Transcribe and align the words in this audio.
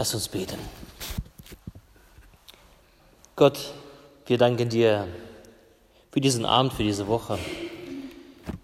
Lass 0.00 0.14
uns 0.14 0.28
beten. 0.28 0.58
Gott, 3.36 3.58
wir 4.24 4.38
danken 4.38 4.70
dir 4.70 5.06
für 6.10 6.22
diesen 6.22 6.46
Abend, 6.46 6.72
für 6.72 6.84
diese 6.84 7.06
Woche, 7.06 7.38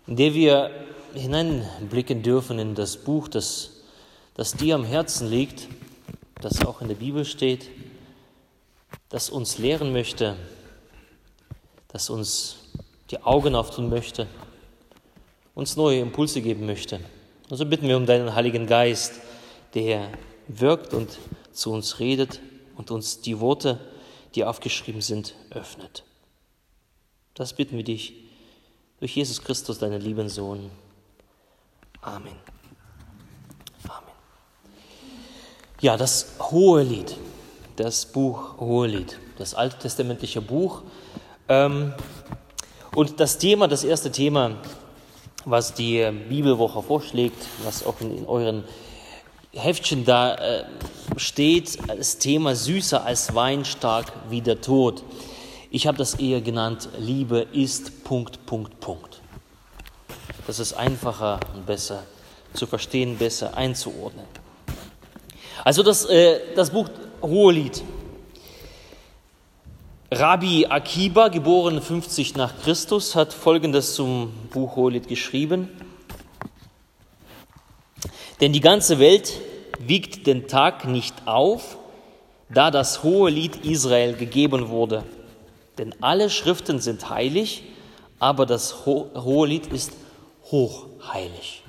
in 0.07 0.17
der 0.17 0.33
wir 0.33 0.71
hineinblicken 1.13 2.23
dürfen 2.23 2.59
in 2.59 2.75
das 2.75 2.97
Buch, 2.97 3.29
das, 3.29 3.83
das 4.33 4.55
dir 4.55 4.77
am 4.77 4.85
Herzen 4.87 5.29
liegt, 5.29 5.69
das 6.41 6.65
auch 6.65 6.81
in 6.81 6.89
der 6.89 6.95
Bibel 6.95 7.27
steht, 7.27 7.69
das 9.11 9.29
uns 9.29 9.59
lehren 9.59 9.93
möchte, 9.93 10.37
das 11.89 12.09
uns 12.09 12.61
die 13.11 13.23
Augen 13.23 13.55
auftun 13.55 13.91
möchte, 13.91 14.27
uns 15.55 15.77
neue 15.77 16.01
Impulse 16.01 16.41
geben 16.41 16.65
möchte. 16.65 16.99
Und 17.51 17.59
so 17.59 17.67
bitten 17.67 17.89
wir 17.89 17.99
um 17.99 18.07
deinen 18.07 18.35
Heiligen 18.35 18.67
Geist, 18.67 19.21
der 19.75 20.09
wirkt 20.49 20.95
und 20.95 21.19
zu 21.53 21.73
uns 21.73 21.99
redet 21.99 22.41
und 22.77 22.91
uns 22.91 23.21
die 23.21 23.41
Worte, 23.41 23.81
die 24.35 24.45
aufgeschrieben 24.45 25.01
sind, 25.01 25.35
öffnet. 25.51 26.05
Das 27.35 27.53
bitten 27.53 27.77
wir 27.77 27.85
dich 27.85 28.15
durch 29.01 29.17
Jesus 29.17 29.43
Christus, 29.43 29.79
deinen 29.79 30.01
lieben 30.01 30.29
Sohn. 30.29 30.71
Amen. 32.01 32.37
Amen. 33.89 34.15
Ja, 35.81 35.97
das 35.97 36.35
Hohe 36.51 36.83
Lied, 36.83 37.17
das 37.77 38.07
Buch 38.07 38.59
Hohe 38.59 38.87
Lied, 38.87 39.19
das 39.39 39.55
alttestamentliche 39.55 40.41
Buch. 40.41 40.83
Ähm, 41.49 41.93
und 42.95 43.21
das 43.21 43.39
Thema, 43.39 43.69
das 43.69 43.85
erste 43.85 44.11
Thema, 44.11 44.57
was 45.45 45.75
die 45.75 46.11
Bibelwoche 46.29 46.83
vorschlägt, 46.83 47.47
was 47.65 47.85
auch 47.85 48.01
in, 48.01 48.17
in 48.17 48.27
euren 48.27 48.65
Heftchen 49.57 50.05
da 50.05 50.35
äh, 50.35 50.65
steht, 51.17 51.79
das 51.89 52.19
Thema 52.19 52.55
süßer 52.55 53.05
als 53.05 53.35
Wein, 53.35 53.65
stark 53.65 54.13
wie 54.29 54.41
der 54.41 54.61
Tod. 54.61 55.03
Ich 55.71 55.87
habe 55.87 55.99
das 55.99 56.15
eher 56.15 56.41
genannt, 56.41 56.89
Liebe 56.99 57.47
ist 57.53 58.05
Punkt, 58.05 58.45
Punkt, 58.47 58.81
Punkt. 58.81 59.21
Das 60.47 60.59
ist 60.59 60.75
einfacher 60.75 61.41
und 61.55 61.67
besser 61.67 62.03
zu 62.53 62.67
verstehen, 62.67 63.19
besser 63.19 63.57
einzuordnen. 63.57 64.27
Also 65.65 65.83
das, 65.83 66.05
äh, 66.05 66.39
das 66.55 66.71
Buch 66.71 66.89
Hohelied. 67.23 67.83
Rabbi 70.13 70.67
Akiba, 70.67 71.29
geboren 71.29 71.83
50 71.83 72.37
nach 72.37 72.53
Christus, 72.63 73.17
hat 73.17 73.33
Folgendes 73.33 73.95
zum 73.95 74.33
Buch 74.51 74.77
Hohelied 74.77 75.09
geschrieben. 75.09 75.69
Denn 78.41 78.53
die 78.53 78.61
ganze 78.61 78.99
Welt 78.99 79.41
wiegt 79.79 80.27
den 80.27 80.47
Tag 80.47 80.87
nicht 80.87 81.27
auf, 81.27 81.79
da 82.49 82.71
das 82.71 83.03
hohe 83.03 83.31
Lied 83.31 83.65
Israel 83.65 84.15
gegeben 84.15 84.69
wurde. 84.69 85.05
Denn 85.79 85.95
alle 86.01 86.31
Schriften 86.31 86.81
sind 86.81 87.09
heilig, 87.11 87.65
aber 88.19 88.47
das 88.47 88.87
hohe 88.87 89.47
Lied 89.47 89.67
ist 89.67 89.93
hochheilig. 90.51 91.63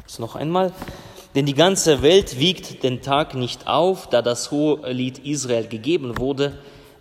Jetzt 0.00 0.20
noch 0.20 0.36
einmal. 0.36 0.72
Denn 1.34 1.46
die 1.46 1.54
ganze 1.54 2.02
Welt 2.02 2.38
wiegt 2.38 2.82
den 2.82 3.02
Tag 3.02 3.34
nicht 3.34 3.66
auf, 3.66 4.08
da 4.08 4.22
das 4.22 4.50
hohe 4.50 4.90
Lied 4.92 5.18
Israel 5.20 5.68
gegeben 5.68 6.18
wurde. 6.18 6.58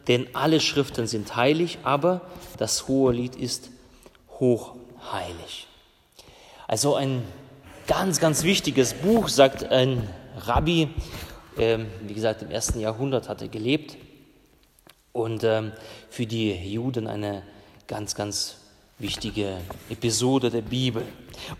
Denn 0.07 0.27
alle 0.33 0.59
Schriften 0.59 1.07
sind 1.07 1.35
heilig, 1.35 1.79
aber 1.83 2.21
das 2.57 2.87
hohe 2.87 3.13
Lied 3.13 3.35
ist 3.35 3.69
hochheilig. 4.39 5.67
Also 6.67 6.95
ein 6.95 7.23
ganz, 7.87 8.19
ganz 8.19 8.43
wichtiges 8.43 8.93
Buch, 8.93 9.29
sagt 9.29 9.63
ein 9.63 10.07
Rabbi, 10.35 10.89
ähm, 11.57 11.87
wie 12.03 12.13
gesagt, 12.13 12.41
im 12.41 12.51
ersten 12.51 12.79
Jahrhundert 12.79 13.29
hat 13.29 13.41
er 13.41 13.47
gelebt 13.47 13.97
und 15.13 15.43
ähm, 15.43 15.71
für 16.09 16.25
die 16.25 16.51
Juden 16.51 17.07
eine 17.07 17.43
ganz, 17.87 18.13
ganz 18.13 18.57
wichtige 18.99 19.57
Episode 19.89 20.49
der 20.49 20.61
Bibel. 20.61 21.03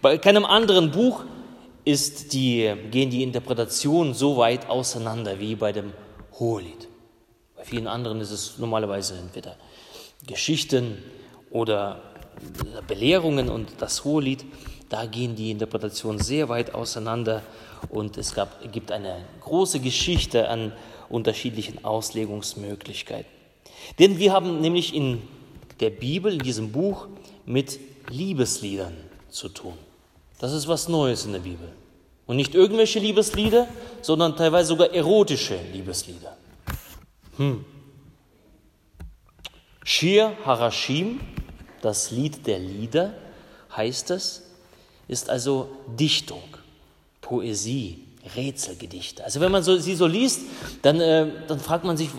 Bei 0.01 0.17
keinem 0.17 0.45
anderen 0.45 0.91
Buch 0.91 1.23
ist 1.85 2.33
die, 2.33 2.73
gehen 2.91 3.09
die 3.09 3.23
Interpretationen 3.23 4.13
so 4.13 4.35
weit 4.35 4.69
auseinander 4.69 5.39
wie 5.39 5.55
bei 5.55 5.71
dem 5.71 5.94
Hohelied. 6.38 6.89
Bei 7.55 7.63
vielen 7.63 7.88
anderen 7.88 8.19
ist 8.19 8.31
es 8.31 8.57
normalerweise 8.57 9.17
entweder 9.17 9.55
Geschichten 10.25 10.97
oder 11.49 12.01
Belehrungen 12.88 13.49
und 13.49 13.69
das 13.79 14.03
Hohelied 14.03 14.45
da 14.89 15.05
gehen 15.05 15.35
die 15.35 15.51
Interpretationen 15.51 16.21
sehr 16.21 16.49
weit 16.49 16.73
auseinander 16.73 17.41
und 17.89 18.17
es 18.17 18.33
gab, 18.33 18.71
gibt 18.71 18.91
eine 18.91 19.25
große 19.41 19.79
Geschichte 19.79 20.49
an 20.49 20.71
unterschiedlichen 21.09 21.83
Auslegungsmöglichkeiten. 21.83 23.31
Denn 23.99 24.17
wir 24.17 24.33
haben 24.33 24.61
nämlich 24.61 24.95
in 24.95 25.21
der 25.79 25.89
Bibel, 25.89 26.33
in 26.33 26.39
diesem 26.39 26.71
Buch, 26.71 27.07
mit 27.45 27.79
Liebesliedern 28.09 28.95
zu 29.29 29.49
tun. 29.49 29.73
Das 30.39 30.53
ist 30.53 30.67
was 30.67 30.87
Neues 30.87 31.25
in 31.25 31.33
der 31.33 31.39
Bibel. 31.39 31.69
Und 32.25 32.35
nicht 32.35 32.55
irgendwelche 32.55 32.99
Liebeslieder, 32.99 33.67
sondern 34.01 34.35
teilweise 34.35 34.69
sogar 34.69 34.93
erotische 34.93 35.57
Liebeslieder. 35.71 36.35
Hm. 37.37 37.63
Shir 39.83 40.33
Harashim, 40.45 41.21
das 41.81 42.11
Lied 42.11 42.45
der 42.45 42.59
Lieder, 42.59 43.13
heißt 43.75 44.11
es, 44.11 44.46
ist 45.07 45.29
also 45.29 45.69
Dichtung, 46.00 46.44
Poesie, 47.22 48.00
Rätselgedichte. 48.35 49.23
Also 49.23 49.40
wenn 49.40 49.51
man 49.51 49.63
so, 49.63 49.78
sie 49.78 49.95
so 49.95 50.06
liest, 50.06 50.41
dann, 50.81 51.00
äh, 51.00 51.28
dann 51.47 51.59
fragt 51.59 51.85
man 51.85 51.97
sich, 51.97 52.09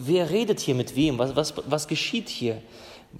wer 0.00 0.30
redet 0.30 0.60
hier 0.60 0.74
mit 0.74 0.96
wem? 0.96 1.18
Was, 1.18 1.36
was, 1.36 1.54
was 1.66 1.88
geschieht 1.88 2.28
hier? 2.28 2.62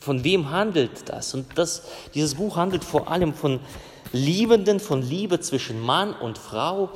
Von 0.00 0.24
wem 0.24 0.50
handelt 0.50 1.08
das? 1.08 1.34
Und 1.34 1.46
das, 1.56 1.82
dieses 2.14 2.34
Buch 2.34 2.56
handelt 2.56 2.84
vor 2.84 3.10
allem 3.10 3.34
von 3.34 3.60
Liebenden, 4.12 4.80
von 4.80 5.02
Liebe 5.02 5.40
zwischen 5.40 5.80
Mann 5.80 6.14
und 6.14 6.38
Frau, 6.38 6.90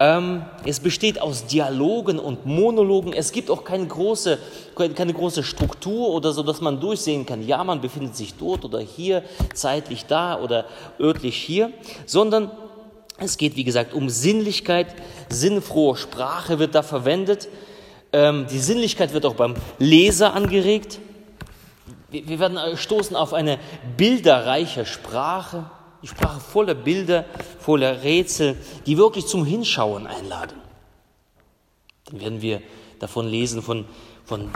ähm, 0.00 0.42
es 0.64 0.80
besteht 0.80 1.20
aus 1.20 1.46
Dialogen 1.46 2.18
und 2.18 2.46
Monologen. 2.46 3.12
Es 3.12 3.32
gibt 3.32 3.50
auch 3.50 3.64
keine 3.64 3.86
große, 3.86 4.38
keine 4.94 5.12
große 5.12 5.42
Struktur 5.42 6.08
oder 6.08 6.32
so, 6.32 6.42
dass 6.42 6.62
man 6.62 6.80
durchsehen 6.80 7.26
kann, 7.26 7.46
ja, 7.46 7.62
man 7.62 7.82
befindet 7.82 8.16
sich 8.16 8.34
dort 8.34 8.64
oder 8.64 8.80
hier, 8.80 9.22
zeitlich 9.52 10.06
da 10.06 10.40
oder 10.40 10.64
örtlich 10.98 11.36
hier, 11.36 11.70
sondern 12.06 12.50
es 13.18 13.36
geht, 13.36 13.56
wie 13.56 13.64
gesagt, 13.64 13.92
um 13.92 14.08
Sinnlichkeit. 14.08 14.94
Sinnfrohe 15.28 15.94
Sprache 15.96 16.58
wird 16.58 16.74
da 16.74 16.82
verwendet. 16.82 17.48
Ähm, 18.14 18.46
die 18.50 18.58
Sinnlichkeit 18.58 19.12
wird 19.12 19.26
auch 19.26 19.34
beim 19.34 19.54
Leser 19.78 20.32
angeregt. 20.32 20.98
Wir 22.10 22.40
werden 22.40 22.58
stoßen 22.76 23.14
auf 23.14 23.34
eine 23.34 23.58
bilderreiche 23.98 24.86
Sprache. 24.86 25.70
Die 26.02 26.08
Sprache 26.08 26.40
voller 26.40 26.74
Bilder, 26.74 27.26
voller 27.58 28.02
Rätsel, 28.02 28.56
die 28.86 28.96
wirklich 28.96 29.26
zum 29.26 29.44
Hinschauen 29.44 30.06
einladen. 30.06 30.58
Dann 32.06 32.20
werden 32.20 32.42
wir 32.42 32.62
davon 32.98 33.28
lesen, 33.28 33.62
von, 33.62 33.84
von 34.24 34.50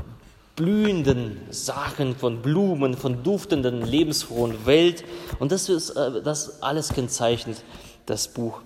blühenden 0.57 1.41
Sachen, 1.51 2.17
von 2.17 2.41
Blumen, 2.43 2.97
von 2.97 3.23
duftenden, 3.23 3.83
lebensfrohen 3.83 4.67
Welt. 4.67 5.05
Und 5.39 5.53
das, 5.53 5.69
ist, 5.69 5.91
äh, 5.91 6.23
das 6.23 6.63
alles 6.63 6.91
kennzeichnet 6.91 7.63
das 8.07 8.29
Buch 8.29 8.63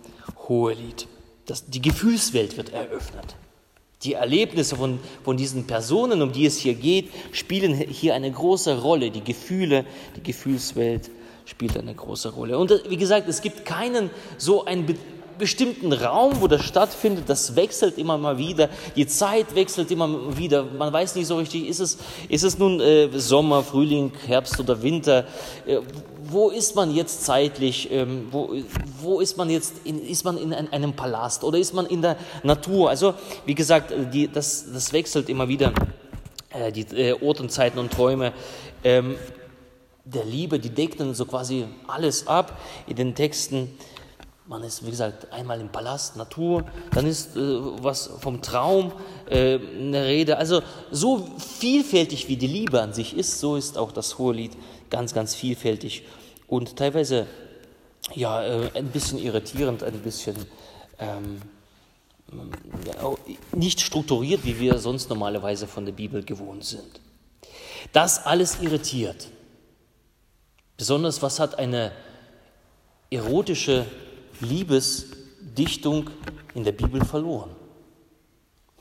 Hohelied. 0.48 1.06
Das, 1.46 1.66
die 1.66 1.80
Gefühlswelt 1.80 2.56
wird 2.56 2.72
eröffnet. 2.72 3.36
Die 4.02 4.14
Erlebnisse 4.14 4.76
von, 4.76 5.00
von 5.24 5.36
diesen 5.36 5.66
Personen, 5.66 6.22
um 6.22 6.30
die 6.30 6.46
es 6.46 6.58
hier 6.58 6.74
geht, 6.74 7.10
spielen 7.32 7.74
hier 7.74 8.14
eine 8.14 8.30
große 8.30 8.80
Rolle. 8.80 9.10
Die 9.10 9.24
Gefühle, 9.24 9.84
die 10.16 10.22
Gefühlswelt 10.22 11.10
spielt 11.48 11.76
eine 11.78 11.94
große 11.94 12.30
Rolle. 12.30 12.58
Und 12.58 12.70
äh, 12.70 12.80
wie 12.88 12.96
gesagt, 12.96 13.28
es 13.28 13.40
gibt 13.40 13.64
keinen 13.64 14.10
so 14.36 14.64
einen 14.64 14.86
be 14.86 14.94
bestimmten 15.38 15.92
Raum, 15.92 16.40
wo 16.40 16.48
das 16.48 16.64
stattfindet. 16.64 17.28
Das 17.28 17.54
wechselt 17.54 17.96
immer 17.96 18.18
mal 18.18 18.38
wieder. 18.38 18.70
Die 18.96 19.06
Zeit 19.06 19.54
wechselt 19.54 19.88
immer 19.92 20.36
wieder. 20.36 20.64
Man 20.64 20.92
weiß 20.92 21.14
nicht 21.14 21.28
so 21.28 21.36
richtig, 21.36 21.68
ist 21.68 21.78
es, 21.78 21.98
ist 22.28 22.42
es 22.42 22.58
nun 22.58 22.80
äh, 22.80 23.08
Sommer, 23.16 23.62
Frühling, 23.62 24.10
Herbst 24.26 24.58
oder 24.58 24.82
Winter? 24.82 25.26
Äh, 25.64 25.78
wo 26.24 26.50
ist 26.50 26.74
man 26.74 26.92
jetzt 26.92 27.24
zeitlich? 27.24 27.88
Ähm, 27.92 28.26
wo, 28.32 28.52
wo 29.00 29.20
ist 29.20 29.36
man 29.36 29.48
jetzt? 29.48 29.74
In, 29.84 30.04
ist 30.04 30.24
man 30.24 30.38
in 30.38 30.52
ein, 30.52 30.72
einem 30.72 30.94
Palast 30.94 31.44
oder 31.44 31.56
ist 31.56 31.72
man 31.72 31.86
in 31.86 32.02
der 32.02 32.16
Natur? 32.42 32.90
Also, 32.90 33.14
wie 33.46 33.54
gesagt, 33.54 33.92
äh, 33.92 34.06
die, 34.06 34.26
das, 34.26 34.66
das 34.72 34.92
wechselt 34.92 35.28
immer 35.28 35.46
wieder. 35.46 35.72
Äh, 36.50 36.72
die 36.72 36.80
äh, 36.96 37.12
Orten, 37.24 37.48
Zeiten 37.48 37.78
und 37.78 37.92
Träume. 37.92 38.32
Ähm, 38.82 39.14
der 40.12 40.24
Liebe, 40.24 40.58
die 40.58 40.70
deckten 40.70 41.14
so 41.14 41.26
quasi 41.26 41.66
alles 41.86 42.26
ab 42.26 42.58
in 42.86 42.96
den 42.96 43.14
Texten. 43.14 43.76
Man 44.46 44.62
ist, 44.62 44.86
wie 44.86 44.90
gesagt, 44.90 45.30
einmal 45.30 45.60
im 45.60 45.68
Palast, 45.68 46.16
Natur, 46.16 46.64
dann 46.92 47.06
ist 47.06 47.36
äh, 47.36 47.40
was 47.82 48.10
vom 48.20 48.40
Traum 48.40 48.92
äh, 49.28 49.58
eine 49.58 50.06
Rede. 50.06 50.38
Also 50.38 50.62
so 50.90 51.28
vielfältig 51.38 52.28
wie 52.28 52.36
die 52.36 52.46
Liebe 52.46 52.80
an 52.80 52.94
sich 52.94 53.14
ist, 53.14 53.40
so 53.40 53.56
ist 53.56 53.76
auch 53.76 53.92
das 53.92 54.18
Hohelied 54.18 54.52
ganz, 54.88 55.12
ganz 55.12 55.34
vielfältig 55.34 56.06
und 56.46 56.76
teilweise 56.76 57.26
ja 58.14 58.42
äh, 58.42 58.70
ein 58.74 58.86
bisschen 58.86 59.18
irritierend, 59.18 59.82
ein 59.82 59.98
bisschen 59.98 60.36
ähm, 60.98 61.42
nicht 63.52 63.80
strukturiert, 63.82 64.44
wie 64.44 64.58
wir 64.58 64.78
sonst 64.78 65.10
normalerweise 65.10 65.66
von 65.66 65.84
der 65.84 65.92
Bibel 65.92 66.22
gewohnt 66.22 66.64
sind. 66.64 67.00
Das 67.92 68.24
alles 68.24 68.60
irritiert. 68.62 69.28
Besonders 70.78 71.20
was 71.22 71.40
hat 71.40 71.58
eine 71.58 71.90
erotische 73.10 73.84
Liebesdichtung 74.40 76.08
in 76.54 76.62
der 76.62 76.70
Bibel 76.70 77.04
verloren? 77.04 77.50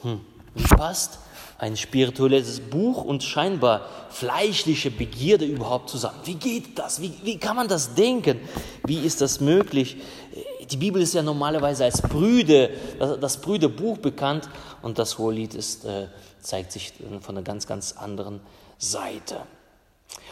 Hm, 0.04 0.22
wie 0.54 0.64
passt 0.64 1.18
ein 1.58 1.76
spirituelles 1.76 2.60
Buch 2.60 3.04
und 3.04 3.24
scheinbar 3.24 3.90
fleischliche 4.12 4.92
Begierde 4.92 5.46
überhaupt 5.46 5.90
zusammen? 5.90 6.20
Wie 6.24 6.36
geht 6.36 6.78
das? 6.78 7.02
Wie, 7.02 7.14
wie 7.24 7.40
kann 7.40 7.56
man 7.56 7.68
das 7.68 7.96
denken? 7.96 8.42
Wie 8.86 9.00
ist 9.00 9.22
das 9.22 9.40
möglich? 9.40 9.98
Die 10.70 10.78
Bibel 10.78 11.02
ist 11.02 11.16
ja 11.16 11.24
normalerweise 11.24 11.86
als 11.86 12.00
Brüde, 12.04 12.70
das 13.00 13.42
Brüderbuch 13.42 13.98
bekannt 13.98 14.48
und 14.84 15.00
das 15.00 15.18
Hohelied 15.18 15.56
ist, 15.56 15.86
äh, 15.86 16.10
zeigt 16.42 16.74
sich 16.74 16.94
von 17.22 17.36
einer 17.36 17.44
ganz, 17.44 17.66
ganz 17.66 17.94
anderen 17.94 18.40
Seite. 18.78 19.38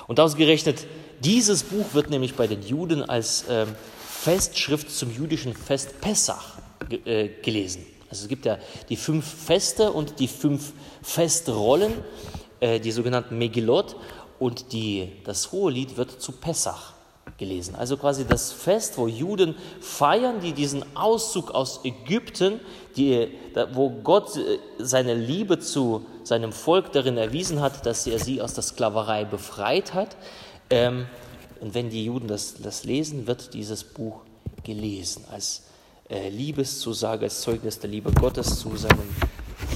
Und 0.07 0.19
ausgerechnet 0.19 0.85
dieses 1.19 1.63
Buch 1.63 1.93
wird 1.93 2.09
nämlich 2.09 2.35
bei 2.35 2.47
den 2.47 2.61
Juden 2.61 3.03
als 3.03 3.43
äh, 3.47 3.65
Festschrift 4.07 4.91
zum 4.91 5.11
jüdischen 5.11 5.53
Fest 5.53 6.01
Pessach 6.01 6.57
äh, 7.05 7.29
gelesen. 7.41 7.85
Also 8.09 8.23
es 8.23 8.27
gibt 8.29 8.45
ja 8.45 8.57
die 8.89 8.95
fünf 8.95 9.25
Feste 9.25 9.91
und 9.91 10.19
die 10.19 10.27
fünf 10.27 10.73
Festrollen, 11.01 11.93
äh, 12.59 12.79
die 12.79 12.91
sogenannten 12.91 13.37
Megillot, 13.37 13.95
und 14.37 14.73
die, 14.73 15.11
das 15.23 15.51
Hohelied 15.53 15.95
wird 15.95 16.21
zu 16.21 16.33
Pessach 16.33 16.94
gelesen. 17.37 17.75
Also 17.75 17.97
quasi 17.97 18.25
das 18.25 18.51
Fest, 18.51 18.97
wo 18.97 19.07
Juden 19.07 19.55
feiern, 19.81 20.39
die 20.39 20.53
diesen 20.53 20.83
Auszug 20.95 21.51
aus 21.51 21.81
Ägypten, 21.83 22.59
die, 22.95 23.29
wo 23.73 23.89
Gott 23.89 24.37
äh, 24.37 24.57
seine 24.77 25.13
Liebe 25.13 25.59
zu 25.59 26.05
seinem 26.23 26.51
Volk 26.51 26.91
darin 26.91 27.17
erwiesen 27.17 27.61
hat, 27.61 27.85
dass 27.85 28.07
er 28.07 28.19
sie 28.19 28.41
aus 28.41 28.53
der 28.53 28.63
Sklaverei 28.63 29.25
befreit 29.25 29.93
hat. 29.93 30.15
Ähm, 30.69 31.07
und 31.59 31.73
wenn 31.73 31.89
die 31.89 32.05
Juden 32.05 32.27
das, 32.27 32.55
das 32.61 32.83
lesen, 32.83 33.27
wird 33.27 33.53
dieses 33.53 33.83
Buch 33.83 34.21
gelesen 34.63 35.25
als 35.31 35.63
äh, 36.09 36.29
Liebeszusage, 36.29 37.25
als 37.25 37.41
Zeugnis 37.41 37.79
der 37.79 37.89
Liebe 37.89 38.11
Gottes 38.11 38.59
zu 38.59 38.75
seinem 38.77 39.09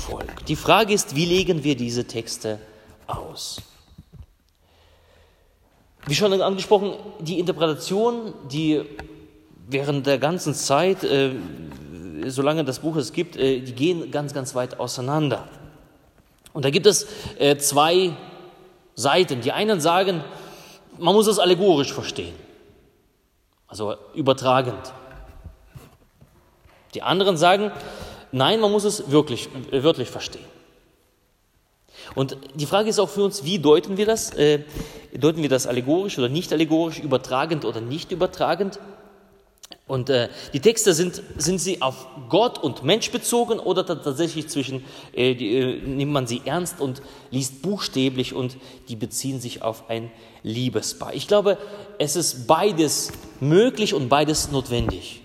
Volk. 0.07 0.45
Die 0.45 0.56
Frage 0.56 0.94
ist, 0.94 1.16
wie 1.16 1.25
legen 1.25 1.63
wir 1.63 1.75
diese 1.75 2.06
Texte 2.06 2.60
aus? 3.07 3.57
Wie 6.06 6.16
schon 6.16 6.42
angesprochen, 6.42 6.94
die 7.19 7.40
Interpretation, 7.40 8.34
die 8.51 8.81
während 9.68 10.07
der 10.07 10.18
ganzen 10.18 10.54
Zeit, 10.54 11.04
äh, 11.04 11.31
solange 12.28 12.63
das 12.63 12.80
Buch 12.80 12.96
es 12.96 13.13
gibt, 13.13 13.38
äh, 13.38 13.60
die 13.60 13.74
gehen 13.74 14.12
ganz, 14.12 14.34
ganz 14.34 14.56
weit 14.56 14.80
auseinander. 14.80 15.48
Und 16.54 16.66
da 16.66 16.69
gibt 16.69 16.88
es 16.88 17.07
äh, 17.38 17.57
zwei 17.57 18.16
Seiten. 18.96 19.42
Die 19.42 19.51
einen 19.51 19.80
sagen, 19.80 20.24
man 20.98 21.13
muss 21.13 21.28
es 21.28 21.40
allegorisch 21.40 21.94
verstehen, 21.94 22.34
also 23.68 23.95
übertragend. 24.16 24.94
Die 26.95 27.04
anderen 27.04 27.38
sagen, 27.38 27.72
nein, 28.31 28.60
man 28.60 28.72
muss 28.72 28.84
es 28.84 29.12
wirklich, 29.12 29.48
wörtlich 29.72 30.10
verstehen. 30.10 30.59
Und 32.16 32.38
die 32.56 32.66
Frage 32.66 32.90
ist 32.90 33.00
auch 33.00 33.10
für 33.10 33.24
uns, 33.24 33.44
wie 33.44 33.60
deuten 33.60 33.98
wir 33.98 34.06
das? 34.06 34.32
Äh, 34.34 34.64
deuten 35.18 35.42
wir 35.42 35.50
das 35.50 35.68
allegorisch 35.68 36.18
oder 36.18 36.30
nicht 36.30 36.52
allegorisch, 36.52 37.00
übertragend 37.00 37.66
oder 37.66 37.82
nicht 37.82 38.12
übertragend? 38.12 38.80
Und 39.90 40.12
äh, 40.12 40.30
die 40.54 40.60
Texte 40.60 40.94
sind, 40.94 41.22
sind 41.38 41.58
sie 41.58 41.82
auf 41.82 42.06
Gott 42.30 42.60
und 42.60 42.84
Mensch 42.84 43.10
bezogen 43.10 43.60
oder 43.60 43.86
tatsächlich 43.86 44.48
zwischen, 44.48 44.86
äh, 45.14 45.34
die, 45.34 45.56
äh, 45.56 45.82
nimmt 45.82 46.12
man 46.12 46.28
sie 46.28 46.44
ernst 46.46 46.80
und 46.80 47.02
liest 47.32 47.64
buchstäblich 47.64 48.36
und 48.36 48.58
die 48.88 48.96
beziehen 48.96 49.42
sich 49.42 49.64
auf 49.64 49.90
ein 49.90 50.12
Liebespaar. 50.44 51.16
Ich 51.16 51.28
glaube, 51.28 51.58
es 51.98 52.16
ist 52.16 52.46
beides 52.46 53.12
möglich 53.40 53.96
und 53.96 54.10
beides 54.10 54.52
notwendig. 54.52 55.24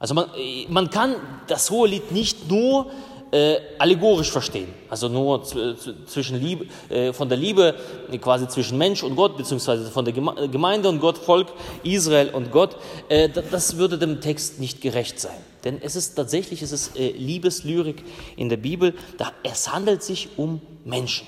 Also 0.00 0.14
man, 0.14 0.26
man 0.68 0.90
kann 0.90 1.14
das 1.46 1.70
hohe 1.70 1.86
Lied 1.86 2.10
nicht 2.10 2.50
nur 2.50 2.90
äh, 3.32 3.56
allegorisch 3.78 4.30
verstehen, 4.30 4.68
also 4.90 5.08
nur 5.08 5.42
zwischen 5.42 6.38
Liebe, 6.38 6.66
äh, 6.90 7.12
von 7.12 7.28
der 7.28 7.38
Liebe 7.38 7.74
quasi 8.20 8.46
zwischen 8.46 8.76
Mensch 8.76 9.02
und 9.02 9.16
Gott, 9.16 9.36
beziehungsweise 9.38 9.90
von 9.90 10.04
der 10.04 10.12
Gemeinde 10.12 10.88
und 10.88 11.00
Gott, 11.00 11.16
Volk 11.16 11.48
Israel 11.82 12.28
und 12.30 12.52
Gott, 12.52 12.76
äh, 13.08 13.28
das 13.28 13.78
würde 13.78 13.98
dem 13.98 14.20
Text 14.20 14.60
nicht 14.60 14.82
gerecht 14.82 15.18
sein. 15.18 15.38
Denn 15.64 15.80
es 15.80 15.96
ist 15.96 16.14
tatsächlich, 16.14 16.60
es 16.60 16.72
ist 16.72 16.96
äh, 16.96 17.10
Liebeslyrik 17.12 18.04
in 18.36 18.50
der 18.50 18.58
Bibel, 18.58 18.94
da, 19.16 19.32
es 19.42 19.72
handelt 19.72 20.02
sich 20.02 20.28
um 20.36 20.60
Menschen. 20.84 21.26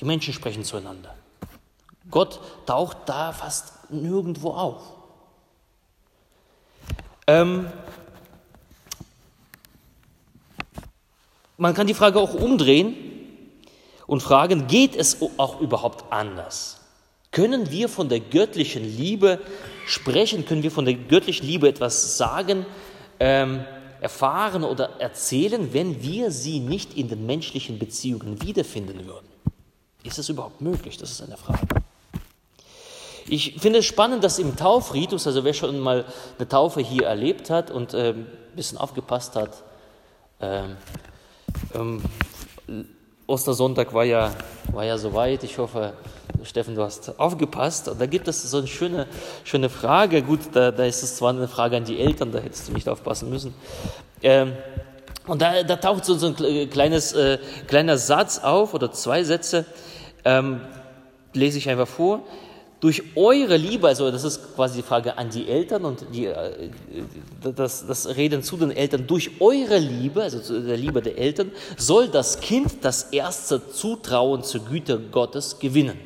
Die 0.00 0.04
Menschen 0.04 0.34
sprechen 0.34 0.64
zueinander. 0.64 1.14
Gott 2.10 2.40
taucht 2.66 2.96
da 3.06 3.32
fast 3.32 3.90
nirgendwo 3.90 4.50
auf. 4.50 4.82
Ähm, 7.26 7.66
man 11.64 11.72
kann 11.72 11.86
die 11.86 11.94
Frage 11.94 12.20
auch 12.20 12.34
umdrehen 12.34 12.94
und 14.06 14.22
fragen, 14.22 14.66
geht 14.66 14.94
es 14.94 15.16
auch 15.38 15.62
überhaupt 15.62 16.12
anders? 16.12 16.78
Können 17.30 17.70
wir 17.70 17.88
von 17.88 18.10
der 18.10 18.20
göttlichen 18.20 18.84
Liebe 18.84 19.40
sprechen? 19.86 20.44
Können 20.44 20.62
wir 20.62 20.70
von 20.70 20.84
der 20.84 20.92
göttlichen 20.92 21.46
Liebe 21.46 21.66
etwas 21.66 22.18
sagen, 22.18 22.66
ähm, 23.18 23.64
erfahren 24.02 24.62
oder 24.62 25.00
erzählen, 25.00 25.72
wenn 25.72 26.02
wir 26.02 26.30
sie 26.30 26.60
nicht 26.60 26.98
in 26.98 27.08
den 27.08 27.24
menschlichen 27.24 27.78
Beziehungen 27.78 28.42
wiederfinden 28.42 29.06
würden? 29.06 29.28
Ist 30.02 30.18
es 30.18 30.28
überhaupt 30.28 30.60
möglich? 30.60 30.98
Das 30.98 31.10
ist 31.10 31.22
eine 31.22 31.38
Frage. 31.38 31.66
Ich 33.26 33.58
finde 33.58 33.78
es 33.78 33.86
spannend, 33.86 34.22
dass 34.22 34.38
im 34.38 34.54
Taufritus, 34.54 35.26
also 35.26 35.44
wer 35.44 35.54
schon 35.54 35.80
mal 35.80 36.04
eine 36.38 36.46
Taufe 36.46 36.82
hier 36.82 37.06
erlebt 37.06 37.48
hat 37.48 37.70
und 37.70 37.94
äh, 37.94 38.10
ein 38.10 38.26
bisschen 38.54 38.76
aufgepasst 38.76 39.34
hat, 39.34 39.64
ähm, 40.42 40.76
ähm, 41.74 42.02
Ostersonntag 43.26 43.92
war 43.94 44.04
ja, 44.04 44.32
war 44.72 44.84
ja 44.84 44.98
soweit. 44.98 45.44
Ich 45.44 45.58
hoffe, 45.58 45.94
Steffen, 46.42 46.74
du 46.74 46.82
hast 46.82 47.18
aufgepasst. 47.18 47.88
Und 47.88 48.00
da 48.00 48.06
gibt 48.06 48.28
es 48.28 48.42
so 48.42 48.58
eine 48.58 48.66
schöne, 48.66 49.06
schöne 49.44 49.68
Frage. 49.68 50.22
Gut, 50.22 50.40
da, 50.52 50.70
da 50.70 50.84
ist 50.84 51.02
es 51.02 51.16
zwar 51.16 51.30
eine 51.30 51.48
Frage 51.48 51.76
an 51.76 51.84
die 51.84 51.98
Eltern, 51.98 52.32
da 52.32 52.38
hättest 52.38 52.68
du 52.68 52.72
nicht 52.72 52.88
aufpassen 52.88 53.30
müssen. 53.30 53.54
Ähm, 54.22 54.52
und 55.26 55.40
da, 55.40 55.62
da, 55.62 55.76
taucht 55.76 56.04
so, 56.04 56.26
ein 56.26 56.70
kleines, 56.70 57.14
äh, 57.14 57.38
kleiner 57.66 57.96
Satz 57.96 58.38
auf 58.38 58.74
oder 58.74 58.92
zwei 58.92 59.24
Sätze. 59.24 59.64
Ähm, 60.24 60.60
lese 61.32 61.58
ich 61.58 61.68
einfach 61.68 61.88
vor 61.88 62.22
durch 62.80 63.02
eure 63.16 63.56
Liebe, 63.56 63.88
also 63.88 64.10
das 64.10 64.24
ist 64.24 64.54
quasi 64.54 64.76
die 64.76 64.82
Frage 64.82 65.16
an 65.16 65.30
die 65.30 65.48
Eltern 65.48 65.84
und 65.84 66.04
die, 66.12 66.26
äh, 66.26 66.70
das, 67.54 67.86
das 67.86 68.16
Reden 68.16 68.42
zu 68.42 68.56
den 68.56 68.70
Eltern, 68.70 69.06
durch 69.06 69.40
eure 69.40 69.78
Liebe, 69.78 70.22
also 70.22 70.40
zu 70.40 70.60
der 70.62 70.76
Liebe 70.76 71.00
der 71.00 71.16
Eltern, 71.16 71.50
soll 71.78 72.08
das 72.08 72.40
Kind 72.40 72.84
das 72.84 73.04
erste 73.04 73.70
Zutrauen 73.70 74.42
zur 74.42 74.64
Güte 74.64 74.98
Gottes 74.98 75.58
gewinnen. 75.58 75.98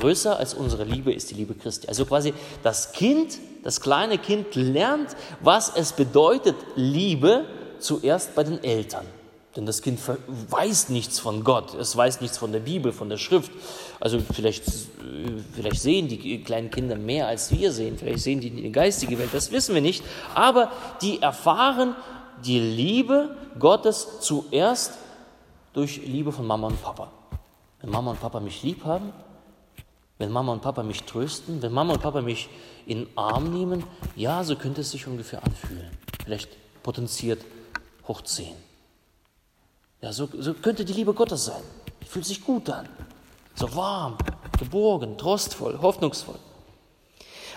Größer 0.00 0.38
als 0.38 0.54
unsere 0.54 0.84
Liebe 0.84 1.12
ist 1.12 1.30
die 1.30 1.34
Liebe 1.34 1.54
Christi. 1.54 1.88
Also 1.88 2.06
quasi 2.06 2.32
das 2.62 2.92
Kind, 2.92 3.38
das 3.62 3.80
kleine 3.80 4.18
Kind 4.18 4.54
lernt, 4.54 5.14
was 5.40 5.72
es 5.76 5.92
bedeutet, 5.92 6.56
Liebe 6.74 7.44
zuerst 7.78 8.34
bei 8.34 8.44
den 8.44 8.62
Eltern. 8.64 9.04
Denn 9.56 9.66
das 9.66 9.82
Kind 9.82 10.00
weiß 10.50 10.88
nichts 10.88 11.20
von 11.20 11.44
Gott, 11.44 11.74
es 11.74 11.96
weiß 11.96 12.20
nichts 12.20 12.38
von 12.38 12.50
der 12.50 12.58
Bibel, 12.58 12.92
von 12.92 13.08
der 13.08 13.18
Schrift. 13.18 13.52
Also 14.00 14.18
vielleicht, 14.18 14.64
vielleicht 15.54 15.80
sehen 15.80 16.08
die 16.08 16.42
kleinen 16.42 16.70
Kinder 16.70 16.96
mehr, 16.96 17.28
als 17.28 17.52
wir 17.52 17.70
sehen, 17.70 17.96
vielleicht 17.96 18.20
sehen 18.24 18.40
die 18.40 18.50
die 18.50 18.72
geistige 18.72 19.18
Welt, 19.18 19.30
das 19.32 19.52
wissen 19.52 19.74
wir 19.74 19.82
nicht. 19.82 20.02
Aber 20.34 20.72
die 21.02 21.22
erfahren 21.22 21.94
die 22.44 22.58
Liebe 22.58 23.36
Gottes 23.58 24.20
zuerst 24.20 24.94
durch 25.72 26.04
Liebe 26.04 26.32
von 26.32 26.46
Mama 26.46 26.66
und 26.66 26.82
Papa. 26.82 27.12
Wenn 27.80 27.90
Mama 27.90 28.12
und 28.12 28.20
Papa 28.20 28.40
mich 28.40 28.62
lieb 28.64 28.84
haben, 28.84 29.12
wenn 30.18 30.30
Mama 30.30 30.52
und 30.52 30.62
Papa 30.62 30.82
mich 30.82 31.04
trösten, 31.04 31.62
wenn 31.62 31.72
Mama 31.72 31.94
und 31.94 32.02
Papa 32.02 32.22
mich 32.22 32.48
in 32.86 33.04
den 33.04 33.08
Arm 33.16 33.52
nehmen, 33.52 33.84
ja, 34.16 34.42
so 34.42 34.56
könnte 34.56 34.80
es 34.80 34.90
sich 34.90 35.06
ungefähr 35.06 35.44
anfühlen. 35.44 35.90
Vielleicht 36.24 36.50
potenziert 36.82 37.44
hoch 38.06 38.22
10. 38.22 38.46
Ja, 40.04 40.12
so, 40.12 40.28
so 40.38 40.52
könnte 40.52 40.84
die 40.84 40.92
Liebe 40.92 41.14
Gottes 41.14 41.46
sein. 41.46 41.62
Die 42.02 42.06
fühlt 42.06 42.26
sich 42.26 42.44
gut 42.44 42.68
an. 42.68 42.86
So 43.54 43.74
warm, 43.74 44.18
geborgen, 44.58 45.16
trostvoll, 45.16 45.78
hoffnungsvoll. 45.80 46.38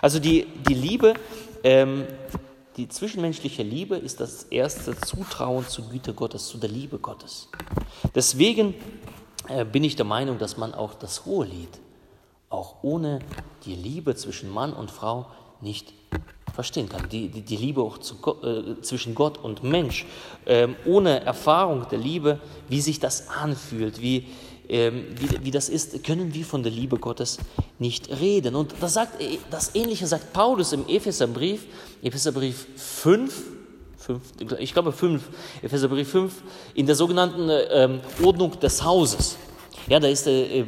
Also 0.01 0.19
die, 0.19 0.47
die 0.65 0.73
Liebe, 0.73 1.15
ähm, 1.65 2.07
die 2.77 2.87
zwischenmenschliche 2.87 3.63
Liebe 3.63 3.97
ist 3.97 4.21
das 4.21 4.43
erste 4.43 4.97
Zutrauen 4.97 5.67
zur 5.67 5.89
Güte 5.89 6.13
Gottes, 6.13 6.47
zu 6.47 6.57
der 6.57 6.69
Liebe 6.69 6.99
Gottes. 6.99 7.49
Deswegen 8.15 8.75
äh, 9.49 9.65
bin 9.65 9.83
ich 9.83 9.97
der 9.97 10.05
Meinung, 10.05 10.39
dass 10.39 10.55
man 10.55 10.73
auch 10.73 10.93
das 10.93 11.25
Hohe 11.25 11.45
Lied 11.45 11.81
auch 12.49 12.75
ohne 12.81 13.19
die 13.65 13.75
Liebe 13.75 14.15
zwischen 14.15 14.49
Mann 14.49 14.71
und 14.71 14.89
Frau 14.89 15.25
nicht 15.59 15.93
verstehen 16.57 16.89
kann. 16.89 17.07
Die, 17.09 17.27
die, 17.27 17.41
die 17.41 17.55
Liebe 17.55 17.81
auch 17.81 17.99
zu, 17.99 18.15
äh, 18.41 18.81
zwischen 18.81 19.13
Gott 19.13 19.37
und 19.37 19.61
Mensch. 19.61 20.07
Ähm, 20.47 20.75
ohne 20.85 21.23
Erfahrung 21.23 21.85
der 21.91 21.99
Liebe, 21.99 22.39
wie 22.67 22.81
sich 22.81 22.99
das 22.99 23.29
anfühlt, 23.29 24.01
wie, 24.01 24.25
ähm, 24.67 25.05
wie, 25.19 25.45
wie 25.45 25.51
das 25.51 25.69
ist, 25.69 26.03
können 26.03 26.33
wir 26.33 26.43
von 26.43 26.63
der 26.63 26.71
Liebe 26.71 26.97
Gottes 26.97 27.37
nicht 27.77 28.09
reden. 28.09 28.55
Und 28.55 28.73
das, 28.79 28.95
sagt, 28.95 29.21
das 29.51 29.75
Ähnliche 29.75 30.07
sagt 30.07 30.33
Paulus 30.33 30.73
im 30.73 30.87
Epheserbrief, 30.87 31.67
Epheserbrief 32.01 32.65
5, 32.75 33.43
5 33.99 34.21
ich 34.57 34.73
glaube 34.73 34.91
5, 34.91 35.21
Epheserbrief 35.61 36.09
5, 36.09 36.33
in 36.73 36.87
der 36.87 36.95
sogenannten 36.95 37.51
ähm, 37.69 37.99
Ordnung 38.23 38.59
des 38.59 38.83
Hauses. 38.83 39.37
Ja, 39.87 39.99
da 39.99 40.07
ist 40.07 40.25
äh, 40.25 40.65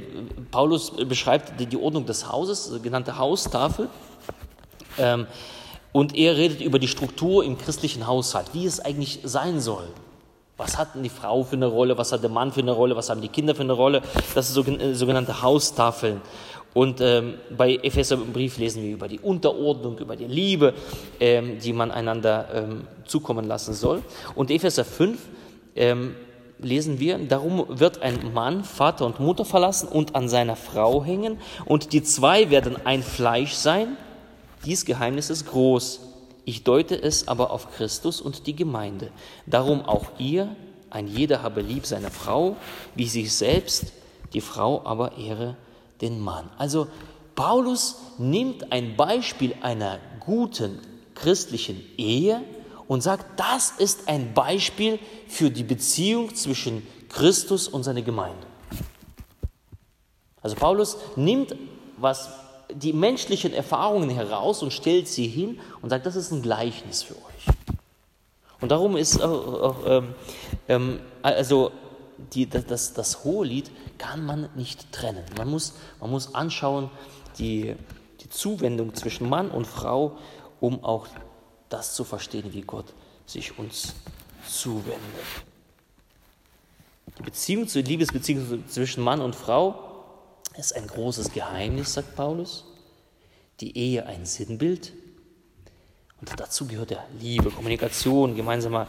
Paulus 0.52 0.92
beschreibt 0.92 1.60
die, 1.60 1.66
die, 1.66 1.78
Ordnung 1.78 2.06
des 2.06 2.32
Hauses, 2.32 2.66
sogenannte 2.66 3.18
Haustafel. 3.18 3.90
Ähm, 5.00 5.26
und 5.92 6.16
er 6.16 6.38
redet 6.38 6.62
über 6.62 6.80
die 6.80 6.88
Struktur 6.88 7.44
im 7.44 7.58
christlichen 7.58 8.08
Haushalt, 8.08 8.48
wie 8.54 8.66
es 8.66 8.80
eigentlich 8.80 9.20
sein 9.24 9.60
soll. 9.60 9.88
Was 10.58 10.78
hat 10.78 10.96
denn 10.96 11.04
die 11.04 11.10
Frau 11.10 11.44
für 11.44 11.56
eine 11.56 11.68
Rolle? 11.68 11.98
Was 11.98 12.12
hat 12.12 12.22
der 12.22 12.30
Mann 12.30 12.52
für 12.52 12.60
eine 12.60 12.74
Rolle? 12.74 12.96
Was 12.96 13.10
haben 13.10 13.22
die 13.22 13.30
Kinder 13.30 13.56
für 13.56 13.62
eine 13.64 13.74
Rolle? 13.74 14.02
Das 14.36 14.54
sind 14.54 14.82
äh, 14.82 14.94
sogenannte 14.94 15.42
Haustafeln. 15.42 16.22
Und 16.74 17.02
ähm, 17.02 17.36
bei 17.58 17.76
Epheserbrief 17.76 18.58
lesen 18.58 18.84
wir 18.84 18.92
über 18.92 19.08
die 19.08 19.20
Unterordnung, 19.20 19.98
über 19.98 20.16
die 20.16 20.26
Liebe, 20.26 20.74
ähm, 21.20 21.60
die 21.60 21.74
man 21.74 21.92
einander 21.92 22.48
ähm, 22.54 22.88
zukommen 23.06 23.48
lassen 23.48 23.74
soll. 23.74 24.04
Und 24.36 24.52
Epheser 24.52 24.86
5 24.86 25.18
ähm, 25.76 26.16
lesen 26.60 27.00
wir, 27.00 27.18
darum 27.18 27.66
wird 27.70 28.02
ein 28.02 28.34
Mann 28.34 28.64
Vater 28.64 29.06
und 29.06 29.20
Mutter 29.20 29.46
verlassen 29.46 29.88
und 29.88 30.16
an 30.16 30.28
seiner 30.28 30.56
Frau 30.56 31.04
hängen, 31.04 31.40
und 31.66 31.94
die 31.94 32.04
zwei 32.04 32.50
werden 32.50 32.76
ein 32.86 33.02
Fleisch 33.02 33.54
sein. 33.54 33.98
Dies 34.66 34.86
Geheimnis 34.86 35.30
ist 35.30 35.48
groß. 35.48 36.02
Ich 36.46 36.64
deute 36.64 36.96
es 37.02 37.28
aber 37.28 37.52
auf 37.52 37.72
Christus 37.76 38.22
und 38.22 38.48
die 38.48 38.56
Gemeinde. 38.56 39.12
Darum 39.46 39.82
auch 39.82 40.12
ihr, 40.18 40.56
ein 40.90 41.08
jeder 41.08 41.44
habe 41.44 41.62
lieb 41.62 41.86
seine 41.86 42.10
Frau, 42.10 42.58
wie 42.96 43.08
sich 43.08 43.34
selbst, 43.34 43.94
die 44.34 44.42
Frau 44.42 44.86
aber 44.86 45.18
ehre 45.18 45.56
den 46.02 46.20
Mann. 46.20 46.50
Also 46.58 46.88
Paulus 47.36 47.98
nimmt 48.18 48.72
ein 48.72 48.96
Beispiel 48.96 49.56
einer 49.62 50.00
guten 50.20 50.80
christlichen 51.16 51.82
Ehe 51.98 52.42
und 52.88 53.02
sagt, 53.02 53.40
das 53.40 53.72
ist 53.78 54.08
ein 54.08 54.34
Beispiel 54.34 55.00
für 55.28 55.52
die 55.52 55.64
Beziehung 55.64 56.34
zwischen 56.36 56.86
Christus 57.10 57.68
und 57.68 57.84
seiner 57.84 58.02
Gemeinde. 58.02 58.48
Also 60.42 60.56
Paulus 60.56 60.98
nimmt 61.16 61.56
was 61.98 62.30
die 62.72 62.94
menschlichen 62.94 63.54
Erfahrungen 63.54 64.10
heraus 64.10 64.62
und 64.62 64.72
stellt 64.72 65.08
sie 65.08 65.28
hin 65.28 65.60
und 65.82 65.90
sagt, 65.90 66.06
das 66.06 66.16
ist 66.16 66.32
ein 66.32 66.42
Gleichnis 66.42 67.04
für 67.04 67.16
euch. 67.16 67.56
Und 68.62 68.70
darum 68.70 68.98
ist 68.98 69.22
auch, 69.22 69.62
auch 69.62 69.78
ähm, 69.86 70.14
ähm, 70.68 71.00
also 71.22 71.72
die, 72.34 72.48
das, 72.48 72.94
das 72.94 73.24
Hohelied 73.24 73.72
kann 73.98 74.26
man 74.26 74.50
nicht 74.56 74.92
trennen. 74.92 75.24
Man 75.38 75.50
muss, 75.50 75.74
man 76.00 76.12
muss 76.12 76.36
anschauen 76.36 76.90
die, 77.38 77.76
die 78.22 78.30
Zuwendung 78.30 78.94
zwischen 78.94 79.30
Mann 79.30 79.50
und 79.50 79.66
Frau, 79.66 80.18
um 80.60 80.84
auch 80.84 81.08
das 81.70 81.96
zu 81.96 82.04
verstehen, 82.04 82.54
wie 82.54 82.62
Gott 82.62 82.94
sich 83.26 83.58
uns 83.58 83.94
zuwendet. 84.48 85.00
Die 87.18 87.24
Beziehung, 87.24 87.68
die 87.68 87.82
Liebesbeziehung 87.82 88.64
zwischen 88.68 89.04
Mann 89.04 89.22
und 89.22 89.36
Frau 89.36 89.89
ist 90.60 90.76
ein 90.76 90.88
großes 90.88 91.32
Geheimnis, 91.32 91.94
sagt 91.94 92.16
Paulus. 92.16 92.66
Die 93.62 93.78
Ehe 93.78 94.06
ein 94.06 94.26
Sinnbild. 94.26 94.94
Und 96.20 96.38
dazu 96.38 96.68
gehört 96.68 96.92
ja 96.92 97.04
Liebe, 97.20 97.50
Kommunikation, 97.50 98.36
gemeinsamer 98.36 98.88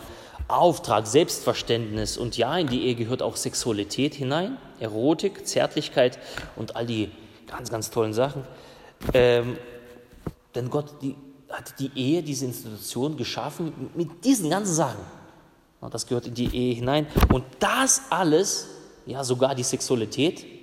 Auftrag, 0.48 1.06
Selbstverständnis. 1.06 2.18
Und 2.18 2.36
ja, 2.36 2.58
in 2.58 2.66
die 2.66 2.86
Ehe 2.86 2.96
gehört 2.96 3.22
auch 3.22 3.36
Sexualität 3.36 4.14
hinein, 4.14 4.58
Erotik, 4.80 5.46
Zärtlichkeit 5.46 6.18
und 6.56 6.74
all 6.74 6.86
die 6.86 7.10
ganz, 7.46 7.70
ganz 7.70 7.90
tollen 7.90 8.12
Sachen. 8.12 8.42
Ähm, 9.14 9.56
denn 10.54 10.70
Gott 10.70 11.00
die, 11.02 11.14
hat 11.48 11.78
die 11.78 11.92
Ehe, 11.94 12.22
diese 12.22 12.46
Institution 12.46 13.16
geschaffen 13.16 13.90
mit 13.94 14.24
diesen 14.24 14.50
ganzen 14.50 14.74
Sachen. 14.74 15.00
Das 15.90 16.06
gehört 16.06 16.26
in 16.26 16.34
die 16.34 16.54
Ehe 16.54 16.74
hinein. 16.74 17.06
Und 17.32 17.44
das 17.60 18.02
alles, 18.10 18.66
ja 19.06 19.22
sogar 19.24 19.54
die 19.54 19.62
Sexualität, 19.62 20.59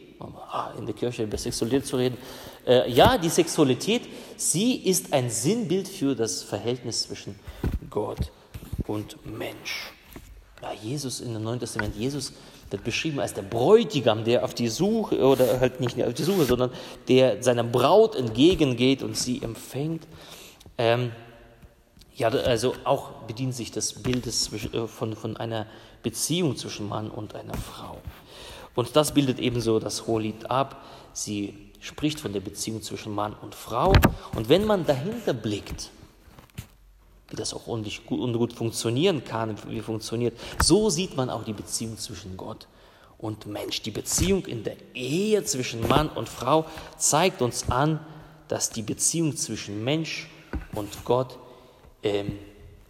in 0.77 0.85
der 0.85 0.95
Kirche 0.95 1.23
über 1.23 1.37
Sexualität 1.37 1.85
zu 1.85 1.97
reden, 1.97 2.17
äh, 2.65 2.89
ja, 2.91 3.17
die 3.17 3.29
Sexualität, 3.29 4.01
sie 4.35 4.75
ist 4.75 5.13
ein 5.13 5.29
Sinnbild 5.29 5.87
für 5.87 6.15
das 6.15 6.43
Verhältnis 6.43 7.03
zwischen 7.03 7.39
Gott 7.89 8.31
und 8.87 9.17
Mensch. 9.25 9.93
Ja, 10.61 10.73
Jesus 10.73 11.21
in 11.21 11.33
dem 11.33 11.43
Neuen 11.43 11.59
Testament, 11.59 11.95
Jesus 11.95 12.33
wird 12.69 12.83
beschrieben 12.83 13.19
als 13.19 13.33
der 13.33 13.43
Bräutigam, 13.43 14.23
der 14.23 14.43
auf 14.43 14.53
die 14.53 14.67
Suche, 14.67 15.25
oder 15.25 15.59
halt 15.59 15.79
nicht 15.79 16.01
auf 16.03 16.13
die 16.13 16.23
Suche, 16.23 16.45
sondern 16.45 16.71
der 17.07 17.41
seiner 17.41 17.63
Braut 17.63 18.15
entgegengeht 18.15 19.03
und 19.03 19.15
sie 19.15 19.41
empfängt. 19.41 20.07
Ähm, 20.77 21.11
ja, 22.15 22.29
also 22.29 22.73
auch 22.83 23.11
bedient 23.27 23.55
sich 23.55 23.71
das 23.71 23.93
Bildes 23.93 24.51
äh, 24.51 24.87
von, 24.87 25.15
von 25.15 25.37
einer 25.37 25.67
Beziehung 26.03 26.57
zwischen 26.57 26.89
Mann 26.89 27.09
und 27.09 27.35
einer 27.35 27.53
Frau. 27.53 27.97
Und 28.77 28.95
das 28.95 29.11
bildet 29.11 29.39
ebenso 29.39 29.79
das 29.79 30.05
Hohelied 30.05 30.51
ab. 30.51 30.85
Sie 31.11 31.71
spricht 31.79 32.19
von 32.19 32.31
der 32.31 32.41
Beziehung 32.41 32.83
zwischen 32.83 33.11
Mann 33.11 33.33
und 33.33 33.55
Frau. 33.55 33.91
Und 34.35 34.49
wenn 34.49 34.65
man 34.65 34.85
dahinter 34.85 35.33
blickt, 35.33 35.89
wie 37.27 37.35
das 37.35 37.55
auch 37.55 37.65
ordentlich 37.65 38.05
gut 38.05 38.19
und 38.19 38.33
gut 38.33 38.53
funktionieren 38.53 39.23
kann, 39.23 39.55
wie 39.67 39.81
funktioniert, 39.81 40.37
so 40.61 40.91
sieht 40.91 41.17
man 41.17 41.31
auch 41.31 41.43
die 41.43 41.53
Beziehung 41.53 41.97
zwischen 41.97 42.37
Gott 42.37 42.67
und 43.17 43.47
Mensch. 43.47 43.81
Die 43.81 43.89
Beziehung 43.89 44.45
in 44.45 44.63
der 44.63 44.75
Ehe 44.93 45.43
zwischen 45.43 45.87
Mann 45.87 46.07
und 46.09 46.29
Frau 46.29 46.67
zeigt 46.99 47.41
uns 47.41 47.71
an, 47.71 47.99
dass 48.47 48.69
die 48.69 48.83
Beziehung 48.83 49.35
zwischen 49.35 49.83
Mensch 49.83 50.29
und 50.75 51.03
Gott 51.03 51.39
ähm, 52.03 52.37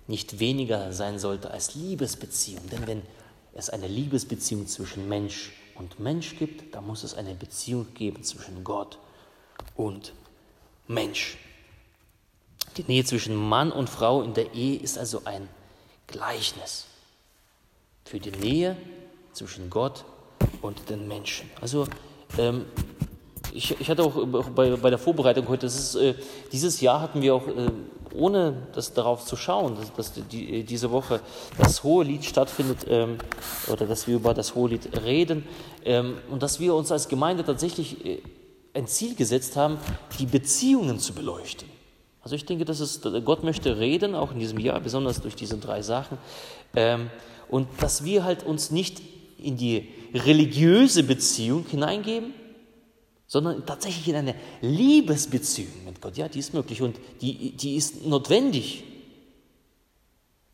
nicht 0.08 0.42
weniger 0.42 0.92
sein 0.92 1.18
sollte 1.18 1.50
als 1.50 1.76
Liebesbeziehung. 1.76 2.70
Denn 2.74 2.86
wenn 2.88 3.02
es 3.54 3.70
eine 3.70 3.88
Liebesbeziehung 3.88 4.68
zwischen 4.68 5.08
Mensch 5.08 5.54
und 5.78 6.00
Mensch 6.00 6.38
gibt, 6.38 6.74
dann 6.76 6.86
muss 6.86 7.04
es 7.04 7.14
eine 7.14 7.36
Beziehung 7.36 7.88
geben 7.94 8.24
zwischen 8.24 8.64
Gott 8.64 8.98
und 9.76 10.14
Mensch. 10.88 11.38
Die 12.78 12.84
Nähe 12.84 13.04
zwischen 13.04 13.36
Mann 13.36 13.72
und 13.72 13.90
Frau 13.90 14.22
in 14.22 14.34
der 14.34 14.54
Ehe 14.54 14.80
ist 14.80 14.98
also 14.98 15.22
ein 15.26 15.48
Gleichnis 16.08 16.86
für 18.06 18.20
die 18.20 18.32
Nähe 18.32 18.78
zwischen 19.34 19.70
Gott 19.70 20.06
und 20.62 20.90
den 20.90 21.08
Menschen. 21.08 21.50
Also 21.62 21.88
ähm, 22.38 22.66
ich, 23.54 23.80
ich, 23.80 23.90
hatte 23.90 24.04
auch 24.04 24.14
bei, 24.26 24.76
bei, 24.76 24.90
der 24.90 25.00
Vorbereitung 25.00 25.48
heute, 25.48 25.66
ist, 25.66 25.96
äh, 25.96 26.16
dieses 26.52 26.82
Jahr 26.82 27.02
hatten 27.02 27.22
wir 27.22 27.36
auch 27.36 27.48
äh, 27.48 27.72
ohne 28.14 28.68
das 28.74 28.94
darauf 28.94 29.26
zu 29.26 29.36
schauen, 29.36 29.76
dass, 29.76 29.94
dass 29.94 30.28
die, 30.30 30.64
diese 30.64 30.92
Woche 30.92 31.22
das 31.58 31.84
hohe 31.84 32.04
Lied 32.04 32.26
stattfindet 32.26 32.86
ähm, 32.90 33.18
oder 33.72 33.86
dass 33.86 34.08
wir 34.08 34.16
über 34.16 34.34
das 34.34 34.56
hohe 34.56 34.70
Lied 34.70 34.90
reden 35.04 35.46
ähm, 35.86 36.18
und 36.30 36.44
dass 36.44 36.60
wir 36.60 36.76
uns 36.76 36.92
als 36.92 37.08
Gemeinde 37.08 37.44
tatsächlich 37.44 38.06
äh, 38.06 38.22
ein 38.74 38.88
Ziel 38.88 39.16
gesetzt 39.16 39.56
haben, 39.56 39.78
die 40.20 40.26
Beziehungen 40.26 41.00
zu 41.00 41.14
beleuchten. 41.14 41.68
Also 42.22 42.36
ich 42.36 42.46
denke, 42.46 42.66
dass 42.66 42.80
es, 42.80 43.02
Gott 43.24 43.44
möchte 43.44 43.80
reden, 43.80 44.14
auch 44.14 44.32
in 44.34 44.40
diesem 44.40 44.60
Jahr, 44.60 44.80
besonders 44.80 45.22
durch 45.22 45.36
diese 45.36 45.58
drei 45.58 45.82
Sachen. 45.82 46.18
Ähm, 46.76 47.10
und 47.50 47.68
dass 47.80 48.04
wir 48.04 48.24
halt 48.24 48.44
uns 48.44 48.70
nicht 48.70 49.02
in 49.38 49.58
die 49.58 49.88
religiöse 50.14 51.04
Beziehung 51.04 51.66
hineingeben, 51.70 52.34
sondern 53.28 53.66
tatsächlich 53.66 54.08
in 54.08 54.16
eine 54.16 54.36
Liebesbeziehung 54.62 55.86
mit 55.86 56.02
Gott. 56.02 56.18
Ja, 56.18 56.30
die 56.30 56.40
ist 56.40 56.54
möglich 56.54 56.82
und 56.82 56.96
die, 57.22 57.52
die 57.52 57.76
ist 57.76 58.06
notwendig. 58.06 58.86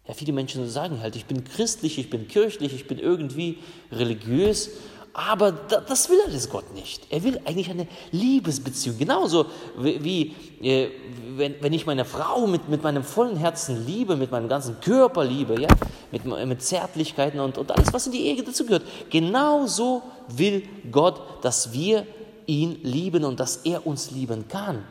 Ja, 0.07 0.13
viele 0.13 0.33
Menschen 0.33 0.67
sagen 0.69 0.99
halt, 0.99 1.15
ich 1.15 1.25
bin 1.25 1.43
christlich, 1.45 1.97
ich 1.97 2.09
bin 2.09 2.27
kirchlich, 2.27 2.73
ich 2.73 2.87
bin 2.87 2.99
irgendwie 2.99 3.59
religiös, 3.91 4.71
aber 5.13 5.51
das 5.51 6.09
will 6.09 6.17
alles 6.25 6.49
Gott 6.49 6.73
nicht. 6.73 7.05
Er 7.11 7.23
will 7.23 7.39
eigentlich 7.45 7.69
eine 7.69 7.87
Liebesbeziehung. 8.11 8.97
Genauso 8.97 9.45
wie, 9.77 10.33
äh, 10.59 10.89
wenn, 11.37 11.55
wenn 11.61 11.71
ich 11.71 11.85
meine 11.85 12.03
Frau 12.03 12.47
mit, 12.47 12.67
mit 12.67 12.81
meinem 12.81 13.03
vollen 13.03 13.37
Herzen 13.37 13.85
liebe, 13.85 14.15
mit 14.15 14.31
meinem 14.31 14.49
ganzen 14.49 14.79
Körper 14.81 15.23
liebe, 15.23 15.61
ja, 15.61 15.69
mit, 16.11 16.25
mit 16.25 16.63
Zärtlichkeiten 16.63 17.39
und, 17.39 17.59
und 17.59 17.71
alles, 17.71 17.93
was 17.93 18.07
in 18.07 18.13
die 18.13 18.25
Ehe 18.25 18.41
dazu 18.41 18.65
gehört. 18.65 18.83
Genauso 19.11 20.01
will 20.29 20.63
Gott, 20.91 21.21
dass 21.43 21.71
wir 21.71 22.07
ihn 22.47 22.79
lieben 22.83 23.23
und 23.23 23.39
dass 23.39 23.57
er 23.57 23.85
uns 23.85 24.11
lieben 24.11 24.47
kann. 24.47 24.83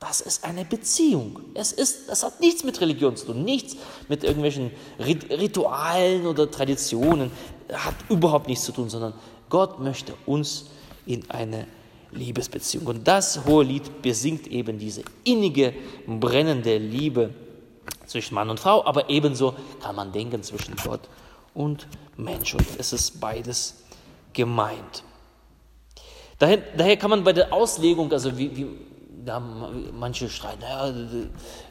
Das 0.00 0.20
ist 0.20 0.44
eine 0.44 0.64
Beziehung. 0.64 1.40
Es 1.54 1.72
ist, 1.72 2.10
das 2.10 2.22
hat 2.22 2.40
nichts 2.40 2.62
mit 2.62 2.80
Religion 2.80 3.16
zu 3.16 3.26
tun, 3.26 3.44
nichts 3.44 3.76
mit 4.08 4.22
irgendwelchen 4.22 4.70
Ritualen 4.98 6.26
oder 6.26 6.50
Traditionen. 6.50 7.30
Hat 7.72 7.94
überhaupt 8.10 8.48
nichts 8.48 8.64
zu 8.64 8.72
tun, 8.72 8.90
sondern 8.90 9.14
Gott 9.48 9.80
möchte 9.80 10.12
uns 10.26 10.66
in 11.06 11.30
eine 11.30 11.66
Liebesbeziehung. 12.12 12.86
Und 12.86 13.08
das 13.08 13.44
hohe 13.46 13.64
Lied 13.64 14.02
besingt 14.02 14.46
eben 14.48 14.78
diese 14.78 15.02
innige, 15.24 15.74
brennende 16.06 16.76
Liebe 16.76 17.30
zwischen 18.06 18.34
Mann 18.34 18.50
und 18.50 18.60
Frau, 18.60 18.84
aber 18.84 19.08
ebenso 19.10 19.54
kann 19.82 19.96
man 19.96 20.12
denken 20.12 20.42
zwischen 20.42 20.76
Gott 20.76 21.08
und 21.54 21.86
Mensch. 22.16 22.54
Und 22.54 22.66
es 22.78 22.92
ist 22.92 23.20
beides 23.20 23.84
gemeint. 24.32 25.02
Daher, 26.38 26.58
daher 26.76 26.96
kann 26.96 27.10
man 27.10 27.24
bei 27.24 27.32
der 27.32 27.52
Auslegung, 27.52 28.12
also 28.12 28.36
wie, 28.36 28.56
wie 28.56 28.66
da 29.24 29.40
manche 29.40 30.28
streiten, 30.28 30.60
naja, 30.60 30.94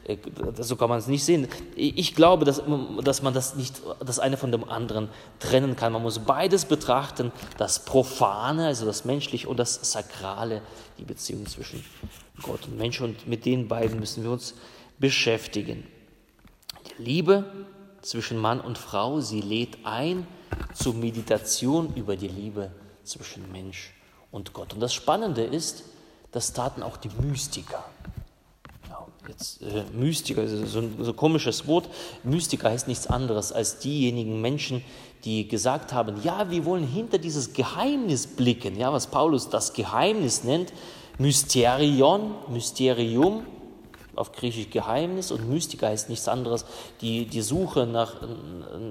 äh, 0.05 0.17
so 0.59 0.75
kann 0.75 0.89
man 0.89 0.99
es 0.99 1.07
nicht 1.07 1.23
sehen. 1.23 1.47
Ich 1.75 2.15
glaube, 2.15 2.45
dass, 2.45 2.63
dass 3.03 3.21
man 3.21 3.33
das 3.33 3.55
nicht, 3.55 3.81
das 4.03 4.19
eine 4.19 4.37
von 4.37 4.51
dem 4.51 4.67
anderen 4.67 5.09
trennen 5.39 5.75
kann. 5.75 5.93
Man 5.93 6.01
muss 6.01 6.19
beides 6.19 6.65
betrachten, 6.65 7.31
das 7.57 7.85
Profane, 7.85 8.67
also 8.67 8.85
das 8.85 9.05
Menschliche 9.05 9.47
und 9.47 9.57
das 9.57 9.91
Sakrale, 9.91 10.61
die 10.97 11.05
Beziehung 11.05 11.45
zwischen 11.45 11.83
Gott 12.41 12.65
und 12.65 12.77
Mensch. 12.77 13.01
Und 13.01 13.27
mit 13.27 13.45
den 13.45 13.67
beiden 13.67 13.99
müssen 13.99 14.23
wir 14.23 14.31
uns 14.31 14.55
beschäftigen. 14.99 15.85
Die 16.97 17.03
Liebe 17.03 17.45
zwischen 18.01 18.37
Mann 18.37 18.59
und 18.59 18.77
Frau, 18.77 19.19
sie 19.21 19.41
lädt 19.41 19.77
ein 19.83 20.27
zur 20.73 20.93
Meditation 20.93 21.93
über 21.95 22.15
die 22.15 22.27
Liebe 22.27 22.71
zwischen 23.03 23.51
Mensch 23.51 23.91
und 23.91 24.02
Gott. 24.51 24.73
Und 24.73 24.81
das 24.81 24.93
Spannende 24.93 25.43
ist, 25.43 25.83
das 26.31 26.51
taten 26.51 26.83
auch 26.83 26.97
die 26.97 27.09
Mystiker. 27.21 27.85
Ja, 28.89 29.07
jetzt, 29.27 29.61
äh, 29.61 29.83
Mystiker, 29.93 30.47
so 30.47 30.79
ein 30.79 30.95
so 30.99 31.13
komisches 31.13 31.67
Wort. 31.67 31.87
Mystiker 32.23 32.69
heißt 32.69 32.87
nichts 32.87 33.07
anderes 33.07 33.53
als 33.53 33.79
diejenigen 33.79 34.41
Menschen, 34.41 34.83
die 35.23 35.47
gesagt 35.47 35.93
haben, 35.93 36.21
ja, 36.23 36.49
wir 36.49 36.65
wollen 36.65 36.85
hinter 36.85 37.19
dieses 37.19 37.53
Geheimnis 37.53 38.27
blicken, 38.27 38.75
ja, 38.75 38.91
was 38.91 39.07
Paulus 39.07 39.49
das 39.49 39.73
Geheimnis 39.73 40.43
nennt, 40.43 40.73
Mysterion, 41.19 42.33
Mysterium, 42.49 43.45
auf 44.15 44.31
Griechisch 44.31 44.69
Geheimnis 44.69 45.31
und 45.31 45.49
Mystiker 45.49 45.87
heißt 45.87 46.09
nichts 46.09 46.27
anderes, 46.27 46.65
die, 47.01 47.25
die 47.25 47.41
Suche 47.41 47.85
nach, 47.85 48.15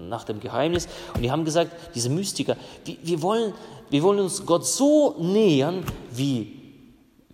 nach 0.09 0.25
dem 0.25 0.41
Geheimnis. 0.41 0.89
Und 1.15 1.23
die 1.23 1.31
haben 1.31 1.45
gesagt, 1.45 1.73
diese 1.95 2.11
Mystiker, 2.11 2.57
wir, 2.85 2.97
wir, 3.03 3.23
wollen, 3.23 3.55
wir 3.91 4.03
wollen 4.03 4.21
uns 4.21 4.45
Gott 4.47 4.67
so 4.67 5.17
nähern, 5.19 5.85
wie 6.13 6.63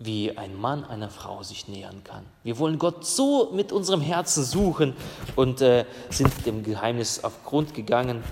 wie 0.01 0.37
ein 0.37 0.55
Mann 0.59 0.85
einer 0.85 1.09
Frau 1.09 1.43
sich 1.43 1.67
nähern 1.67 2.05
kann. 2.05 2.25
Wir 2.43 2.57
wollen 2.57 2.79
Gott 2.79 3.05
so 3.05 3.51
mit 3.53 3.73
unserem 3.73 3.99
Herzen 3.99 4.45
suchen 4.45 4.93
und 5.35 5.61
äh, 5.61 5.85
sind 6.09 6.45
dem 6.45 6.63
Geheimnis 6.63 7.23
auf 7.23 7.43
Grund 7.43 7.73
gegangen 7.73 8.23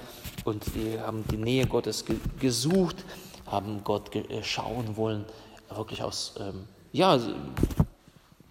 und 0.45 0.73
wir 0.75 1.01
haben 1.01 1.25
die 1.29 1.35
Nähe 1.35 1.67
Gottes 1.67 2.05
ge 2.05 2.15
gesucht, 2.39 3.03
haben 3.45 3.83
Gott 3.83 4.11
ge 4.11 4.23
äh, 4.29 4.43
schauen 4.43 4.95
wollen, 4.95 5.25
wirklich 5.69 6.01
aus, 6.01 6.35
ähm, 6.39 6.69
ja, 6.93 7.19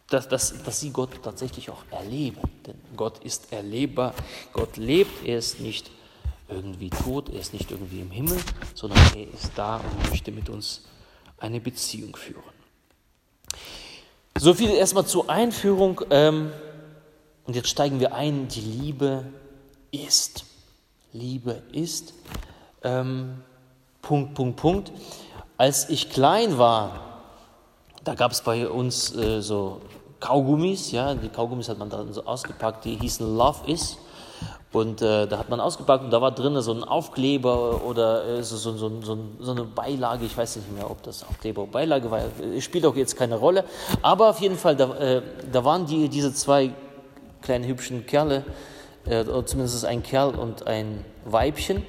dass, 0.08 0.28
dass, 0.28 0.62
dass 0.62 0.80
sie 0.80 0.90
Gott 0.90 1.22
tatsächlich 1.22 1.70
auch 1.70 1.84
erleben. 1.90 2.40
Denn 2.66 2.76
Gott 2.96 3.24
ist 3.24 3.52
erlebbar, 3.52 4.14
Gott 4.52 4.76
lebt, 4.76 5.26
er 5.26 5.38
ist 5.38 5.60
nicht 5.60 5.90
irgendwie 6.48 6.90
tot, 6.90 7.28
er 7.28 7.40
ist 7.40 7.52
nicht 7.52 7.70
irgendwie 7.70 8.00
im 8.00 8.10
Himmel, 8.10 8.38
sondern 8.74 8.98
er 9.16 9.32
ist 9.32 9.52
da 9.56 9.78
und 9.78 10.10
möchte 10.10 10.30
mit 10.30 10.48
uns 10.48 10.82
eine 11.38 11.60
Beziehung 11.60 12.14
führen. 12.14 12.42
So 14.38 14.54
viel 14.54 14.70
erstmal 14.70 15.06
zur 15.06 15.30
Einführung. 15.30 16.02
Ähm, 16.10 16.52
und 17.46 17.56
jetzt 17.56 17.68
steigen 17.68 18.00
wir 18.00 18.14
ein. 18.14 18.48
Die 18.48 18.60
Liebe 18.60 19.24
ist. 19.90 20.44
Liebe 21.12 21.62
ist. 21.72 22.12
Ähm, 22.82 23.42
Punkt, 24.02 24.34
Punkt, 24.34 24.56
Punkt. 24.56 24.92
Als 25.56 25.88
ich 25.88 26.10
klein 26.10 26.58
war, 26.58 27.22
da 28.04 28.14
gab 28.14 28.32
es 28.32 28.42
bei 28.42 28.68
uns 28.68 29.14
äh, 29.16 29.40
so 29.40 29.80
Kaugummis, 30.20 30.92
ja, 30.92 31.14
die 31.14 31.28
Kaugummis 31.28 31.68
hat 31.68 31.78
man 31.78 31.90
dann 31.90 32.12
so 32.12 32.24
ausgepackt, 32.24 32.84
die 32.84 32.96
hießen 32.96 33.36
Love 33.36 33.70
is. 33.70 33.98
Und 34.72 35.00
äh, 35.00 35.26
da 35.26 35.38
hat 35.38 35.48
man 35.48 35.60
ausgepackt 35.60 36.04
und 36.04 36.10
da 36.10 36.20
war 36.20 36.32
drin 36.32 36.60
so 36.60 36.72
ein 36.72 36.84
Aufkleber 36.84 37.82
oder 37.84 38.26
äh, 38.26 38.42
so, 38.42 38.56
so, 38.56 38.76
so, 38.76 39.18
so, 39.40 39.52
eine 39.52 39.64
Beilage. 39.64 40.26
Ich 40.26 40.36
weiß 40.36 40.56
nicht 40.56 40.72
mehr, 40.72 40.90
ob 40.90 41.02
das 41.02 41.22
Aufkleber 41.22 41.62
oder 41.62 41.72
Beilage 41.72 42.10
war. 42.10 42.20
Spielt 42.60 42.84
auch 42.84 42.96
jetzt 42.96 43.16
keine 43.16 43.36
Rolle. 43.36 43.64
Aber 44.02 44.28
auf 44.28 44.40
jeden 44.40 44.56
Fall, 44.56 44.76
da, 44.76 44.94
äh, 44.96 45.22
da 45.50 45.64
waren 45.64 45.86
die, 45.86 46.08
diese 46.08 46.34
zwei 46.34 46.74
kleinen 47.40 47.64
hübschen 47.64 48.04
Kerle, 48.06 48.44
äh, 49.06 49.22
oder 49.22 49.46
zumindest 49.46 49.84
ein 49.84 50.02
Kerl 50.02 50.34
und 50.34 50.66
ein 50.66 51.04
Weibchen, 51.24 51.82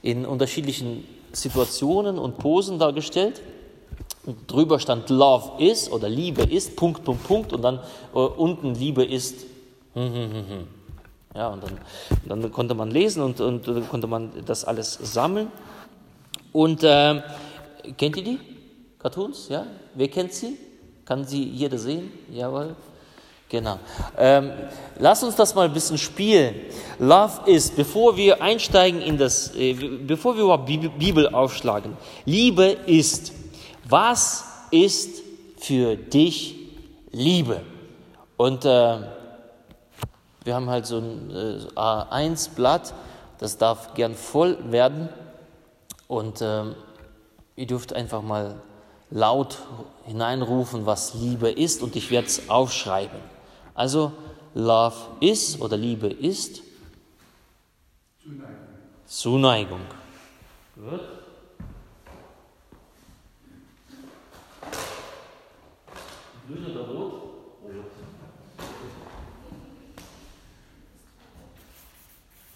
in 0.00 0.24
unterschiedlichen 0.24 1.04
Situationen 1.32 2.18
und 2.18 2.38
Posen 2.38 2.78
dargestellt. 2.78 3.42
Drüber 4.46 4.78
stand 4.78 5.10
Love 5.10 5.62
is 5.62 5.90
oder 5.90 6.08
Liebe 6.08 6.42
ist, 6.42 6.76
Punkt, 6.76 7.04
Punkt, 7.04 7.24
Punkt. 7.24 7.52
Und 7.52 7.62
dann 7.62 7.80
äh, 8.14 8.18
unten 8.18 8.74
Liebe 8.74 9.04
ist. 9.04 9.44
Hm, 9.94 10.14
hm, 10.14 10.32
hm. 10.32 10.68
Ja, 11.34 11.48
und 11.48 11.62
dann, 11.62 11.78
dann 12.26 12.52
konnte 12.52 12.74
man 12.74 12.90
lesen 12.90 13.22
und, 13.22 13.40
und 13.40 13.66
dann 13.66 13.88
konnte 13.88 14.06
man 14.06 14.30
das 14.44 14.64
alles 14.64 14.98
sammeln. 15.02 15.48
Und 16.52 16.84
äh, 16.84 17.22
kennt 17.96 18.16
ihr 18.16 18.24
die 18.24 18.38
Cartoons? 18.98 19.48
Ja? 19.48 19.66
Wer 19.94 20.08
kennt 20.08 20.32
sie? 20.34 20.56
Kann 21.04 21.24
sie 21.24 21.42
jeder 21.42 21.78
sehen? 21.78 22.12
Jawohl. 22.30 22.76
Genau. 23.48 23.78
Ähm, 24.16 24.50
lass 24.98 25.22
uns 25.22 25.36
das 25.36 25.54
mal 25.54 25.66
ein 25.66 25.72
bisschen 25.74 25.98
spielen. 25.98 26.54
Love 26.98 27.50
ist, 27.50 27.76
bevor 27.76 28.16
wir 28.16 28.40
einsteigen 28.40 29.02
in 29.02 29.18
das, 29.18 29.54
äh, 29.54 29.74
bevor 29.74 30.36
wir 30.36 30.44
überhaupt 30.44 30.66
Bibel 30.66 31.28
aufschlagen, 31.28 31.96
Liebe 32.24 32.76
ist. 32.86 33.32
Was 33.92 34.46
ist 34.70 35.22
für 35.58 35.96
dich 35.96 36.56
Liebe? 37.10 37.60
Und 38.38 38.64
äh, 38.64 39.00
wir 40.44 40.54
haben 40.54 40.70
halt 40.70 40.86
so 40.86 40.96
ein 40.96 41.30
äh, 41.30 41.78
A1-Blatt, 41.78 42.94
das 43.36 43.58
darf 43.58 43.92
gern 43.92 44.14
voll 44.14 44.56
werden. 44.72 45.10
Und 46.08 46.40
ähm, 46.40 46.74
ihr 47.54 47.66
dürft 47.66 47.92
einfach 47.92 48.22
mal 48.22 48.62
laut 49.10 49.58
hineinrufen, 50.06 50.86
was 50.86 51.12
Liebe 51.12 51.50
ist, 51.50 51.82
und 51.82 51.94
ich 51.94 52.10
werde 52.10 52.28
es 52.28 52.48
aufschreiben. 52.48 53.20
Also, 53.74 54.12
Love 54.54 54.96
ist 55.20 55.60
oder 55.60 55.76
Liebe 55.76 56.06
ist 56.06 56.62
Zuneigung. 58.22 58.56
Zuneigung. 59.04 59.80
Gut. 60.76 61.21
Grün 66.52 66.70
oder 66.70 66.86
rot? 66.86 67.12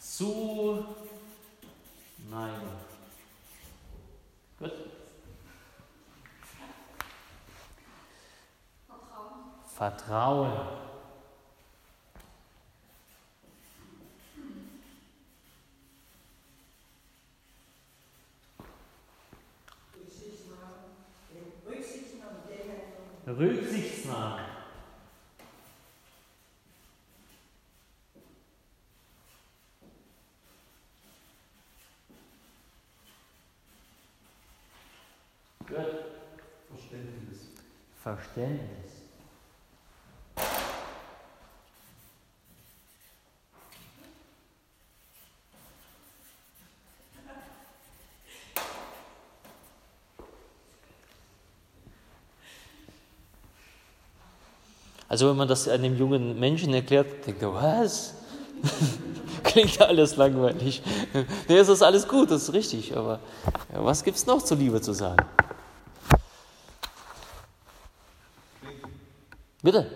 Zuneigung. 0.01 0.87
Gut. 4.59 4.73
Vertrauen. 8.87 9.33
Vertrauen. 9.67 10.86
Rücksichtsnahme. 23.27 24.57
Verständnis. 38.03 38.86
Also 55.09 55.31
wenn 55.31 55.37
man 55.37 55.49
das 55.49 55.69
einem 55.69 55.97
jungen 55.97 56.38
Menschen 56.38 56.75
erklärt, 56.75 57.27
denkt 57.27 57.42
er, 57.42 57.55
was? 57.55 58.14
Klingt 59.45 59.81
alles 59.81 60.16
langweilig. 60.16 60.83
Nee, 61.49 61.57
es 61.57 61.69
ist 61.69 61.83
alles 61.83 62.09
gut, 62.09 62.31
das 62.31 62.42
ist 62.45 62.53
richtig, 62.53 62.97
aber 62.97 63.21
was 63.73 64.03
gibt 64.03 64.16
es 64.16 64.27
noch 64.27 64.42
zur 64.42 64.57
Liebe 64.57 64.81
zu 64.81 64.92
sagen? 64.92 65.25
Bitte? 69.62 69.90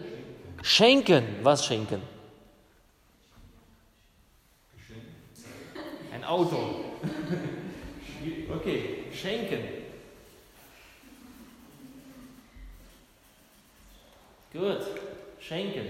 Schenken. 0.62 1.25
Was 1.42 1.64
schenken? 1.64 2.03
Ein 6.12 6.25
Auto. 6.25 6.57
Okay, 8.53 9.05
schenken. 9.14 9.61
Gut, 14.53 14.81
schenken. 15.51 15.89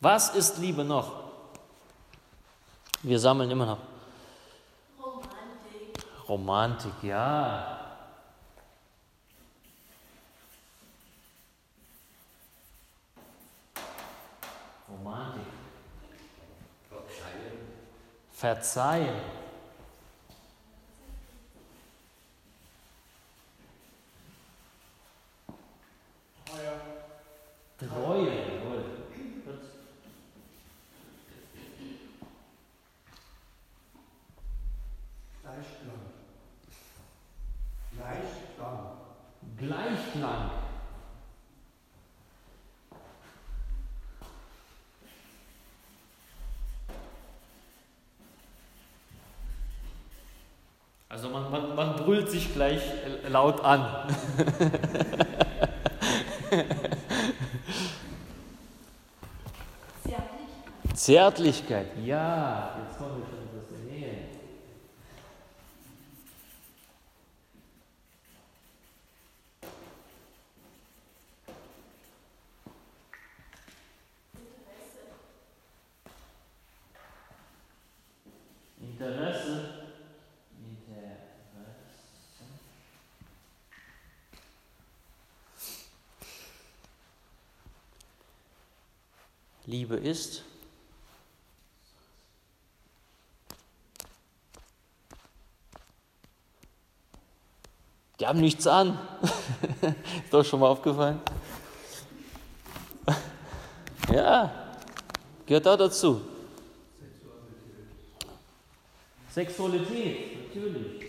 Was 0.00 0.34
ist 0.34 0.58
Liebe 0.58 0.84
noch? 0.84 1.30
Wir 3.02 3.18
sammeln 3.18 3.50
immer 3.50 3.64
noch. 3.64 3.78
Romantik. 6.28 6.92
Ja. 7.02 7.80
Romantik. 14.90 15.42
Verzeihen. 16.90 17.58
Verzeihen. 18.30 19.38
Treue. 27.78 28.26
Jawohl. 28.26 28.84
Gleichklang. 35.42 36.00
Gleichklang. 37.96 38.78
Gleichklang. 39.56 40.50
Also 51.08 51.30
man, 51.30 51.50
man, 51.50 51.74
man 51.76 51.96
brüllt 51.96 52.28
sich 52.28 52.52
gleich 52.52 52.82
laut 53.28 53.60
an. 53.60 54.08
Zärtlichkeit. 61.08 61.86
Ja, 62.04 62.76
jetzt 62.84 62.98
kommen 62.98 63.22
wir 63.22 63.26
schon 63.26 63.38
etwas 63.38 63.66
der 63.70 63.78
Nähe. 63.90 64.28
Interesse. 78.82 79.78
Liebe 89.64 89.96
ist. 89.96 90.47
Haben 98.28 98.40
nichts 98.40 98.66
an. 98.66 98.98
ist 100.22 100.32
doch 100.32 100.44
schon 100.44 100.60
mal 100.60 100.68
aufgefallen? 100.68 101.18
ja, 104.12 104.52
gehört 105.46 105.66
auch 105.66 105.78
dazu. 105.78 106.20
Sexualität, 109.30 110.46
natürlich. 110.46 111.06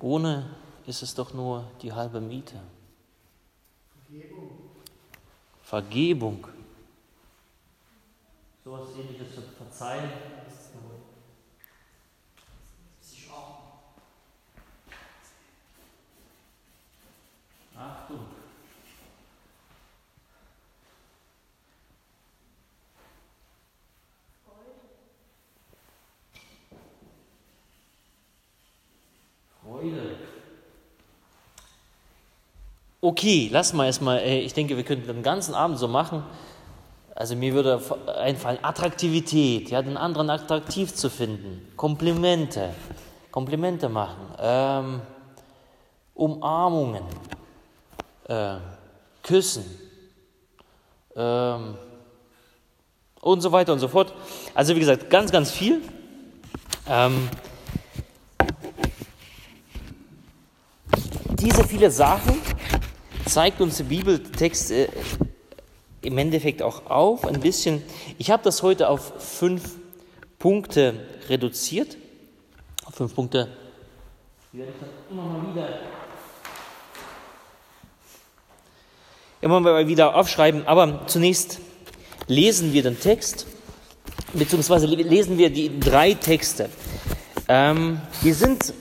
Ohne 0.00 0.48
ist 0.86 1.02
es 1.02 1.14
doch 1.14 1.34
nur 1.34 1.64
die 1.82 1.92
halbe 1.92 2.20
Miete. 2.20 2.58
Vergebung. 4.06 4.48
Vergebung. 5.62 6.57
So 8.68 8.76
etwas 8.76 8.96
ähnliches 8.96 9.34
zu 9.34 9.40
verzeihen. 9.40 10.10
Achtung. 17.74 18.18
Freude. 29.62 30.16
Okay, 33.00 33.48
lass 33.50 33.72
mal 33.72 33.86
erstmal, 33.86 34.18
äh, 34.18 34.40
ich 34.40 34.52
denke, 34.52 34.76
wir 34.76 34.84
könnten 34.84 35.06
den 35.06 35.22
ganzen 35.22 35.54
Abend 35.54 35.78
so 35.78 35.88
machen. 35.88 36.22
Also 37.18 37.34
mir 37.34 37.52
würde 37.52 37.82
einfallen, 38.16 38.60
Attraktivität, 38.62 39.70
ja, 39.70 39.82
den 39.82 39.96
anderen 39.96 40.30
attraktiv 40.30 40.94
zu 40.94 41.10
finden, 41.10 41.68
Komplimente, 41.74 42.72
Komplimente 43.32 43.88
machen, 43.88 44.34
ähm, 44.38 45.00
Umarmungen, 46.14 47.02
äh, 48.28 48.58
Küssen. 49.24 49.64
Ähm, 51.16 51.76
und 53.20 53.40
so 53.40 53.50
weiter 53.50 53.72
und 53.72 53.80
so 53.80 53.88
fort. 53.88 54.14
Also 54.54 54.76
wie 54.76 54.78
gesagt, 54.78 55.10
ganz, 55.10 55.32
ganz 55.32 55.50
viel. 55.50 55.82
Ähm, 56.88 57.28
diese 61.30 61.64
viele 61.64 61.90
Sachen 61.90 62.40
zeigt 63.26 63.60
uns 63.60 63.78
der 63.78 63.84
Bibeltext 63.84 64.70
äh, 64.70 64.88
im 66.08 66.16
Endeffekt 66.16 66.62
auch 66.62 66.86
auf, 66.86 67.26
ein 67.26 67.40
bisschen. 67.40 67.82
Ich 68.16 68.30
habe 68.30 68.42
das 68.42 68.62
heute 68.62 68.88
auf 68.88 69.12
fünf 69.18 69.76
Punkte 70.38 70.94
reduziert. 71.28 71.98
Auf 72.86 72.94
fünf 72.94 73.14
Punkte. 73.14 73.48
Die 74.52 74.58
werde 74.58 74.72
ich 74.72 75.12
immer 75.12 75.22
mal 75.22 75.54
wieder, 75.54 75.68
immer 79.42 79.60
mal 79.60 79.86
wieder 79.86 80.16
aufschreiben. 80.16 80.66
Aber 80.66 81.06
zunächst 81.06 81.60
lesen 82.26 82.72
wir 82.72 82.82
den 82.82 82.98
Text, 82.98 83.46
beziehungsweise 84.32 84.86
lesen 84.86 85.36
wir 85.36 85.50
die 85.50 85.78
drei 85.78 86.14
Texte. 86.14 86.70
Ähm, 87.48 88.00
die 88.22 88.32
sind 88.32 88.72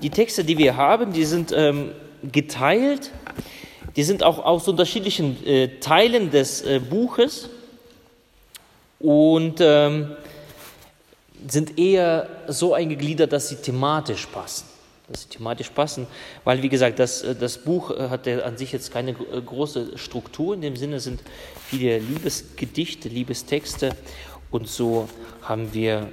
die 0.00 0.10
Texte, 0.10 0.42
die 0.42 0.56
wir 0.56 0.76
haben, 0.76 1.12
die 1.12 1.26
sind 1.26 1.52
ähm, 1.54 1.92
geteilt, 2.22 3.12
die 3.96 4.02
sind 4.02 4.22
auch 4.22 4.38
aus 4.38 4.68
unterschiedlichen 4.68 5.44
äh, 5.46 5.78
Teilen 5.80 6.30
des 6.30 6.62
äh, 6.62 6.78
Buches 6.78 7.48
und 9.00 9.60
ähm, 9.60 10.16
sind 11.48 11.78
eher 11.78 12.28
so 12.48 12.74
eingegliedert, 12.74 13.32
dass 13.32 13.48
sie 13.48 13.56
thematisch 13.56 14.26
passen. 14.26 14.66
Dass 15.08 15.22
sie 15.22 15.28
thematisch 15.28 15.70
passen, 15.70 16.06
weil, 16.44 16.62
wie 16.62 16.68
gesagt, 16.68 16.98
das, 16.98 17.22
äh, 17.22 17.34
das 17.34 17.58
Buch 17.58 17.90
äh, 17.90 18.08
hat 18.10 18.28
an 18.28 18.58
sich 18.58 18.72
jetzt 18.72 18.92
keine 18.92 19.12
äh, 19.12 19.40
große 19.44 19.96
Struktur. 19.96 20.54
In 20.54 20.60
dem 20.60 20.76
Sinne 20.76 21.00
sind 21.00 21.22
viele 21.66 21.98
Liebesgedichte, 21.98 23.08
Liebestexte 23.08 23.90
und 24.50 24.68
so 24.68 25.08
haben 25.42 25.72
wir 25.72 26.08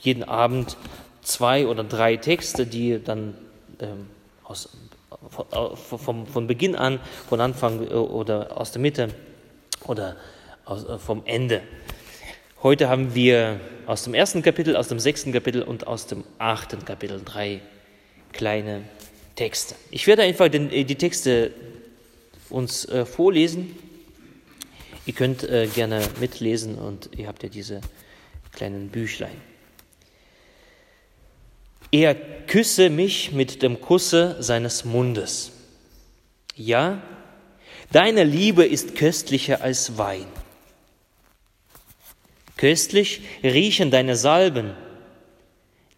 jeden 0.00 0.24
Abend 0.24 0.76
zwei 1.22 1.66
oder 1.66 1.84
drei 1.84 2.16
Texte, 2.16 2.66
die 2.66 3.02
dann 3.02 3.36
ähm, 3.80 4.06
aus, 4.44 4.70
von, 5.80 6.26
von 6.26 6.46
Beginn 6.46 6.74
an, 6.74 7.00
von 7.28 7.40
Anfang 7.40 7.82
äh, 7.82 7.94
oder 7.94 8.56
aus 8.58 8.72
der 8.72 8.80
Mitte 8.80 9.08
oder 9.84 10.16
aus, 10.64 10.84
äh, 10.84 10.98
vom 10.98 11.22
Ende. 11.24 11.62
Heute 12.62 12.88
haben 12.88 13.14
wir 13.14 13.60
aus 13.86 14.04
dem 14.04 14.14
ersten 14.14 14.42
Kapitel, 14.42 14.76
aus 14.76 14.88
dem 14.88 14.98
sechsten 14.98 15.32
Kapitel 15.32 15.62
und 15.62 15.86
aus 15.86 16.06
dem 16.06 16.24
achten 16.38 16.84
Kapitel 16.84 17.20
drei 17.24 17.60
kleine 18.32 18.82
Texte. 19.36 19.74
Ich 19.90 20.06
werde 20.06 20.22
einfach 20.22 20.48
den, 20.48 20.70
äh, 20.70 20.84
die 20.84 20.96
Texte 20.96 21.52
uns 22.50 22.84
äh, 22.86 23.04
vorlesen. 23.04 23.76
Ihr 25.04 25.14
könnt 25.14 25.44
äh, 25.44 25.68
gerne 25.68 26.02
mitlesen 26.20 26.76
und 26.76 27.10
ihr 27.16 27.28
habt 27.28 27.42
ja 27.42 27.48
diese 27.48 27.80
kleinen 28.52 28.88
Büchlein. 28.88 29.36
Er 31.98 32.14
küsse 32.14 32.90
mich 32.90 33.32
mit 33.32 33.62
dem 33.62 33.80
Kusse 33.80 34.36
seines 34.40 34.84
Mundes. 34.84 35.50
Ja, 36.54 37.00
deine 37.90 38.22
Liebe 38.22 38.66
ist 38.66 38.96
köstlicher 38.96 39.62
als 39.62 39.96
Wein. 39.96 40.26
Köstlich 42.58 43.22
riechen 43.42 43.90
deine 43.90 44.14
Salben. 44.14 44.74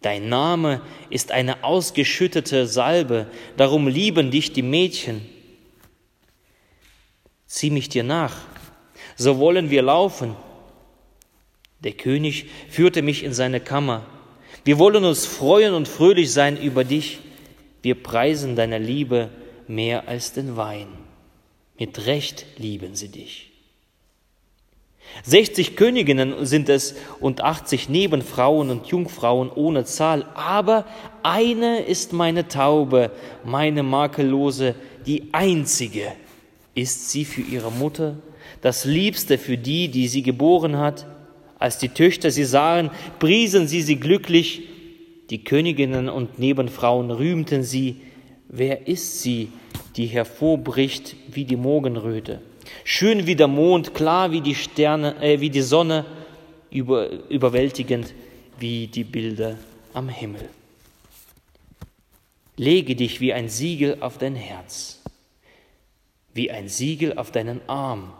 Dein 0.01 0.29
Name 0.29 0.81
ist 1.09 1.33
eine 1.33 1.65
ausgeschüttete 1.65 2.65
Salbe, 2.65 3.27
darum 3.57 3.89
lieben 3.89 4.31
dich 4.31 4.53
die 4.53 4.61
Mädchen. 4.61 5.27
Zieh 7.45 7.71
mich 7.71 7.89
dir 7.89 8.05
nach, 8.05 8.37
so 9.17 9.37
wollen 9.37 9.69
wir 9.69 9.81
laufen. 9.81 10.37
Der 11.79 11.91
König 11.91 12.45
führte 12.69 13.01
mich 13.01 13.25
in 13.25 13.33
seine 13.33 13.59
Kammer 13.59 14.05
Wir 14.63 14.79
wollen 14.79 15.05
uns 15.05 15.25
freuen 15.25 15.73
und 15.73 15.87
fröhlich 15.87 16.31
sein 16.31 16.57
über 16.57 16.83
dich. 16.83 17.19
Wir 17.81 17.95
preisen 17.95 18.55
deine 18.55 18.77
Liebe 18.77 19.29
mehr 19.67 20.07
als 20.07 20.33
den 20.33 20.57
Wein. 20.57 20.87
Mit 21.77 22.05
Recht 22.05 22.45
lieben 22.57 22.95
sie 22.95 23.09
dich. 23.09 23.49
60 25.23 25.75
Königinnen 25.75 26.45
sind 26.45 26.69
es 26.69 26.95
und 27.19 27.41
80 27.41 27.89
Nebenfrauen 27.89 28.69
und 28.69 28.87
Jungfrauen 28.87 29.49
ohne 29.49 29.85
Zahl, 29.85 30.25
aber 30.35 30.85
eine 31.23 31.81
ist 31.81 32.13
meine 32.13 32.47
Taube, 32.47 33.11
meine 33.43 33.83
makellose, 33.83 34.75
die 35.05 35.29
einzige 35.31 36.13
ist 36.75 37.09
sie 37.09 37.25
für 37.25 37.41
ihre 37.41 37.71
Mutter, 37.71 38.17
das 38.61 38.85
Liebste 38.85 39.37
für 39.37 39.57
die, 39.57 39.89
die 39.89 40.07
sie 40.07 40.21
geboren 40.21 40.77
hat. 40.77 41.05
Als 41.59 41.77
die 41.77 41.89
Töchter 41.89 42.31
sie 42.31 42.45
sahen, 42.45 42.89
priesen 43.19 43.67
sie 43.67 43.81
sie 43.81 43.97
glücklich, 43.97 44.63
die 45.29 45.43
Königinnen 45.43 46.09
und 46.09 46.39
Nebenfrauen 46.39 47.11
rühmten 47.11 47.63
sie. 47.63 47.97
Wer 48.47 48.87
ist 48.87 49.21
sie, 49.21 49.49
die 49.95 50.07
hervorbricht 50.07 51.15
wie 51.29 51.45
die 51.45 51.57
Morgenröte? 51.57 52.41
Schön 52.83 53.27
wie 53.27 53.35
der 53.35 53.47
Mond, 53.47 53.93
klar 53.93 54.31
wie 54.31 54.41
die 54.41 54.55
Sterne, 54.55 55.21
äh, 55.21 55.39
wie 55.39 55.49
die 55.49 55.61
Sonne, 55.61 56.05
über, 56.71 57.09
überwältigend 57.29 58.13
wie 58.59 58.87
die 58.87 59.03
Bilder 59.03 59.57
am 59.93 60.09
Himmel. 60.09 60.49
Lege 62.55 62.95
dich 62.95 63.21
wie 63.21 63.33
ein 63.33 63.49
Siegel 63.49 63.97
auf 64.01 64.17
dein 64.17 64.35
Herz, 64.35 65.01
wie 66.33 66.51
ein 66.51 66.67
Siegel 66.67 67.17
auf 67.17 67.31
deinen 67.31 67.61
Arm. 67.67 68.13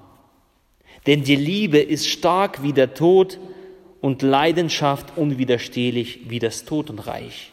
Denn 1.09 1.23
die 1.23 1.35
Liebe 1.35 1.79
ist 1.79 2.07
stark 2.07 2.61
wie 2.61 2.71
der 2.71 2.93
Tod 2.93 3.39
und 3.99 4.21
Leidenschaft 4.21 5.17
unwiderstehlich 5.17 6.29
wie 6.29 6.37
das 6.37 6.65
Totenreich. 6.65 7.51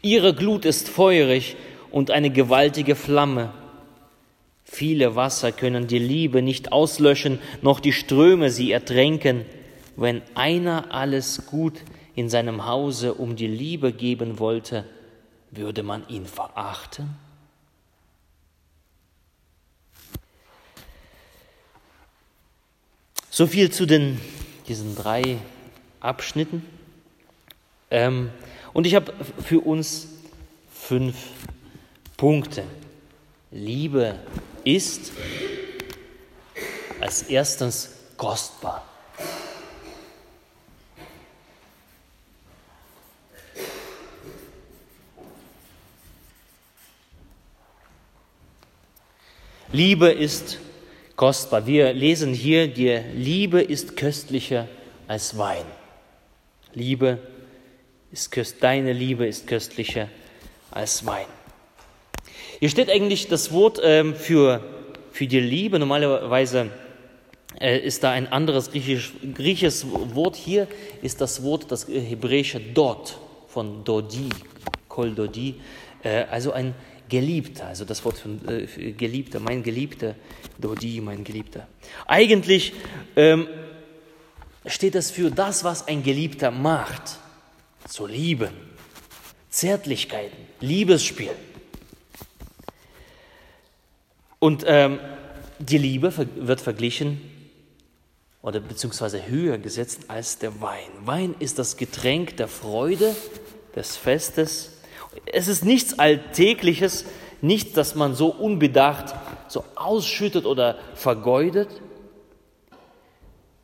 Ihre 0.00 0.34
Glut 0.34 0.64
ist 0.64 0.88
feurig 0.88 1.54
und 1.92 2.10
eine 2.10 2.30
gewaltige 2.30 2.96
Flamme. 2.96 3.54
Viele 4.64 5.14
Wasser 5.14 5.52
können 5.52 5.86
die 5.86 6.00
Liebe 6.00 6.42
nicht 6.42 6.72
auslöschen, 6.72 7.38
noch 7.60 7.78
die 7.78 7.92
Ströme 7.92 8.50
sie 8.50 8.72
ertränken. 8.72 9.44
Wenn 9.94 10.22
einer 10.34 10.92
alles 10.92 11.46
gut 11.46 11.84
in 12.16 12.28
seinem 12.28 12.66
Hause 12.66 13.14
um 13.14 13.36
die 13.36 13.46
Liebe 13.46 13.92
geben 13.92 14.40
wollte, 14.40 14.86
würde 15.52 15.84
man 15.84 16.02
ihn 16.08 16.26
verachten? 16.26 17.10
So 23.34 23.46
viel 23.46 23.72
zu 23.72 23.86
den, 23.86 24.20
diesen 24.68 24.94
drei 24.94 25.38
Abschnitten. 26.00 26.66
Ähm, 27.90 28.30
und 28.74 28.86
ich 28.86 28.94
habe 28.94 29.14
für 29.42 29.60
uns 29.60 30.06
fünf 30.70 31.16
Punkte. 32.18 32.62
Liebe 33.50 34.18
ist 34.64 35.12
als 37.00 37.22
erstens 37.22 37.92
kostbar. 38.18 38.84
Liebe 49.72 50.10
ist 50.10 50.58
kostbar. 51.22 51.68
Wir 51.68 51.92
lesen 51.92 52.34
hier, 52.34 52.66
die 52.66 52.98
Liebe 53.14 53.62
ist 53.62 53.96
köstlicher 53.96 54.66
als 55.06 55.38
Wein. 55.38 55.64
Liebe 56.74 57.18
ist 58.10 58.32
köst, 58.32 58.56
deine 58.60 58.92
Liebe 58.92 59.24
ist 59.28 59.46
köstlicher 59.46 60.08
als 60.72 61.06
Wein. 61.06 61.26
Hier 62.58 62.68
steht 62.68 62.90
eigentlich 62.90 63.28
das 63.28 63.52
Wort 63.52 63.80
ähm, 63.84 64.16
für, 64.16 64.64
für 65.12 65.28
die 65.28 65.38
Liebe. 65.38 65.78
Normalerweise 65.78 66.72
äh, 67.60 67.78
ist 67.78 68.02
da 68.02 68.10
ein 68.10 68.26
anderes 68.26 68.72
griechisch, 68.72 69.12
griechisches 69.32 69.86
Wort. 69.92 70.34
Hier 70.34 70.66
ist 71.02 71.20
das 71.20 71.44
Wort, 71.44 71.70
das 71.70 71.86
hebräische 71.86 72.58
Dot 72.58 73.16
von 73.46 73.84
Dodi, 73.84 74.28
Kol 74.88 75.14
Dodi, 75.14 75.54
äh, 76.02 76.24
also 76.24 76.50
ein 76.50 76.74
Geliebter, 77.12 77.66
also 77.66 77.84
das 77.84 78.02
Wort 78.06 78.16
von 78.16 78.40
äh, 78.48 78.92
Geliebter, 78.92 79.38
mein 79.38 79.62
Geliebter, 79.62 80.14
Dodi, 80.58 80.98
mein 81.02 81.24
Geliebter. 81.24 81.68
Eigentlich 82.06 82.72
ähm, 83.16 83.48
steht 84.64 84.94
das 84.94 85.10
für 85.10 85.30
das, 85.30 85.62
was 85.62 85.86
ein 85.88 86.02
Geliebter 86.02 86.50
macht. 86.50 87.18
So 87.86 88.06
lieben, 88.06 88.54
Zärtlichkeiten, 89.50 90.38
Liebesspiel. 90.60 91.32
Und 94.38 94.64
ähm, 94.66 94.98
die 95.58 95.76
Liebe 95.76 96.10
wird 96.36 96.62
verglichen 96.62 97.20
oder 98.40 98.58
beziehungsweise 98.60 99.26
höher 99.26 99.58
gesetzt 99.58 100.04
als 100.08 100.38
der 100.38 100.62
Wein. 100.62 100.88
Wein 101.04 101.34
ist 101.40 101.58
das 101.58 101.76
Getränk 101.76 102.38
der 102.38 102.48
Freude, 102.48 103.14
des 103.74 103.96
Festes. 103.96 104.81
Es 105.26 105.48
ist 105.48 105.64
nichts 105.64 105.98
Alltägliches, 105.98 107.04
nichts, 107.40 107.72
das 107.72 107.94
man 107.94 108.14
so 108.14 108.28
unbedacht 108.28 109.14
so 109.52 109.64
ausschüttet 109.76 110.46
oder 110.46 110.76
vergeudet. 110.94 111.68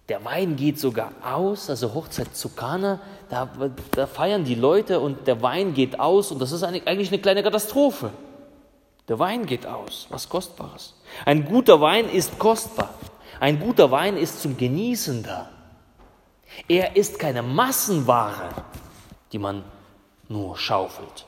Der 0.08 0.24
Wein 0.24 0.56
geht 0.56 0.78
sogar 0.78 1.12
aus, 1.22 1.68
also 1.68 1.92
Hochzeit 1.92 2.34
zu 2.34 2.50
Kana, 2.50 3.00
da, 3.28 3.50
da 3.90 4.06
feiern 4.06 4.44
die 4.44 4.54
Leute 4.54 5.00
und 5.00 5.26
der 5.26 5.42
Wein 5.42 5.74
geht 5.74 6.00
aus 6.00 6.30
und 6.30 6.40
das 6.40 6.52
ist 6.52 6.62
eigentlich 6.62 7.08
eine 7.08 7.20
kleine 7.20 7.42
Katastrophe. 7.42 8.10
Der 9.06 9.18
Wein 9.18 9.46
geht 9.46 9.66
aus, 9.66 10.06
was 10.10 10.28
Kostbares. 10.28 10.94
Ein 11.24 11.44
guter 11.46 11.80
Wein 11.80 12.08
ist 12.08 12.38
kostbar. 12.38 12.90
Ein 13.40 13.58
guter 13.58 13.90
Wein 13.90 14.16
ist 14.16 14.42
zum 14.42 14.56
Genießen 14.56 15.22
da. 15.22 15.48
Er 16.68 16.96
ist 16.96 17.18
keine 17.18 17.42
Massenware, 17.42 18.50
die 19.32 19.38
man 19.38 19.64
nur 20.28 20.56
schaufelt. 20.56 21.27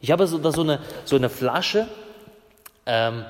Ich 0.00 0.10
habe 0.10 0.26
so, 0.26 0.38
da 0.38 0.50
so, 0.50 0.62
eine, 0.62 0.80
so 1.04 1.16
eine 1.16 1.28
Flasche 1.28 1.86
ähm, 2.86 3.24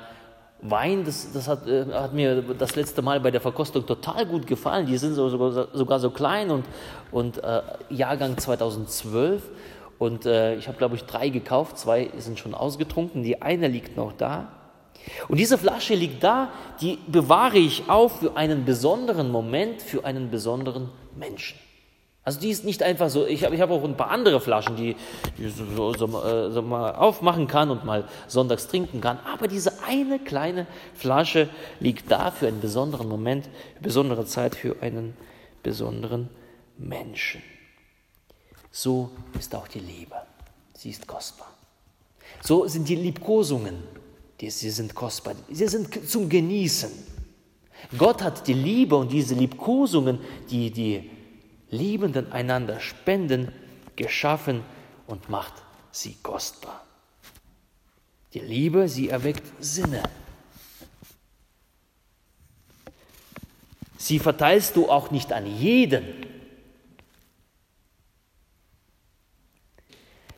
Wein, 0.63 1.05
das, 1.05 1.33
das 1.33 1.49
hat, 1.49 1.67
äh, 1.67 1.87
hat, 1.93 2.13
mir 2.13 2.43
das 2.43 2.77
letzte 2.77 3.01
Mal 3.01 3.19
bei 3.21 3.31
der 3.31 3.41
Verkostung 3.41 3.87
total 3.87 4.27
gut 4.27 4.47
gefallen. 4.47 4.87
Die 4.87 4.99
sind 4.99 5.15
so, 5.15 5.29
sogar, 5.31 5.69
sogar 5.73 5.99
so 5.99 6.11
klein 6.11 6.51
und, 6.51 6.67
und 7.11 7.43
äh, 7.43 7.63
Jahrgang 7.89 8.37
2012. 8.37 9.43
Und 9.99 10.27
äh, 10.27 10.57
ich 10.57 10.69
habe, 10.69 10.77
glaube 10.77 10.97
ich, 10.97 11.05
drei 11.05 11.31
gekauft, 11.31 11.79
zwei 11.79 12.11
sind 12.19 12.39
schon 12.39 12.55
ausgetrunken, 12.55 13.23
die 13.23 13.41
eine 13.41 13.69
liegt 13.69 13.97
noch 13.97 14.13
da. 14.13 14.49
Und 15.29 15.39
diese 15.39 15.57
Flasche 15.57 15.95
liegt 15.95 16.23
da, 16.23 16.51
die 16.81 16.99
bewahre 17.07 17.59
ich 17.59 17.89
auf 17.89 18.21
für 18.21 18.37
einen 18.37 18.67
besonderen 18.67 19.31
Moment, 19.31 19.81
für 19.81 20.05
einen 20.05 20.31
besonderen 20.31 20.91
Menschen. 21.17 21.59
Also 22.31 22.43
die 22.43 22.51
ist 22.51 22.65
nicht 22.65 22.85
einfach 22.85 23.11
so, 23.11 23.27
ich 23.27 23.43
habe 23.43 23.57
ich 23.57 23.61
hab 23.61 23.71
auch 23.71 23.83
ein 23.83 23.97
paar 23.97 24.13
andere 24.13 24.41
Flaschen, 24.41 24.77
die, 24.77 24.95
die 25.37 25.49
so, 25.49 25.65
so, 25.75 25.93
so, 25.95 26.51
so, 26.53 26.63
mal 26.63 26.95
aufmachen 26.95 27.49
kann 27.49 27.73
und 27.73 27.85
mal 27.85 28.09
sonntags 28.29 28.69
trinken 28.69 29.01
kann. 29.01 29.19
Aber 29.35 29.49
diese 29.49 29.83
eine 29.83 30.21
kleine 30.21 30.69
Flasche 30.95 31.49
liegt 31.81 32.09
da 32.09 32.31
für 32.31 32.47
einen 32.47 32.61
besonderen 32.61 33.09
Moment, 33.09 33.49
besondere 33.81 34.27
Zeit 34.27 34.55
für 34.55 34.81
einen 34.81 35.17
besonderen 35.65 36.29
Menschen. 36.79 37.43
So 38.71 39.11
ist 39.37 39.53
auch 39.57 39.67
die 39.67 39.81
Liebe. 39.81 40.15
Sie 40.75 40.91
ist 40.91 41.09
kostbar. 41.09 41.53
So 42.45 42.69
sind 42.69 42.89
die 42.89 42.95
Liebkosungen, 42.95 43.75
die, 44.41 44.51
sie 44.51 44.71
sind 44.71 44.95
kostbar. 44.95 45.35
Sie 45.51 45.67
sind 45.67 46.09
zum 46.09 46.29
Genießen. 46.29 46.93
Gott 47.99 48.23
hat 48.23 48.47
die 48.47 48.53
Liebe 48.53 48.95
und 48.95 49.11
diese 49.11 49.35
Liebkosungen, 49.35 50.21
die 50.49 50.71
die 50.71 51.11
Liebenden 51.71 52.33
einander 52.33 52.81
spenden, 52.81 53.53
geschaffen 53.97 54.63
und 55.07 55.29
macht 55.29 55.55
sie 55.91 56.17
kostbar. 56.23 56.85
Die 58.35 58.41
Liebe, 58.41 58.89
sie 58.89 59.09
erweckt 59.09 59.45
Sinne. 59.59 60.03
Sie 63.97 64.19
verteilst 64.19 64.77
du 64.77 64.89
auch 64.89 65.11
nicht 65.11 65.33
an 65.33 65.47
jeden, 65.47 66.05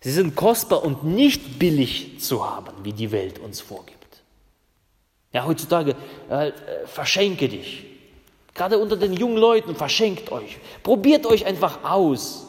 Sie 0.03 0.11
sind 0.11 0.35
kostbar 0.35 0.83
und 0.85 1.05
nicht 1.05 1.61
billig 1.61 2.21
zu 2.21 2.45
haben, 2.45 2.73
wie 2.83 2.92
die 2.92 3.12
Welt 3.12 3.38
uns 3.38 3.61
vorgibt. 3.61 4.23
Ja, 5.33 5.47
heutzutage 5.47 5.95
äh, 6.29 6.51
verschenke 6.87 7.49
dich. 7.49 7.87
Gerade 8.55 8.79
unter 8.79 8.97
den 8.97 9.15
jungen 9.15 9.38
Leuten, 9.38 9.75
verschenkt 9.75 10.31
euch. 10.31 10.59
Probiert 10.83 11.27
euch 11.27 11.47
einfach 11.47 11.85
aus. 11.85 12.47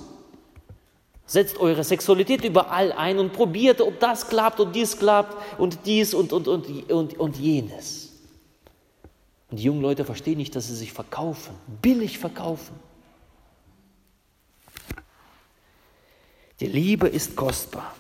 Setzt 1.26 1.58
eure 1.60 1.84
Sexualität 1.84 2.44
überall 2.44 2.92
ein 2.92 3.18
und 3.18 3.32
probiert, 3.32 3.82
ob 3.82 4.00
das 4.00 4.28
klappt 4.28 4.60
und 4.60 4.76
dies 4.76 4.98
klappt 4.98 5.60
und 5.60 5.80
dies 5.86 6.14
und, 6.14 6.34
und, 6.34 6.48
und, 6.48 6.92
und, 6.92 7.20
und 7.20 7.38
jenes. 7.38 8.12
Und 9.50 9.58
die 9.60 9.64
jungen 9.64 9.82
Leute 9.82 10.04
verstehen 10.04 10.38
nicht, 10.38 10.56
dass 10.56 10.68
sie 10.68 10.76
sich 10.76 10.92
verkaufen, 10.92 11.56
billig 11.82 12.20
verkaufen. 12.20 12.76
Die 16.60 16.68
Liebe 16.68 17.08
ist 17.08 17.36
kostbar. 17.36 17.96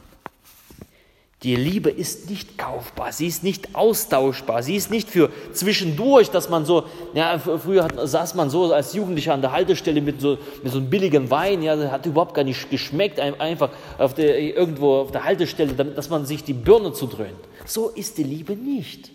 Die 1.43 1.57
Liebe 1.57 1.89
ist 1.89 2.29
nicht 2.29 2.57
kaufbar, 2.57 3.11
sie 3.11 3.27
ist 3.27 3.43
nicht 3.43 3.75
austauschbar, 3.75 4.63
sie 4.63 4.77
ist 4.77 4.89
nicht 4.89 5.09
für 5.09 5.29
zwischendurch, 5.51 6.29
dass 6.29 6.47
man 6.47 6.65
so, 6.65 6.85
ja, 7.13 7.37
früher 7.37 7.83
hat, 7.83 7.95
saß 8.01 8.35
man 8.35 8.49
so 8.49 8.71
als 8.71 8.93
Jugendlicher 8.93 9.33
an 9.33 9.41
der 9.41 9.51
Haltestelle 9.51 9.99
mit 9.99 10.21
so, 10.21 10.37
mit 10.63 10.71
so 10.71 10.77
einem 10.77 10.89
billigen 10.89 11.29
Wein, 11.29 11.61
ja, 11.61 11.77
hat 11.91 12.05
überhaupt 12.05 12.33
gar 12.33 12.45
nicht 12.45 12.69
geschmeckt, 12.69 13.19
einfach 13.19 13.71
auf 13.97 14.13
der, 14.13 14.39
irgendwo 14.39 14.95
auf 15.01 15.11
der 15.11 15.25
Haltestelle, 15.25 15.73
damit, 15.73 15.97
dass 15.97 16.09
man 16.09 16.25
sich 16.25 16.45
die 16.45 16.53
Birne 16.53 16.93
zudröhnt. 16.93 17.35
So 17.65 17.89
ist 17.89 18.17
die 18.17 18.23
Liebe 18.23 18.55
nicht. 18.55 19.11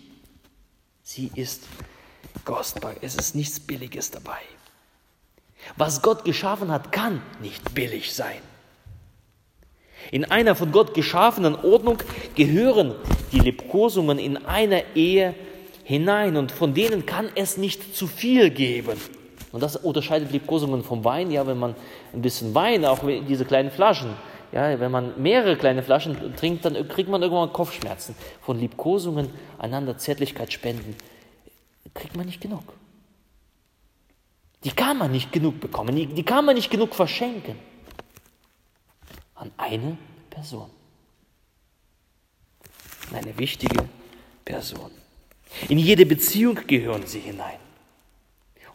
Sie 1.01 1.31
ist 1.33 1.63
kostbar, 2.45 2.93
es 3.01 3.15
ist 3.15 3.33
nichts 3.33 3.59
Billiges 3.59 4.11
dabei. 4.11 4.37
Was 5.77 6.03
Gott 6.03 6.25
geschaffen 6.25 6.69
hat, 6.71 6.91
kann 6.91 7.23
nicht 7.41 7.73
billig 7.73 8.13
sein. 8.13 8.37
In 10.11 10.25
einer 10.25 10.55
von 10.55 10.71
Gott 10.71 10.93
geschaffenen 10.93 11.55
Ordnung 11.55 11.97
gehören 12.35 12.95
die 13.31 13.39
Liebkosungen 13.39 14.17
in 14.17 14.37
einer 14.45 14.81
Ehe 14.95 15.35
hinein 15.83 16.37
und 16.37 16.51
von 16.51 16.73
denen 16.73 17.05
kann 17.05 17.29
es 17.35 17.57
nicht 17.57 17.95
zu 17.95 18.07
viel 18.07 18.49
geben. 18.49 18.97
Und 19.51 19.63
das 19.63 19.75
unterscheidet 19.75 20.31
Liebkosungen 20.31 20.83
vom 20.83 21.03
Wein. 21.03 21.31
Ja, 21.31 21.47
wenn 21.47 21.57
man 21.57 21.75
ein 22.13 22.21
bisschen 22.21 22.53
Wein, 22.53 22.85
auch 22.85 22.99
diese 23.27 23.45
kleinen 23.45 23.71
Flaschen, 23.71 24.13
ja, 24.51 24.79
wenn 24.79 24.91
man 24.91 25.19
mehrere 25.21 25.55
kleine 25.57 25.83
Flaschen 25.83 26.35
trinkt, 26.35 26.65
dann 26.65 26.87
kriegt 26.87 27.09
man 27.09 27.21
irgendwann 27.21 27.53
Kopfschmerzen. 27.53 28.15
Von 28.41 28.59
Liebkosungen, 28.59 29.29
einander 29.57 29.97
Zärtlichkeit 29.97 30.53
spenden, 30.53 30.95
kriegt 31.93 32.15
man 32.15 32.25
nicht 32.25 32.41
genug. 32.41 32.63
Die 34.63 34.71
kann 34.71 34.97
man 34.97 35.11
nicht 35.11 35.31
genug 35.31 35.59
bekommen, 35.59 35.95
die, 35.95 36.07
die 36.07 36.23
kann 36.23 36.45
man 36.45 36.55
nicht 36.55 36.69
genug 36.69 36.93
verschenken 36.93 37.55
eine 39.69 39.97
Person. 40.29 40.69
Eine 43.13 43.37
wichtige 43.37 43.85
Person. 44.45 44.91
In 45.67 45.77
jede 45.77 46.05
Beziehung 46.05 46.59
gehören 46.67 47.05
sie 47.05 47.19
hinein. 47.19 47.59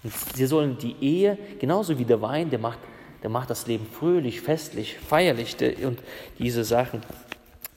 Und 0.03 0.13
sie 0.35 0.47
sollen 0.47 0.77
die 0.79 0.97
Ehe, 1.01 1.39
genauso 1.59 1.99
wie 1.99 2.05
der 2.05 2.21
Wein, 2.21 2.51
der 2.51 2.59
macht, 2.59 2.79
der 3.23 3.31
macht 3.31 3.51
das 3.51 3.67
Leben 3.67 3.87
fröhlich, 3.87 4.41
festlich, 4.41 4.97
feierlich 4.99 5.57
und 5.85 6.01
diese 6.39 6.65
Sachen, 6.65 7.03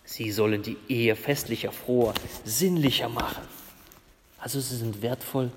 sie 0.04 0.32
sollen 0.32 0.62
die 0.62 0.78
Ehe 0.90 1.16
festlicher, 1.16 1.72
froher, 1.72 2.14
sinnlicher 2.44 3.08
machen. 3.08 3.44
Also 4.40 4.60
sie 4.60 4.76
sind 4.76 5.02
wertvoll 5.02 5.52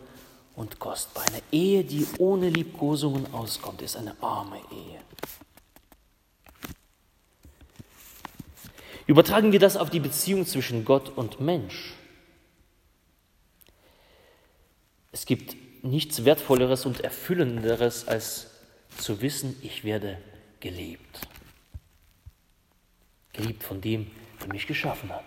und 0.54 0.78
kostbar. 0.78 1.24
Eine 1.26 1.42
Ehe, 1.50 1.82
die 1.82 2.06
ohne 2.18 2.50
Liebkosungen 2.50 3.32
auskommt, 3.32 3.82
ist 3.82 3.96
eine 3.96 4.14
arme 4.22 4.58
Ehe. 4.70 5.00
Übertragen 9.10 9.50
wir 9.50 9.58
das 9.58 9.76
auf 9.76 9.90
die 9.90 9.98
Beziehung 9.98 10.46
zwischen 10.46 10.84
Gott 10.84 11.08
und 11.08 11.40
Mensch. 11.40 11.94
Es 15.10 15.26
gibt 15.26 15.56
nichts 15.82 16.24
Wertvolleres 16.24 16.86
und 16.86 17.00
Erfüllenderes, 17.00 18.06
als 18.06 18.46
zu 18.96 19.20
wissen, 19.20 19.56
ich 19.62 19.82
werde 19.82 20.18
geliebt. 20.60 21.26
Geliebt 23.32 23.64
von 23.64 23.80
dem, 23.80 24.12
der 24.42 24.52
mich 24.52 24.68
geschaffen 24.68 25.10
hat. 25.10 25.24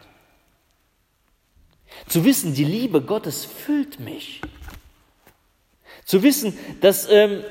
Zu 2.08 2.24
wissen, 2.24 2.54
die 2.54 2.64
Liebe 2.64 3.02
Gottes 3.02 3.44
füllt 3.44 4.00
mich. 4.00 4.40
Zu 6.06 6.24
wissen, 6.24 6.58
dass, 6.80 7.10
ähm, 7.10 7.44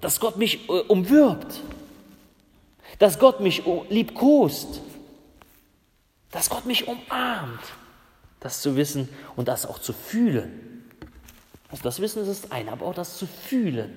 dass 0.00 0.18
Gott 0.18 0.38
mich 0.38 0.68
äh, 0.68 0.72
umwirbt 0.88 1.62
dass 3.00 3.18
Gott 3.18 3.40
mich 3.40 3.64
liebkost, 3.88 4.82
dass 6.30 6.48
Gott 6.48 6.66
mich 6.66 6.86
umarmt. 6.86 7.60
Das 8.38 8.62
zu 8.62 8.76
wissen 8.76 9.08
und 9.36 9.48
das 9.48 9.66
auch 9.66 9.78
zu 9.78 9.92
fühlen. 9.92 10.84
Also 11.70 11.82
das 11.82 12.00
Wissen 12.00 12.22
ist 12.22 12.44
das 12.44 12.52
eine, 12.52 12.72
aber 12.72 12.86
auch 12.86 12.94
das 12.94 13.18
zu 13.18 13.26
fühlen. 13.26 13.90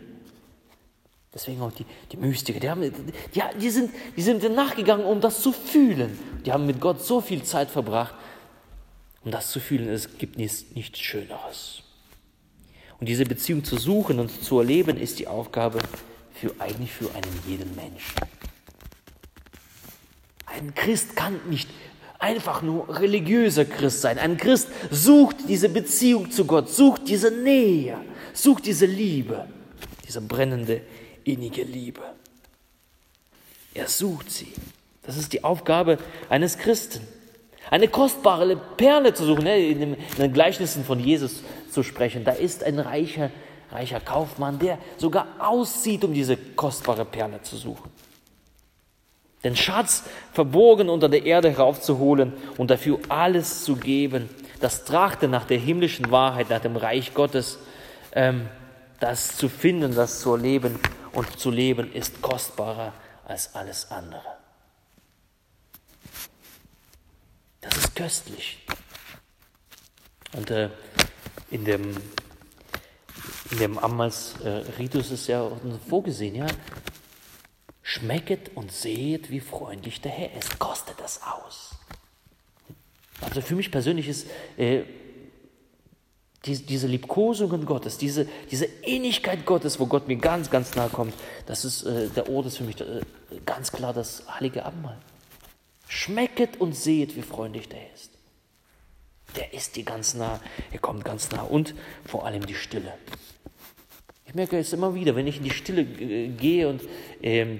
Deswegen 1.34 1.62
auch 1.62 1.72
die, 1.72 1.86
die 2.12 2.18
Mystiker, 2.18 2.60
die, 2.60 2.70
haben, 2.70 2.82
die, 2.82 3.42
die, 3.60 3.70
sind, 3.70 3.92
die 4.16 4.22
sind 4.22 4.44
nachgegangen, 4.54 5.06
um 5.06 5.22
das 5.22 5.42
zu 5.42 5.52
fühlen. 5.52 6.18
Die 6.46 6.52
haben 6.52 6.66
mit 6.66 6.80
Gott 6.80 7.04
so 7.04 7.22
viel 7.22 7.44
Zeit 7.44 7.72
verbracht, 7.72 8.16
um 9.24 9.32
das 9.32 9.50
zu 9.50 9.60
fühlen. 9.60 9.89
Es 9.89 10.18
gibt 10.18 10.38
nichts, 10.38 10.66
nichts 10.76 11.00
Schöneres. 11.00 11.84
Und 13.00 13.08
diese 13.08 13.26
Beziehung 13.26 13.63
zu 13.63 13.78
suchen 13.78 14.20
und 14.20 14.44
zu 14.44 14.60
erleben, 14.60 14.98
ist 14.98 15.20
die 15.20 15.28
Aufgabe 15.28 15.80
für 16.34 16.54
eigentlich 16.60 16.92
für 16.92 17.10
einen 17.16 17.39
jeden 17.48 17.76
Menschen. 17.76 18.16
Ein 20.56 20.76
Christ 20.76 21.16
kann 21.16 21.39
nicht 21.50 21.68
einfach 22.20 22.62
nur 22.62 23.00
religiöser 23.00 23.66
Christ 23.66 24.02
sein. 24.02 24.20
Ein 24.20 24.38
Christ 24.38 24.70
sucht 24.92 25.38
diese 25.48 25.68
Beziehung 25.68 26.30
zu 26.30 26.46
Gott, 26.46 26.70
sucht 26.70 27.08
diese 27.08 27.32
Nähe, 27.32 27.98
sucht 28.34 28.66
diese 28.68 28.86
Liebe, 28.86 29.48
diese 30.08 30.22
brennende, 30.22 30.82
innige 31.24 31.63
Liebe. 31.63 32.02
Er 33.74 33.88
sucht 33.88 34.30
sie. 34.32 34.54
Das 35.02 35.18
ist 35.18 35.34
die 35.34 35.44
Aufgabe 35.44 35.98
eines 36.30 36.58
Christen. 36.60 37.02
Eine 37.72 37.88
kostbare 37.88 38.56
Perle 38.56 39.13
zu 39.16 39.26
suchen, 39.26 39.46
ne, 39.46 39.58
in 39.58 39.98
den 40.20 40.34
Gleichnissen 40.34 40.86
von 40.86 41.00
Jesus 41.00 41.44
zu 41.72 41.82
sprechen. 41.82 42.24
Da 42.24 42.34
ist 42.34 42.63
ein 42.63 42.78
reicher, 42.78 43.32
reicher 43.72 44.00
Kaufmann, 44.00 44.60
der 44.60 44.78
sogar 44.98 45.28
auszieht, 45.39 46.04
um 46.04 46.13
diese 46.13 46.38
kostbare 46.38 47.06
Perle 47.06 47.42
zu 47.42 47.58
suchen 47.58 47.89
den 49.44 49.56
Schatz 49.56 50.04
verborgen 50.32 50.90
unter 50.90 51.10
der 51.10 51.26
Erde 51.26 51.50
heraufzuholen 51.50 52.34
und 52.58 52.72
dafür 52.72 53.00
alles 53.10 53.64
zu 53.64 53.76
geben. 53.76 54.30
Das 54.60 54.86
Trachten 54.86 55.32
nach 55.32 55.46
der 55.46 55.58
himmlischen 55.58 56.12
Wahrheit, 56.12 56.50
nach 56.50 56.62
dem 56.62 56.78
Reich 56.78 57.14
Gottes, 57.14 57.60
ähm, 58.14 58.48
das 59.00 59.36
zu 59.36 59.50
finden, 59.50 59.94
das 59.94 60.22
zu 60.22 60.32
erleben 60.34 60.80
und 61.12 61.38
zu 61.38 61.52
leben, 61.52 61.92
ist 61.94 62.22
kostbarer 62.22 62.94
als 63.26 63.54
alles 63.54 63.92
andere. 63.92 64.24
Das 67.60 67.78
ist 67.78 67.96
köstlich. 67.96 68.60
Und 70.34 70.50
äh, 70.52 70.70
in 71.52 71.66
dem, 71.66 71.96
in 73.52 73.58
dem 73.58 73.78
Ammals 73.78 74.36
äh, 74.44 74.62
ist 74.84 75.28
ja 75.28 75.50
vorgesehen, 75.88 76.36
ja, 76.36 76.48
Schmecket 77.94 78.50
und 78.56 78.72
sehet, 78.72 79.30
wie 79.30 79.40
freundlich 79.40 80.02
der 80.02 80.12
Herr 80.12 80.36
ist. 80.36 80.58
Kostet 80.58 81.00
das 81.00 81.22
aus. 81.22 81.76
Also 83.22 83.42
für 83.42 83.56
mich 83.56 83.70
persönlich 83.70 84.08
ist 84.08 84.28
äh, 84.58 84.82
die, 86.46 86.58
diese 86.66 86.88
Liebkosungen 86.88 87.66
Gottes, 87.66 88.00
diese, 88.00 88.28
diese 88.50 88.66
Innigkeit 88.66 89.46
Gottes, 89.46 89.80
wo 89.80 89.86
Gott 89.86 90.08
mir 90.08 90.16
ganz, 90.16 90.50
ganz 90.50 90.74
nahe 90.74 90.90
kommt, 90.90 91.14
das 91.46 91.66
ist 91.66 91.84
äh, 91.84 92.10
der 92.10 92.30
Ort 92.30 92.48
ist 92.48 92.58
für 92.58 92.64
mich 92.64 92.82
äh, 92.82 93.02
ganz 93.46 93.72
klar 93.72 93.94
das 93.94 94.24
heilige 94.28 94.66
Abendmahl. 94.66 94.98
Schmecket 95.88 96.60
und 96.60 96.74
sehet, 96.74 97.16
wie 97.16 97.22
freundlich 97.22 97.70
der 97.70 97.94
ist. 97.94 98.10
Der 99.36 99.54
ist 99.54 99.76
dir 99.76 99.84
ganz 99.84 100.16
nah, 100.16 100.40
er 100.72 100.80
kommt 100.80 101.06
ganz 101.06 101.30
nah 101.30 101.44
und 101.44 101.76
vor 102.06 102.26
allem 102.26 102.44
die 102.48 102.56
Stille. 102.56 102.94
Ich 104.26 104.34
merke 104.34 104.58
es 104.58 104.74
immer 104.74 104.96
wieder, 104.96 105.16
wenn 105.16 105.28
ich 105.28 105.38
in 105.38 105.44
die 105.44 105.52
Stille 105.52 105.84
äh, 105.84 106.30
gehe 106.30 106.68
und 106.68 106.82
ähm, 107.22 107.60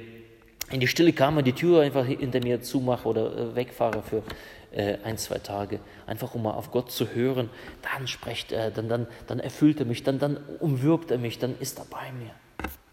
in 0.74 0.80
die 0.80 0.88
Stille 0.88 1.14
kam 1.14 1.38
und 1.38 1.46
die 1.46 1.54
Tür 1.54 1.82
einfach 1.82 2.06
hinter 2.06 2.40
mir 2.42 2.62
zumache 2.62 3.08
oder 3.08 3.38
äh, 3.38 3.56
wegfahre 3.56 4.02
für 4.02 4.24
äh, 4.72 4.98
ein, 5.04 5.20
zwei 5.20 5.38
Tage, 5.38 5.80
einfach 6.08 6.34
um 6.34 6.44
mal 6.44 6.54
auf 6.54 6.72
Gott 6.72 6.92
zu 6.92 7.14
hören, 7.14 7.52
dann 7.84 8.08
spricht 8.08 8.52
er, 8.52 8.72
dann, 8.72 8.90
dann, 8.90 9.08
dann 9.28 9.40
erfüllt 9.40 9.80
er 9.80 9.86
mich, 9.86 10.02
dann, 10.02 10.18
dann 10.18 10.38
umwirbt 10.60 11.12
er 11.12 11.20
mich, 11.20 11.38
dann 11.38 11.56
ist 11.60 11.78
er 11.78 11.86
bei 11.86 12.12
mir. 12.14 12.32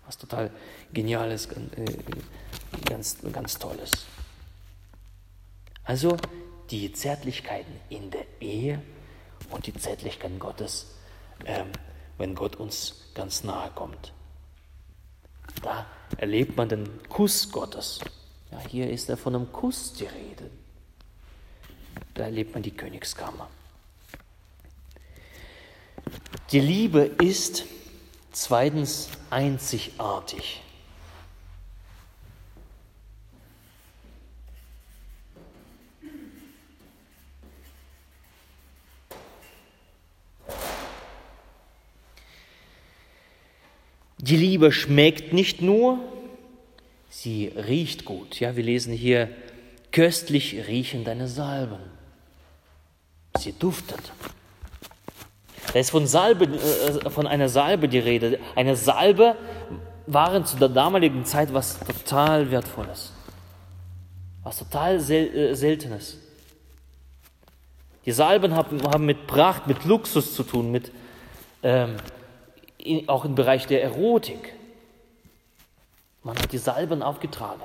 Was 0.04 0.18
total 0.18 0.50
Geniales, 0.92 1.46
äh, 1.46 1.56
ganz, 2.84 3.16
ganz 3.32 3.58
Tolles. 3.58 4.06
Also 5.84 6.18
die 6.70 6.92
Zärtlichkeiten 6.92 7.72
in 7.88 8.10
der 8.10 8.26
Ehe 8.40 8.82
und 9.50 9.66
die 9.66 9.72
Zärtlichkeiten 9.72 10.38
Gottes, 10.38 10.94
ähm, 11.46 11.68
wenn 12.18 12.34
Gott 12.34 12.56
uns 12.56 13.10
ganz 13.14 13.42
nahe 13.42 13.70
kommt. 13.74 14.12
Da 15.62 15.86
erlebt 16.16 16.56
man 16.56 16.68
den 16.68 16.88
Kuss 17.08 17.50
Gottes. 17.50 18.00
Ja, 18.50 18.58
hier 18.60 18.90
ist 18.90 19.08
er 19.08 19.16
von 19.16 19.34
einem 19.34 19.52
Kuss 19.52 19.92
die 19.92 20.04
Rede. 20.04 20.50
Da 22.14 22.24
erlebt 22.24 22.54
man 22.54 22.62
die 22.62 22.72
Königskammer. 22.72 23.48
Die 26.50 26.60
Liebe 26.60 27.02
ist 27.22 27.64
zweitens 28.32 29.08
einzigartig. 29.30 30.62
Die 44.22 44.36
Liebe 44.36 44.70
schmeckt 44.70 45.32
nicht 45.32 45.62
nur, 45.62 45.98
sie 47.08 47.46
riecht 47.56 48.04
gut. 48.04 48.38
Ja, 48.38 48.54
wir 48.54 48.62
lesen 48.62 48.92
hier, 48.92 49.30
köstlich 49.92 50.66
riechen 50.68 51.04
deine 51.04 51.26
Salben. 51.26 51.80
Sie 53.38 53.52
duftet. 53.58 54.12
Da 55.72 55.78
ist 55.78 55.90
von, 55.90 56.06
Salbe, 56.06 56.44
äh, 56.44 57.10
von 57.10 57.26
einer 57.26 57.48
Salbe 57.48 57.88
die 57.88 57.98
Rede. 57.98 58.38
Eine 58.56 58.76
Salbe 58.76 59.36
waren 60.06 60.44
zu 60.44 60.56
der 60.56 60.68
damaligen 60.68 61.24
Zeit 61.24 61.54
was 61.54 61.78
total 61.78 62.50
Wertvolles. 62.50 63.12
Was 64.42 64.58
total 64.58 65.00
sel 65.00 65.34
äh, 65.34 65.54
Seltenes. 65.54 66.18
Die 68.04 68.12
Salben 68.12 68.54
haben, 68.54 68.82
haben, 68.82 69.06
mit 69.06 69.26
Pracht, 69.26 69.66
mit 69.66 69.84
Luxus 69.84 70.34
zu 70.34 70.42
tun, 70.42 70.70
mit, 70.70 70.90
ähm, 71.62 71.96
auch 73.06 73.24
im 73.24 73.34
Bereich 73.34 73.66
der 73.66 73.82
Erotik. 73.82 74.54
Man 76.22 76.38
hat 76.38 76.52
die 76.52 76.58
Salben 76.58 77.02
aufgetragen. 77.02 77.62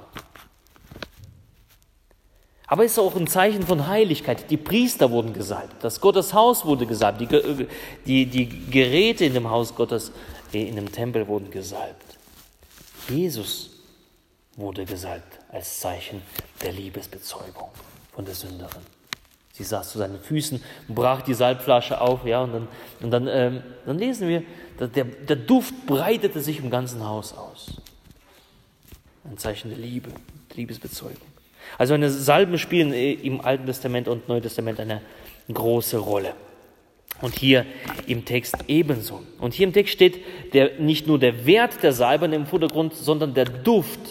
Aber 2.68 2.84
es 2.84 2.94
ist 2.94 3.00
auch 3.00 3.16
ein 3.16 3.28
Zeichen 3.28 3.64
von 3.64 3.88
Heiligkeit. 3.88 4.50
Die 4.50 4.58
Priester 4.58 5.12
wurden 5.12 5.34
gesalbt, 5.34 5.84
das 5.84 6.02
Gotteshaus 6.02 6.66
wurde 6.66 6.86
gesalbt, 6.86 7.22
die, 7.22 7.68
die, 8.06 8.26
die 8.26 8.72
Geräte 8.72 9.26
in 9.26 9.34
dem 9.34 9.50
Haus 9.50 9.76
Gottes, 9.76 10.12
äh, 10.52 10.68
in 10.68 10.76
dem 10.76 10.92
Tempel 10.92 11.28
wurden 11.28 11.52
gesalbt. 11.52 12.18
Jesus 13.08 13.70
wurde 14.56 14.86
gesalbt 14.86 15.40
als 15.52 15.80
Zeichen 15.80 16.22
der 16.64 16.72
Liebesbezeugung 16.72 17.70
von 18.14 18.26
der 18.26 18.34
Sünderin. 18.34 18.95
Sie 19.56 19.64
saß 19.64 19.90
zu 19.90 20.00
seinen 20.00 20.20
Füßen, 20.20 20.62
brach 20.90 21.22
die 21.22 21.34
Salbflasche 21.34 22.02
auf, 22.02 22.26
ja, 22.26 22.44
und 22.44 22.52
dann, 22.52 22.68
und 23.00 23.12
dann, 23.12 23.28
ähm, 23.30 23.64
dann 23.86 23.98
lesen 23.98 24.28
wir, 24.28 24.44
der, 24.78 25.06
der 25.06 25.38
Duft 25.38 25.74
breitete 25.86 26.42
sich 26.42 26.60
im 26.60 26.70
ganzen 26.70 27.08
Haus 27.08 27.34
aus. 27.34 27.78
Ein 29.24 29.38
Zeichen 29.38 29.70
der 29.70 29.78
Liebe, 29.78 30.10
Liebesbezeugung. 30.56 31.22
Also 31.78 31.94
eine 31.94 32.10
Salben 32.10 32.58
spielen 32.58 32.92
im 32.92 33.40
Alten 33.40 33.66
Testament 33.66 34.10
und 34.10 34.28
Neuen 34.28 34.44
Testament 34.44 34.82
eine 34.82 35.02
große 35.52 36.00
Rolle. 36.00 36.34
Und 37.22 37.40
hier 37.40 37.66
im 38.08 38.26
Text 38.26 38.58
ebenso. 38.68 39.24
Und 39.40 39.54
hier 39.54 39.68
im 39.68 39.74
Text 39.74 39.94
steht 39.94 40.20
der, 40.52 40.80
nicht 40.80 41.08
nur 41.08 41.18
der 41.18 41.46
Wert 41.46 41.82
der 41.82 41.94
Salben 41.94 42.34
im 42.34 42.46
Vordergrund, 42.46 42.94
sondern 42.94 43.34
der 43.34 43.46
Duft, 43.46 44.02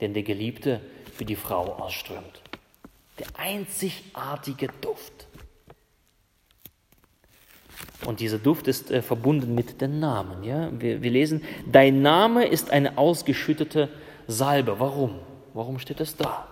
den 0.00 0.12
der 0.12 0.24
Geliebte 0.24 0.80
für 1.16 1.24
die 1.24 1.36
Frau 1.36 1.74
ausströmt. 1.74 2.42
Der 3.18 3.26
einzigartige 3.36 4.68
Duft. 4.80 5.26
Und 8.04 8.20
dieser 8.20 8.38
Duft 8.38 8.68
ist 8.68 8.90
äh, 8.90 9.02
verbunden 9.02 9.54
mit 9.54 9.80
den 9.80 10.00
Namen. 10.00 10.44
Ja? 10.44 10.68
Wir, 10.72 11.02
wir 11.02 11.10
lesen, 11.10 11.42
dein 11.70 12.02
Name 12.02 12.46
ist 12.46 12.70
eine 12.70 12.98
ausgeschüttete 12.98 13.88
Salbe. 14.26 14.78
Warum? 14.78 15.20
Warum 15.54 15.78
steht 15.78 16.00
es 16.00 16.16
da? 16.16 16.48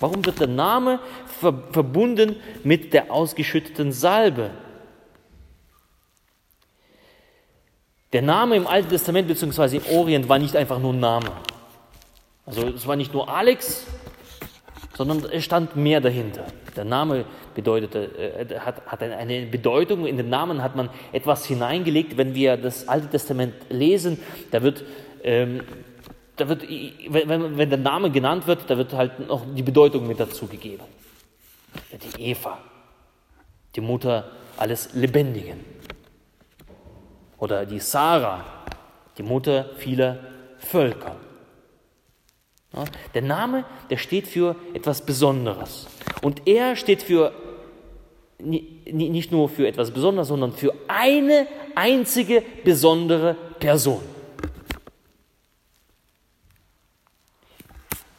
Warum 0.00 0.24
wird 0.24 0.40
der 0.40 0.46
Name 0.46 1.00
ver 1.40 1.52
verbunden 1.72 2.36
mit 2.62 2.92
der 2.92 3.12
ausgeschütteten 3.12 3.90
Salbe? 3.92 4.50
Der 8.12 8.22
Name 8.22 8.56
im 8.56 8.66
Alten 8.66 8.88
Testament 8.88 9.28
bzw. 9.28 9.78
im 9.78 9.96
Orient 9.96 10.28
war 10.28 10.38
nicht 10.38 10.56
einfach 10.56 10.78
nur 10.78 10.94
ein 10.94 11.00
Name. 11.00 11.30
Also 12.46 12.66
es 12.68 12.86
war 12.86 12.96
nicht 12.96 13.12
nur 13.12 13.28
Alex, 13.28 13.86
sondern 14.98 15.24
es 15.30 15.44
stand 15.44 15.76
mehr 15.76 16.00
dahinter. 16.00 16.44
Der 16.74 16.84
Name 16.84 17.24
bedeutete, 17.54 18.10
äh, 18.18 18.58
hat, 18.58 18.84
hat 18.84 19.00
eine 19.00 19.46
Bedeutung. 19.46 20.06
In 20.06 20.16
den 20.16 20.28
Namen 20.28 20.60
hat 20.60 20.74
man 20.74 20.90
etwas 21.12 21.46
hineingelegt. 21.46 22.16
Wenn 22.16 22.34
wir 22.34 22.56
das 22.56 22.88
Alte 22.88 23.06
Testament 23.06 23.54
lesen, 23.68 24.18
da 24.50 24.60
wird 24.60 24.84
ähm, 25.22 25.60
da 26.34 26.48
wird, 26.48 26.64
wenn, 26.64 27.56
wenn 27.58 27.68
der 27.68 27.78
Name 27.78 28.10
genannt 28.10 28.48
wird, 28.48 28.68
da 28.68 28.76
wird 28.76 28.92
halt 28.92 29.28
noch 29.28 29.42
die 29.54 29.62
Bedeutung 29.62 30.06
mit 30.08 30.18
dazu 30.18 30.46
gegeben. 30.48 30.84
Die 31.92 32.30
Eva, 32.30 32.58
die 33.76 33.80
Mutter 33.80 34.32
alles 34.56 34.94
Lebendigen. 34.94 35.64
Oder 37.38 37.66
die 37.66 37.78
Sarah, 37.78 38.44
die 39.16 39.22
Mutter 39.22 39.66
vieler 39.76 40.18
Völker. 40.58 41.14
Der 43.14 43.22
Name, 43.22 43.64
der 43.90 43.96
steht 43.96 44.28
für 44.28 44.56
etwas 44.74 45.04
Besonderes. 45.04 45.86
Und 46.22 46.46
er 46.46 46.76
steht 46.76 47.02
für 47.02 47.32
nicht 48.40 49.32
nur 49.32 49.48
für 49.48 49.66
etwas 49.66 49.90
Besonderes, 49.90 50.28
sondern 50.28 50.52
für 50.52 50.72
eine 50.86 51.46
einzige 51.74 52.42
besondere 52.64 53.36
Person. 53.58 54.02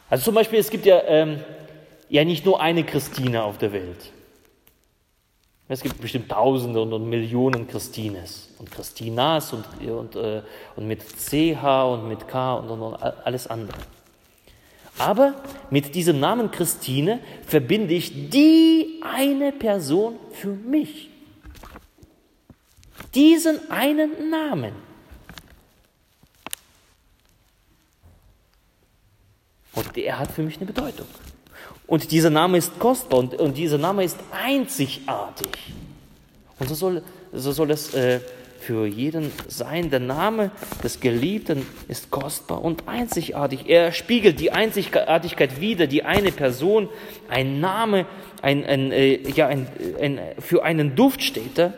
Also 0.10 0.26
zum 0.26 0.36
Beispiel, 0.36 0.60
es 0.60 0.70
gibt 0.70 0.86
ja, 0.86 1.02
ähm, 1.06 1.39
ja 2.10 2.26
nicht 2.26 2.45
nur 2.45 2.60
eine 2.60 2.84
Christine 2.84 3.43
auf 3.43 3.60
der 3.60 3.72
Welt. 3.72 4.12
Es 5.72 5.82
gibt 5.82 6.02
bestimmt 6.02 6.30
Tausende 6.30 6.82
und, 6.82 6.91
und 6.93 7.08
Millionen 7.08 7.68
Christines 7.68 8.50
und 8.58 8.72
Christinas 8.72 9.54
und, 9.54 9.66
und, 9.88 10.16
äh, 10.16 10.41
und 10.76 10.88
mit 10.88 11.04
CH 11.04 11.84
und 11.84 12.08
mit 12.08 12.28
K 12.28 12.56
und, 12.56 12.72
und, 12.72 12.82
und 12.82 12.95
alles 12.95 13.45
andere. 13.45 13.78
Aber 15.00 15.34
mit 15.70 15.95
diesem 15.95 16.20
Namen 16.20 16.52
Christine 16.52 17.20
verbinde 17.47 17.93
ich 17.93 18.30
die 18.30 19.02
eine 19.02 19.54
Person 19.54 20.18
für 20.32 20.50
mich. 20.50 21.10
Diesen 23.16 23.72
einen 23.72 24.30
Namen. 24.30 24.74
Und 29.74 29.95
der 29.95 30.20
hat 30.20 30.32
für 30.32 30.43
mich 30.43 30.58
eine 30.58 30.66
Bedeutung. 30.66 31.08
Und 31.88 32.12
dieser 32.12 32.30
Name 32.30 32.58
ist 32.58 32.78
kostbar 32.78 33.20
und, 33.20 33.34
und 33.36 33.58
dieser 33.58 33.78
Name 33.78 34.04
ist 34.04 34.18
einzigartig. 34.32 35.74
Und 36.60 36.68
so 36.68 36.76
soll, 36.76 37.04
so 37.32 37.54
soll 37.54 37.72
es 37.72 37.93
äh, 37.93 38.20
für 38.60 38.86
jeden 38.86 39.32
sein. 39.47 39.89
Der 39.89 39.99
Name 39.99 40.51
des 40.84 40.99
Geliebten 40.99 41.66
ist 41.88 42.12
kostbar 42.12 42.62
und 42.62 42.88
einzigartig. 42.88 43.68
Er 43.68 43.91
spiegelt 43.91 44.39
die 44.39 44.51
Einzigartigkeit 44.51 45.60
wider, 45.60 45.88
die 45.88 46.03
eine 46.03 46.32
Person, 46.32 46.89
ein 47.30 47.60
Name, 47.60 48.05
ein, 48.41 48.66
ein, 48.66 48.91
äh, 48.91 49.30
ja, 49.30 49.47
ein, 49.47 49.68
ein, 49.99 50.20
für 50.39 50.64
einen 50.64 50.95
Duft 50.95 51.24
steht 51.24 51.57
er. 51.57 51.74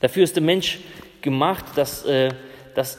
Dafür 0.00 0.24
ist 0.24 0.36
der 0.36 0.42
Mensch 0.42 0.78
gemacht, 1.20 1.64
dass, 1.76 2.04
äh, 2.04 2.30
dass 2.74 2.98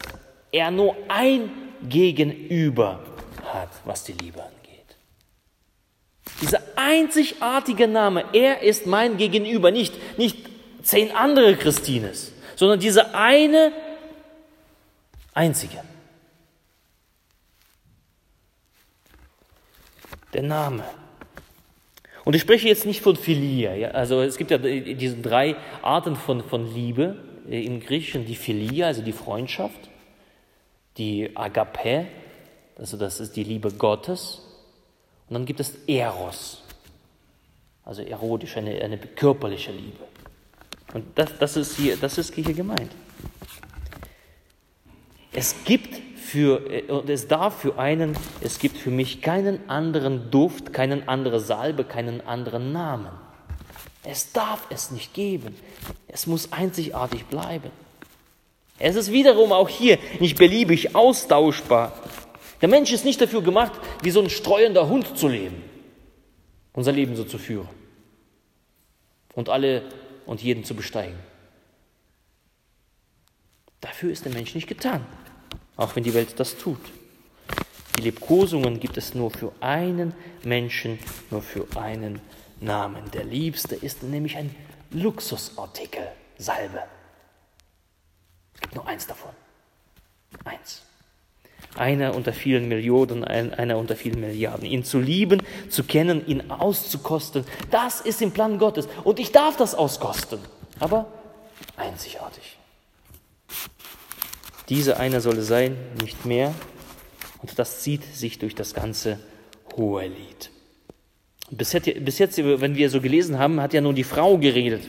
er 0.52 0.72
nur 0.72 0.96
ein 1.08 1.50
Gegenüber 1.88 3.00
hat, 3.46 3.70
was 3.86 4.04
die 4.04 4.14
Liebe 4.14 4.42
angeht. 4.42 4.60
Dieser 6.42 6.62
einzigartige 6.76 7.88
Name, 7.88 8.26
er 8.34 8.62
ist 8.62 8.86
mein 8.86 9.18
Gegenüber, 9.18 9.72
nicht, 9.72 9.94
nicht 10.18 10.38
zehn 10.84 11.12
andere 11.12 11.56
Christines, 11.56 12.32
sondern 12.60 12.82
diese 12.82 13.16
eine 13.16 13.72
einzige. 15.34 15.82
Der 20.34 20.44
Name. 20.44 20.84
Und 22.26 22.36
ich 22.36 22.42
spreche 22.42 22.68
jetzt 22.68 22.86
nicht 22.86 23.00
von 23.00 23.16
Philia. 23.16 23.74
Ja? 23.76 23.92
Also 23.92 24.22
es 24.22 24.36
gibt 24.36 24.52
ja 24.52 24.58
diese 24.58 25.16
drei 25.16 25.56
Arten 25.82 26.18
von, 26.18 26.44
von 26.44 26.74
Liebe 26.74 27.16
äh, 27.50 27.64
im 27.64 27.80
Griechischen. 27.80 28.26
Die 28.26 28.36
Philia, 28.36 28.88
also 28.88 29.04
die 29.04 29.14
Freundschaft, 29.14 29.90
die 30.98 31.32
Agape, 31.36 32.08
also 32.78 32.98
das 32.98 33.22
ist 33.22 33.38
die 33.38 33.46
Liebe 33.46 33.72
Gottes. 33.72 34.42
Und 35.30 35.36
dann 35.36 35.46
gibt 35.46 35.62
es 35.62 35.76
Eros, 35.88 36.62
also 37.86 38.02
erotisch, 38.02 38.58
eine, 38.58 38.82
eine 38.82 38.98
körperliche 38.98 39.72
Liebe. 39.72 40.10
Und 40.94 41.06
das, 41.16 41.38
das, 41.38 41.58
ist 41.58 41.78
hier, 41.78 41.98
das 41.98 42.18
ist 42.18 42.34
hier 42.34 42.54
gemeint. 42.54 42.92
Es 45.32 45.56
gibt 45.64 46.02
für, 46.18 46.84
und 46.90 47.10
es 47.10 47.28
darf 47.28 47.62
für 47.62 47.78
einen, 47.78 48.16
es 48.42 48.60
gibt 48.60 48.78
für 48.78 48.92
mich 48.92 49.22
keinen 49.22 49.70
anderen 49.70 50.32
Duft, 50.32 50.74
keinen 50.74 51.08
andere 51.08 51.40
Salbe, 51.40 51.84
keinen 51.84 52.22
anderen 52.22 52.72
Namen. 52.72 53.12
Es 54.04 54.32
darf 54.32 54.66
es 54.70 54.92
nicht 54.92 55.14
geben. 55.14 55.56
Es 56.08 56.26
muss 56.26 56.52
einzigartig 56.52 57.26
bleiben. 57.26 57.70
Es 58.80 58.96
ist 58.96 59.12
wiederum 59.12 59.52
auch 59.52 59.70
hier 59.70 60.00
nicht 60.20 60.38
beliebig 60.38 60.96
austauschbar. 60.96 61.94
Der 62.62 62.70
Mensch 62.70 62.92
ist 62.92 63.06
nicht 63.06 63.22
dafür 63.22 63.42
gemacht, 63.42 63.74
wie 64.02 64.12
so 64.12 64.22
ein 64.22 64.30
streuender 64.30 64.88
Hund 64.88 65.18
zu 65.18 65.28
leben, 65.28 65.62
unser 66.74 66.92
Leben 66.92 67.16
so 67.16 67.24
zu 67.24 67.38
führen 67.38 67.70
und 69.40 69.48
alle 69.48 69.84
und 70.30 70.44
jeden 70.44 70.64
zu 70.64 70.76
besteigen. 70.76 71.18
Dafür 73.82 74.12
ist 74.12 74.26
der 74.26 74.32
Mensch 74.32 74.54
nicht 74.54 74.68
getan, 74.68 75.04
auch 75.76 75.96
wenn 75.96 76.04
die 76.04 76.14
Welt 76.14 76.40
das 76.40 76.56
tut. 76.56 76.80
Die 77.98 78.04
Liebkosungen 78.04 78.80
gibt 78.80 78.98
es 78.98 79.16
nur 79.16 79.32
für 79.32 79.52
einen 79.60 80.14
Menschen, 80.44 81.00
nur 81.32 81.42
für 81.42 81.66
einen 81.76 82.22
Namen. 82.62 83.10
Der 83.10 83.24
Liebste 83.24 83.76
ist 83.76 84.04
nämlich 84.04 84.38
ein 84.38 84.56
Luxusartikel, 84.92 86.08
Salbe. 86.38 86.84
Es 88.54 88.62
gibt 88.62 88.76
nur 88.76 88.88
eins 88.88 89.08
davon. 89.08 89.32
Eins. 90.46 90.84
Einer 91.76 92.16
unter 92.16 92.34
vielen 92.34 92.68
Millionen, 92.68 93.24
einer 93.24 93.78
unter 93.78 93.96
vielen 93.96 94.20
Milliarden. 94.20 94.66
Ihn 94.66 94.84
zu 94.84 95.00
lieben, 95.00 95.42
zu 95.70 95.84
kennen, 95.84 96.26
ihn 96.26 96.50
auszukosten, 96.52 97.46
das 97.72 98.02
ist 98.02 98.22
im 98.22 98.32
Plan 98.32 98.58
Gottes. 98.58 98.88
Und 99.04 99.20
ich 99.20 99.32
darf 99.32 99.58
das 99.58 99.76
auskosten, 99.76 100.40
aber 100.80 101.08
einzigartig. 101.78 102.58
Diese 104.70 104.98
einer 104.98 105.22
solle 105.22 105.42
sein, 105.42 105.76
nicht 106.02 106.26
mehr. 106.26 106.54
Und 107.42 107.58
das 107.58 107.82
zieht 107.82 108.04
sich 108.04 108.40
durch 108.40 108.54
das 108.54 108.74
ganze 108.74 109.20
hohe 109.76 110.08
Lied. 110.08 110.52
Bis 111.50 111.74
jetzt, 111.74 112.06
bis 112.06 112.20
jetzt, 112.20 112.38
wenn 112.38 112.76
wir 112.76 112.90
so 112.90 113.02
gelesen 113.02 113.40
haben, 113.40 113.60
hat 113.62 113.74
ja 113.74 113.82
nur 113.82 113.94
die 113.94 114.04
Frau 114.04 114.38
geredet. 114.38 114.84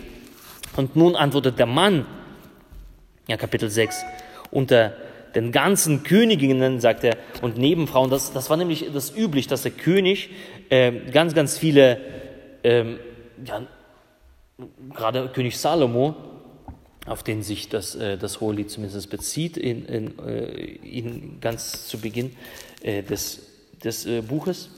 Und 0.76 0.96
nun 0.96 1.16
antwortet 1.16 1.58
der 1.58 1.66
Mann, 1.66 2.06
ja, 3.26 3.36
Kapitel 3.36 3.70
6, 3.70 4.04
unter 4.50 4.94
den 5.34 5.52
ganzen 5.52 6.02
Königinnen, 6.02 6.80
sagt 6.80 7.04
er, 7.04 7.16
und 7.42 7.58
Nebenfrauen, 7.58 8.10
das, 8.10 8.32
das 8.32 8.50
war 8.50 8.56
nämlich 8.56 8.86
das 8.92 9.16
üblich, 9.16 9.46
dass 9.46 9.62
der 9.62 9.72
König 9.72 10.30
äh, 10.68 10.92
ganz, 11.12 11.34
ganz 11.34 11.58
viele, 11.58 12.00
ähm, 12.64 12.98
ja, 13.44 13.62
gerade 14.94 15.28
König 15.28 15.58
Salomo, 15.58 16.14
auf 17.06 17.22
den 17.22 17.42
sich 17.42 17.68
das, 17.68 17.94
äh, 17.94 18.18
das 18.18 18.40
Hohelied 18.40 18.70
zumindest 18.70 19.10
bezieht, 19.10 19.56
in, 19.56 19.86
in, 19.86 20.18
äh, 20.18 20.44
in 20.44 21.40
ganz 21.40 21.86
zu 21.86 21.98
Beginn 21.98 22.36
äh, 22.82 23.02
des, 23.02 23.40
des 23.82 24.06
äh, 24.06 24.22
Buches. 24.22 24.70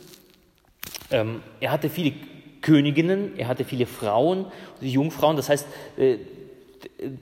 Ähm, 1.10 1.42
er 1.60 1.72
hatte 1.72 1.90
viele 1.90 2.14
Königinnen, 2.60 3.36
er 3.38 3.48
hatte 3.48 3.64
viele 3.64 3.86
Frauen, 3.86 4.46
Jungfrauen, 4.80 5.36
das 5.36 5.48
heißt, 5.48 5.66
äh, 5.96 6.18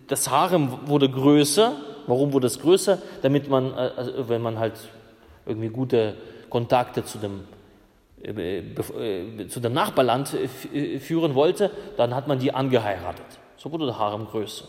das 0.07 0.31
Harem 0.31 0.87
wurde 0.87 1.09
größer. 1.09 1.76
Warum 2.07 2.32
wurde 2.32 2.46
es 2.46 2.61
größer? 2.61 2.98
Damit 3.22 3.48
man, 3.48 3.72
äh, 3.72 3.90
also 3.96 4.28
wenn 4.28 4.42
man 4.42 4.59
halt 4.59 4.74
irgendwie 5.46 5.68
gute 5.68 6.14
Kontakte 6.48 7.05
zu 7.05 7.18
dem, 7.18 7.44
äh, 8.22 8.59
äh, 8.59 9.48
zu 9.48 9.61
dem 9.61 9.72
Nachbarland 9.72 10.36
führen 11.01 11.34
wollte, 11.34 11.70
dann 11.96 12.14
hat 12.14 12.28
man 12.28 12.38
die 12.38 12.53
angeheiratet. 12.53 13.26
So 13.57 13.70
wurde 13.72 13.86
der 13.86 13.98
Harem 13.98 14.26
größer. 14.26 14.66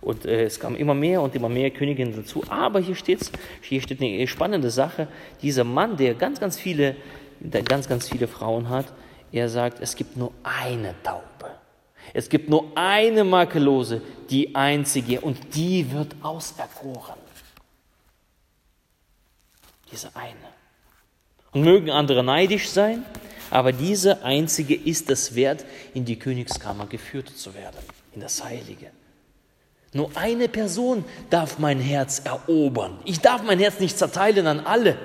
Und 0.00 0.24
es 0.26 0.60
kam 0.60 0.76
immer 0.76 0.94
mehr 0.94 1.20
und 1.20 1.34
immer 1.34 1.48
mehr 1.48 1.70
Königinnen 1.72 2.14
dazu. 2.14 2.44
Aber 2.48 2.78
hier, 2.78 2.94
steht's, 2.94 3.32
hier 3.60 3.80
steht 3.80 4.00
eine 4.00 4.28
spannende 4.28 4.70
Sache. 4.70 5.08
Dieser 5.42 5.64
Mann, 5.64 5.96
der 5.96 6.14
ganz, 6.14 6.38
ganz 6.38 6.56
viele, 6.56 6.94
der 7.40 7.62
ganz, 7.62 7.88
ganz 7.88 8.08
viele 8.08 8.28
Frauen 8.28 8.68
hat, 8.68 8.86
er 9.32 9.48
sagt, 9.48 9.80
es 9.80 9.96
gibt 9.96 10.16
nur 10.16 10.30
eine 10.44 10.94
Taube. 11.02 11.35
Es 12.16 12.30
gibt 12.30 12.48
nur 12.48 12.72
eine 12.74 13.24
Makellose, 13.24 14.00
die 14.30 14.54
einzige, 14.54 15.20
und 15.20 15.54
die 15.54 15.92
wird 15.92 16.16
auserkoren. 16.22 17.18
Diese 19.92 20.08
eine. 20.16 20.48
Und 21.52 21.60
mögen 21.60 21.90
andere 21.90 22.24
neidisch 22.24 22.70
sein, 22.70 23.04
aber 23.50 23.70
diese 23.70 24.24
einzige 24.24 24.74
ist 24.74 25.10
es 25.10 25.34
wert, 25.34 25.66
in 25.92 26.06
die 26.06 26.18
Königskammer 26.18 26.86
geführt 26.86 27.28
zu 27.28 27.52
werden, 27.54 27.76
in 28.14 28.22
das 28.22 28.42
Heilige. 28.42 28.86
Nur 29.92 30.10
eine 30.14 30.48
Person 30.48 31.04
darf 31.28 31.58
mein 31.58 31.80
Herz 31.80 32.22
erobern. 32.24 32.98
Ich 33.04 33.20
darf 33.20 33.42
mein 33.42 33.58
Herz 33.58 33.78
nicht 33.78 33.98
zerteilen 33.98 34.46
an 34.46 34.60
alle. 34.60 34.96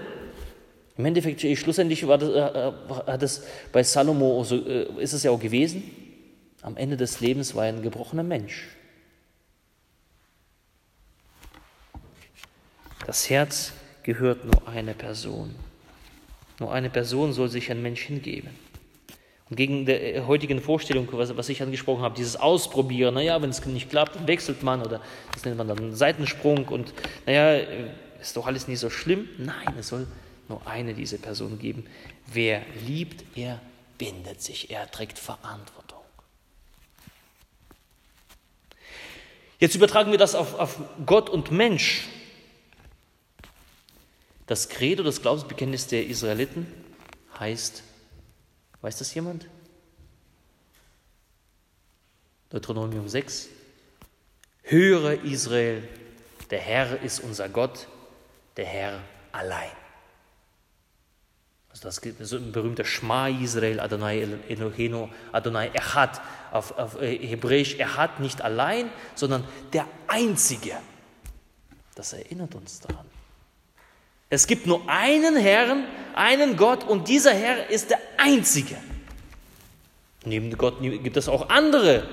Im 0.95 1.03
Endeffekt, 1.03 1.41
schlussendlich 1.57 2.07
war 2.07 2.17
das, 2.17 2.29
äh, 2.29 2.69
äh 2.69 2.71
hat 3.05 3.21
es 3.21 3.43
bei 3.73 3.83
Salomo, 3.83 4.45
so, 4.45 4.55
äh, 4.55 5.03
ist 5.03 5.11
es 5.11 5.23
ja 5.23 5.31
auch 5.31 5.39
gewesen. 5.39 6.00
Am 6.61 6.77
Ende 6.77 6.97
des 6.97 7.19
Lebens 7.19 7.55
war 7.55 7.65
er 7.65 7.73
ein 7.73 7.81
gebrochener 7.81 8.23
Mensch. 8.23 8.67
Das 13.05 13.29
Herz 13.29 13.73
gehört 14.03 14.45
nur 14.45 14.67
einer 14.67 14.93
Person. 14.93 15.55
Nur 16.59 16.71
eine 16.71 16.89
Person 16.89 17.33
soll 17.33 17.49
sich 17.49 17.71
ein 17.71 17.81
Mensch 17.81 18.01
hingeben. 18.03 18.49
Und 19.49 19.57
gegen 19.57 19.85
der 19.85 20.27
heutigen 20.27 20.61
Vorstellung, 20.61 21.07
was, 21.11 21.35
was 21.35 21.49
ich 21.49 21.61
angesprochen 21.61 22.03
habe, 22.03 22.15
dieses 22.15 22.37
Ausprobieren, 22.37 23.15
naja, 23.15 23.41
wenn 23.41 23.49
es 23.49 23.65
nicht 23.65 23.89
klappt, 23.89 24.25
wechselt 24.27 24.63
man 24.63 24.81
oder 24.81 25.01
das 25.33 25.43
nennt 25.43 25.57
man 25.57 25.67
dann 25.67 25.77
einen 25.77 25.95
Seitensprung 25.95 26.69
und 26.69 26.93
naja, 27.25 27.61
ist 28.21 28.37
doch 28.37 28.47
alles 28.47 28.67
nicht 28.67 28.79
so 28.79 28.89
schlimm. 28.89 29.27
Nein, 29.37 29.73
es 29.77 29.89
soll 29.89 30.07
nur 30.47 30.65
eine 30.67 30.93
diese 30.93 31.17
Person 31.17 31.59
geben. 31.59 31.85
Wer 32.31 32.61
liebt, 32.85 33.25
er 33.35 33.59
bindet 33.97 34.41
sich, 34.41 34.71
er 34.71 34.89
trägt 34.89 35.19
Verantwortung. 35.19 35.80
Jetzt 39.61 39.75
übertragen 39.75 40.09
wir 40.09 40.17
das 40.17 40.33
auf, 40.33 40.55
auf 40.55 40.79
Gott 41.05 41.29
und 41.29 41.51
Mensch. 41.51 42.07
Das 44.47 44.69
Credo, 44.69 45.03
das 45.03 45.21
Glaubensbekenntnis 45.21 45.85
der 45.85 46.07
Israeliten 46.07 46.65
heißt, 47.39 47.83
weiß 48.81 48.97
das 48.97 49.13
jemand? 49.13 49.47
Deuteronomium 52.49 53.07
6. 53.07 53.49
Höre 54.63 55.23
Israel, 55.23 55.87
der 56.49 56.59
Herr 56.59 56.99
ist 57.03 57.19
unser 57.19 57.47
Gott, 57.47 57.87
der 58.57 58.65
Herr 58.65 58.99
allein. 59.31 59.69
Also 61.69 61.83
das 61.83 62.01
so 62.27 62.35
ein 62.35 62.51
berühmter 62.51 62.83
Schma 62.83 63.27
Israel, 63.27 63.79
Adonai 63.79 64.27
Elohenu, 64.49 65.07
Adonai 65.31 65.67
Echad, 65.67 66.19
auf, 66.51 66.77
auf 66.77 67.01
äh, 67.01 67.17
Hebräisch 67.17 67.75
Echad 67.79 68.19
nicht 68.19 68.41
allein, 68.41 68.89
sondern 69.15 69.43
der 69.73 69.85
Einzige. 70.07 70.73
Das 71.95 72.13
erinnert 72.13 72.55
uns 72.55 72.79
daran. 72.79 73.05
Es 74.29 74.47
gibt 74.47 74.65
nur 74.65 74.81
einen 74.87 75.35
Herrn, 75.35 75.85
einen 76.15 76.55
Gott 76.55 76.85
und 76.85 77.07
dieser 77.07 77.33
Herr 77.33 77.69
ist 77.69 77.89
der 77.89 77.99
Einzige. 78.17 78.77
Neben 80.23 80.55
Gott 80.57 80.81
gibt 80.81 81.17
es 81.17 81.27
auch 81.27 81.49
andere 81.49 82.07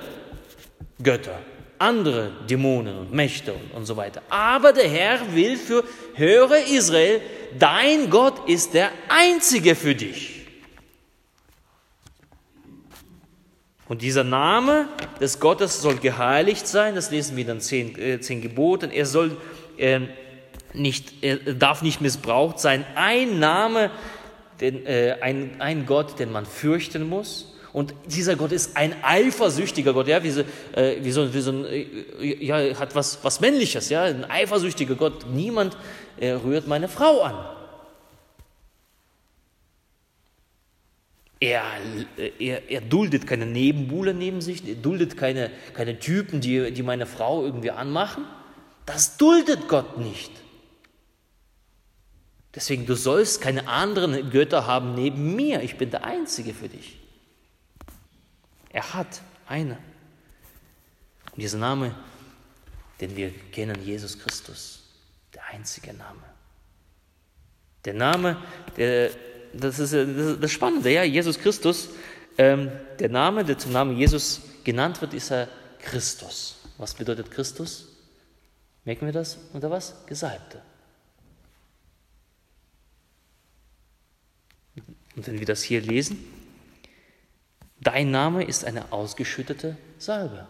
Götter, 1.03 1.39
andere 1.78 2.32
Dämonen 2.49 2.99
und 2.99 3.12
Mächte 3.12 3.53
und, 3.53 3.72
und 3.72 3.86
so 3.86 3.97
weiter. 3.97 4.22
Aber 4.30 4.72
der 4.72 4.89
Herr 4.89 5.34
will 5.34 5.57
für 5.57 5.84
höre 6.14 6.66
Israel, 6.66 7.20
dein 7.59 8.11
Gott 8.11 8.49
ist 8.49 8.74
der 8.74 8.91
einzige 9.09 9.76
für 9.76 9.95
dich. 9.95 10.38
Und 13.89 14.03
dieser 14.03 14.24
Name 14.24 14.86
des 15.20 15.41
Gottes 15.41 15.80
soll 15.80 15.97
geheiligt 15.97 16.66
sein, 16.66 16.95
das 16.95 17.11
lesen 17.11 17.36
wir 17.36 17.45
den 17.45 17.61
zehn, 17.61 17.99
äh, 17.99 18.20
zehn 18.20 18.43
Geboten. 18.43 18.91
Er 18.91 19.07
soll 19.07 19.36
äh, 19.78 20.01
nicht, 20.74 21.22
er 21.22 21.36
darf 21.55 21.80
nicht 21.80 22.01
missbraucht 22.01 22.61
sein. 22.61 22.84
Ein 22.95 23.39
Name, 23.39 23.91
den, 24.61 24.84
äh, 24.84 25.16
ein, 25.22 25.53
ein 25.61 25.86
Gott, 25.86 26.18
den 26.18 26.30
man 26.32 26.45
fürchten 26.45 27.09
muss. 27.09 27.55
Und 27.72 27.95
dieser 28.07 28.36
Gott 28.36 28.53
ist 28.53 28.76
ein 28.76 28.95
eifersüchtiger 29.03 29.93
Gott, 29.93 30.09
ja, 30.09 30.22
wie 30.22 30.30
so, 30.30 30.41
äh, 30.74 30.97
wie 31.03 31.11
so, 31.11 31.32
wie 31.32 31.41
so 31.41 31.53
ein, 31.53 31.64
äh, 31.64 32.45
ja, 32.45 32.78
hat 32.78 32.95
was, 32.95 33.18
was 33.22 33.41
Männliches, 33.41 33.89
ja, 33.89 34.05
ein 34.05 34.28
eifersüchtiger 34.28 34.97
Gott. 34.97 35.26
Niemand 35.32 35.76
äh, 36.18 36.30
rührt 36.30 36.66
meine 36.66 36.89
Frau 36.89 37.22
an. 37.22 37.57
Er, 41.41 41.62
er, 42.39 42.68
er 42.68 42.80
duldet 42.80 43.26
keine 43.26 43.47
Nebenbuhler 43.47 44.12
neben 44.12 44.41
sich, 44.41 44.66
er 44.66 44.74
duldet 44.74 45.16
keine, 45.16 45.51
keine 45.72 45.99
Typen, 46.01 46.41
die, 46.41 46.72
die 46.72 46.82
meine 46.82 47.07
Frau 47.07 47.45
irgendwie 47.45 47.70
anmachen. 47.70 48.24
Das 48.86 49.16
duldet 49.16 49.68
Gott 49.68 49.99
nicht. 49.99 50.32
Deswegen, 52.55 52.86
du 52.86 52.97
sollst 52.97 53.41
keine 53.41 53.68
anderen 53.68 54.30
Götter 54.30 54.66
haben 54.66 54.95
neben 54.95 55.36
mir. 55.36 55.62
Ich 55.62 55.76
bin 55.76 55.91
der 55.91 56.05
Einzige 56.05 56.55
für 56.55 56.68
dich. 56.68 56.99
Er 58.70 58.95
hat 58.95 59.22
eine. 59.47 59.78
Und 61.32 61.43
dieser 61.43 61.59
Name, 61.59 61.95
den 63.01 63.14
wir 63.14 63.30
kennen, 63.53 63.80
Jesus 63.84 64.18
Christus, 64.18 64.82
der 65.34 65.45
einzige 65.53 65.93
Name. 65.93 66.22
Der 67.84 67.95
Name, 67.95 68.43
der, 68.76 69.11
das 69.61 69.78
ist 69.78 69.94
das 69.94 70.50
Spannende, 70.50 70.90
ja, 70.90 71.02
Jesus 71.02 71.38
Christus, 71.38 71.88
ähm, 72.36 72.70
der 72.98 73.09
Name, 73.09 73.44
der 73.44 73.59
zum 73.59 73.72
Namen 73.72 73.96
Jesus 73.96 74.40
genannt 74.64 75.00
wird, 75.00 75.14
ist 75.14 75.30
er 75.30 75.48
Christus. 75.80 76.56
Was 76.76 76.94
bedeutet 76.94 77.30
Christus? 77.30 77.88
Merken 78.84 79.06
wir 79.06 79.12
das? 79.12 79.38
Unter 79.52 79.70
was? 79.70 80.06
Gesalbte. 80.06 80.62
Und 85.16 85.26
wenn 85.26 85.38
wir 85.38 85.46
das 85.46 85.62
hier 85.62 85.80
lesen, 85.80 86.24
Dein 87.80 88.11
Name 88.11 88.44
ist 88.44 88.64
eine 88.64 88.92
ausgeschüttete 88.92 89.76
Salbe. 89.98 90.46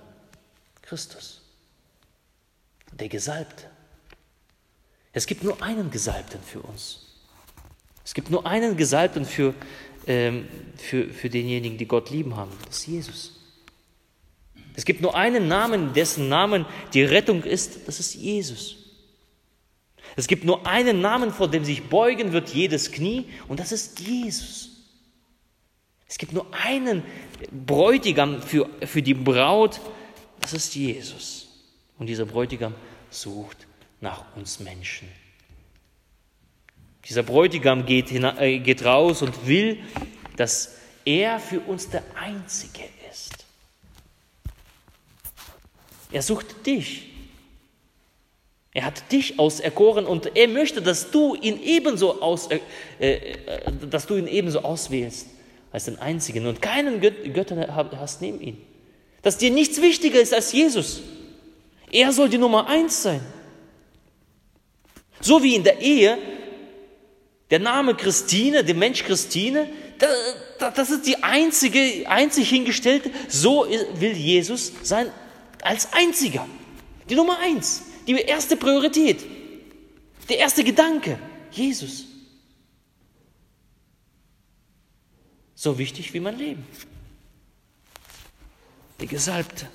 Christus. 0.82 1.42
Der 2.92 3.08
Gesalbte. 3.08 3.64
Es 5.12 5.26
gibt 5.26 5.44
nur 5.44 5.62
einen 5.62 5.90
Gesalbten 5.90 6.42
für 6.42 6.62
uns. 6.62 7.07
Es 8.08 8.14
gibt 8.14 8.30
nur 8.30 8.46
einen 8.46 8.78
Gesalbten 8.78 9.26
für, 9.26 9.52
ähm, 10.06 10.48
für, 10.78 11.10
für 11.10 11.28
denjenigen, 11.28 11.76
die 11.76 11.84
Gott 11.84 12.08
lieben 12.08 12.36
haben. 12.36 12.50
Das 12.64 12.78
ist 12.78 12.86
Jesus. 12.86 13.38
Es 14.74 14.86
gibt 14.86 15.02
nur 15.02 15.14
einen 15.14 15.46
Namen, 15.46 15.92
dessen 15.92 16.30
Namen 16.30 16.64
die 16.94 17.02
Rettung 17.02 17.42
ist. 17.42 17.86
Das 17.86 18.00
ist 18.00 18.14
Jesus. 18.14 18.76
Es 20.16 20.26
gibt 20.26 20.44
nur 20.44 20.66
einen 20.66 21.02
Namen, 21.02 21.32
vor 21.32 21.48
dem 21.48 21.66
sich 21.66 21.82
beugen 21.82 22.32
wird 22.32 22.48
jedes 22.48 22.92
Knie, 22.92 23.26
und 23.46 23.60
das 23.60 23.72
ist 23.72 24.00
Jesus. 24.00 24.70
Es 26.06 26.16
gibt 26.16 26.32
nur 26.32 26.46
einen 26.54 27.02
Bräutigam 27.66 28.40
für, 28.40 28.70
für 28.86 29.02
die 29.02 29.12
Braut, 29.12 29.82
das 30.40 30.54
ist 30.54 30.74
Jesus. 30.74 31.46
Und 31.98 32.06
dieser 32.06 32.24
Bräutigam 32.24 32.74
sucht 33.10 33.66
nach 34.00 34.34
uns 34.34 34.60
Menschen. 34.60 35.08
Dieser 37.08 37.22
Bräutigam 37.22 37.86
geht, 37.86 38.12
äh, 38.12 38.58
geht 38.58 38.84
raus 38.84 39.22
und 39.22 39.46
will, 39.46 39.78
dass 40.36 40.74
er 41.06 41.40
für 41.40 41.60
uns 41.60 41.88
der 41.88 42.02
Einzige 42.14 42.82
ist. 43.10 43.46
Er 46.12 46.22
sucht 46.22 46.66
dich. 46.66 47.04
Er 48.74 48.84
hat 48.84 49.10
dich 49.10 49.38
auserkoren 49.38 50.04
und 50.04 50.36
er 50.36 50.48
möchte, 50.48 50.82
dass 50.82 51.10
du 51.10 51.34
ihn 51.34 51.60
ebenso, 51.62 52.20
aus, 52.20 52.48
äh, 52.50 52.58
äh, 52.98 53.72
dass 53.90 54.06
du 54.06 54.16
ihn 54.16 54.26
ebenso 54.26 54.60
auswählst 54.60 55.28
als 55.72 55.86
den 55.86 55.98
Einzigen 55.98 56.46
und 56.46 56.60
keinen 56.60 57.00
Götter 57.00 57.88
hast 57.98 58.20
neben 58.20 58.40
ihm. 58.40 58.58
Dass 59.22 59.38
dir 59.38 59.50
nichts 59.50 59.80
wichtiger 59.80 60.20
ist 60.20 60.34
als 60.34 60.52
Jesus. 60.52 61.02
Er 61.90 62.12
soll 62.12 62.28
die 62.28 62.38
Nummer 62.38 62.66
eins 62.66 63.02
sein. 63.02 63.20
So 65.20 65.42
wie 65.42 65.54
in 65.54 65.64
der 65.64 65.80
Ehe 65.80 66.18
der 67.50 67.58
Name 67.58 67.94
Christine, 67.94 68.64
der 68.64 68.74
Mensch 68.74 69.04
Christine, 69.04 69.68
das 70.58 70.90
ist 70.90 71.06
die 71.06 71.22
einzige, 71.22 72.08
einzig 72.08 72.50
hingestellte. 72.50 73.10
So 73.28 73.66
will 73.94 74.12
Jesus 74.12 74.72
sein 74.82 75.10
als 75.62 75.92
einziger. 75.92 76.46
Die 77.08 77.14
Nummer 77.14 77.38
eins, 77.38 77.82
die 78.06 78.14
erste 78.16 78.56
Priorität, 78.56 79.24
der 80.28 80.38
erste 80.38 80.62
Gedanke, 80.62 81.18
Jesus. 81.50 82.04
So 85.54 85.78
wichtig 85.78 86.12
wie 86.12 86.20
mein 86.20 86.38
Leben. 86.38 86.66
Der 89.00 89.08
Gesalbte. 89.08 89.68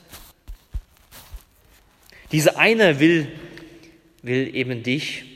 Dieser 2.31 2.57
eine 2.57 2.99
will, 2.99 3.31
will 4.21 4.55
eben 4.55 4.83
dich 4.83 5.32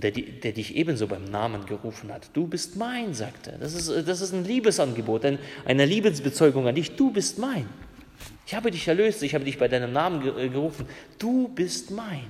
der, 0.00 0.10
der 0.10 0.52
dich 0.52 0.76
ebenso 0.76 1.06
beim 1.06 1.24
Namen 1.24 1.66
gerufen 1.66 2.12
hat. 2.12 2.30
Du 2.32 2.46
bist 2.46 2.76
mein, 2.76 3.14
sagt 3.14 3.46
er. 3.46 3.58
Das 3.58 3.74
ist, 3.74 3.88
das 4.08 4.20
ist 4.20 4.32
ein 4.32 4.44
Liebesangebot, 4.44 5.24
ein, 5.24 5.38
eine 5.64 5.84
Liebesbezeugung 5.84 6.66
an 6.66 6.74
dich. 6.74 6.96
Du 6.96 7.12
bist 7.12 7.38
mein. 7.38 7.68
Ich 8.46 8.54
habe 8.54 8.70
dich 8.70 8.86
erlöst, 8.88 9.22
ich 9.22 9.34
habe 9.34 9.44
dich 9.44 9.58
bei 9.58 9.68
deinem 9.68 9.92
Namen 9.92 10.26
äh, 10.38 10.48
gerufen. 10.48 10.86
Du 11.18 11.48
bist 11.48 11.90
mein. 11.90 12.26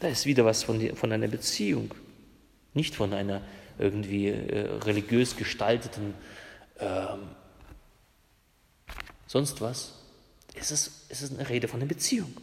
Da 0.00 0.08
ist 0.08 0.26
wieder 0.26 0.44
was 0.44 0.62
von, 0.62 0.94
von 0.94 1.12
einer 1.12 1.28
Beziehung, 1.28 1.94
nicht 2.74 2.94
von 2.94 3.12
einer 3.12 3.40
irgendwie 3.78 4.28
äh, 4.28 4.68
religiös 4.84 5.36
gestalteten 5.36 6.14
ähm, 6.78 7.20
sonst 9.26 9.60
was. 9.60 9.92
Es 10.54 10.70
ist, 10.70 11.06
es 11.08 11.22
ist 11.22 11.38
eine 11.38 11.48
Rede 11.48 11.68
von 11.68 11.80
einer 11.80 11.88
Beziehung. 11.88 12.34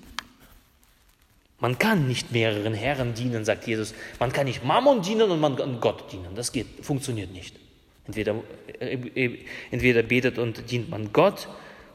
Man 1.63 1.79
kann 1.79 2.09
nicht 2.09 2.33
mehreren 2.33 2.73
Herren 2.73 3.13
dienen, 3.13 3.45
sagt 3.45 3.67
Jesus. 3.67 3.93
Man 4.19 4.33
kann 4.33 4.47
nicht 4.47 4.65
Mammon 4.65 5.01
dienen 5.01 5.31
und 5.31 5.39
man 5.39 5.55
kann 5.55 5.79
Gott 5.79 6.11
dienen. 6.11 6.35
Das 6.35 6.51
geht, 6.51 6.67
funktioniert 6.81 7.31
nicht. 7.31 7.57
Entweder, 8.05 8.35
äh, 8.81 8.95
äh, 8.95 9.45
entweder 9.71 10.03
betet 10.03 10.39
und 10.39 10.69
dient 10.69 10.89
man 10.89 11.13
Gott 11.13 11.47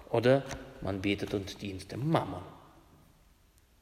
oder 0.09 0.43
man 0.81 1.03
betet 1.03 1.35
und 1.35 1.61
dient 1.61 1.93
dem 1.93 2.11
Mammon. 2.11 2.41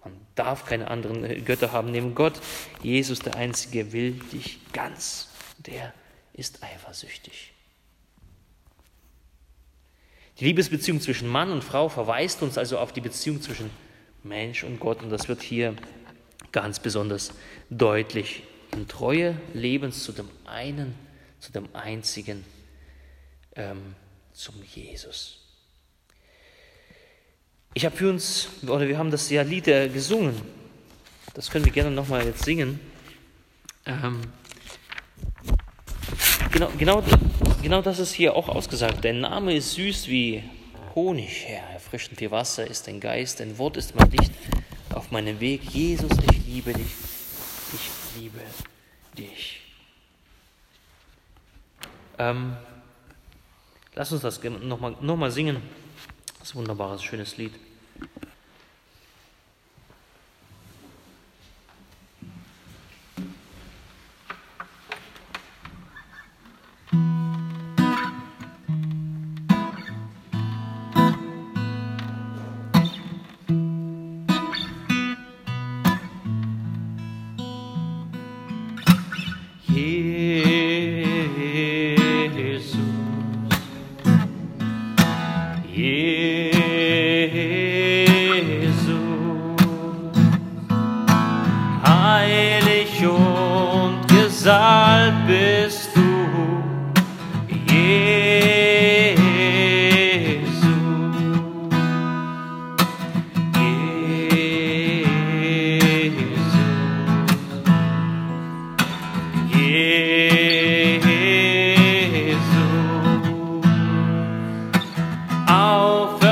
Man 0.02 0.14
darf 0.34 0.66
keine 0.66 0.90
anderen 0.90 1.24
äh, 1.24 1.40
Götter 1.42 1.70
haben 1.70 1.92
neben 1.92 2.16
Gott. 2.16 2.34
Jesus, 2.82 3.20
der 3.20 3.36
Einzige, 3.36 3.92
will 3.92 4.18
dich 4.32 4.58
ganz. 4.72 5.28
Der 5.58 5.94
ist 6.32 6.64
eifersüchtig. 6.64 7.52
Die 10.40 10.46
Liebesbeziehung 10.46 11.00
zwischen 11.00 11.28
Mann 11.28 11.52
und 11.52 11.62
Frau 11.62 11.88
verweist 11.88 12.42
uns 12.42 12.58
also 12.58 12.76
auf 12.80 12.92
die 12.92 13.00
Beziehung 13.00 13.40
zwischen 13.40 13.70
Mensch 14.28 14.64
und 14.64 14.80
Gott. 14.80 15.02
Und 15.02 15.10
das 15.10 15.28
wird 15.28 15.42
hier 15.42 15.74
ganz 16.52 16.80
besonders 16.80 17.32
deutlich. 17.70 18.42
In 18.72 18.88
Treue 18.88 19.40
Lebens 19.54 20.02
zu 20.02 20.12
dem 20.12 20.28
einen, 20.44 20.94
zu 21.38 21.52
dem 21.52 21.68
einzigen, 21.72 22.44
ähm, 23.54 23.94
zum 24.32 24.54
Jesus. 24.74 25.38
Ich 27.74 27.84
habe 27.84 27.96
für 27.96 28.08
uns, 28.08 28.48
oder 28.66 28.88
wir 28.88 28.98
haben 28.98 29.10
das 29.10 29.28
ja 29.30 29.42
Lied 29.42 29.64
gesungen, 29.64 30.34
das 31.34 31.50
können 31.50 31.66
wir 31.66 31.72
gerne 31.72 31.90
nochmal 31.90 32.24
jetzt 32.24 32.44
singen. 32.44 32.80
Ähm, 33.84 34.22
genau, 36.50 36.70
genau, 36.78 37.04
genau 37.62 37.82
das 37.82 37.98
ist 37.98 38.14
hier 38.14 38.34
auch 38.34 38.48
ausgesagt. 38.48 39.04
Dein 39.04 39.20
Name 39.20 39.54
ist 39.54 39.74
süß 39.74 40.08
wie 40.08 40.42
Honig, 40.94 41.44
Herr, 41.46 41.75
erfrischend 41.86 42.20
wie 42.20 42.32
Wasser 42.32 42.66
ist 42.66 42.88
dein 42.88 42.98
Geist, 42.98 43.38
dein 43.38 43.58
Wort 43.58 43.76
ist 43.76 43.94
mein 43.94 44.10
Licht 44.10 44.32
auf 44.92 45.12
meinem 45.12 45.38
Weg. 45.38 45.62
Jesus, 45.70 46.10
ich 46.32 46.44
liebe 46.44 46.72
dich, 46.72 46.92
ich 47.72 48.20
liebe 48.20 48.40
dich. 49.16 49.60
Ähm, 52.18 52.56
lass 53.94 54.10
uns 54.10 54.22
das 54.22 54.42
nochmal 54.42 54.96
noch 55.00 55.16
mal 55.16 55.30
singen. 55.30 55.62
Das 56.40 56.48
ist 56.48 56.54
ein 56.56 56.58
wunderbares, 56.58 57.04
schönes 57.04 57.36
Lied. 57.36 57.52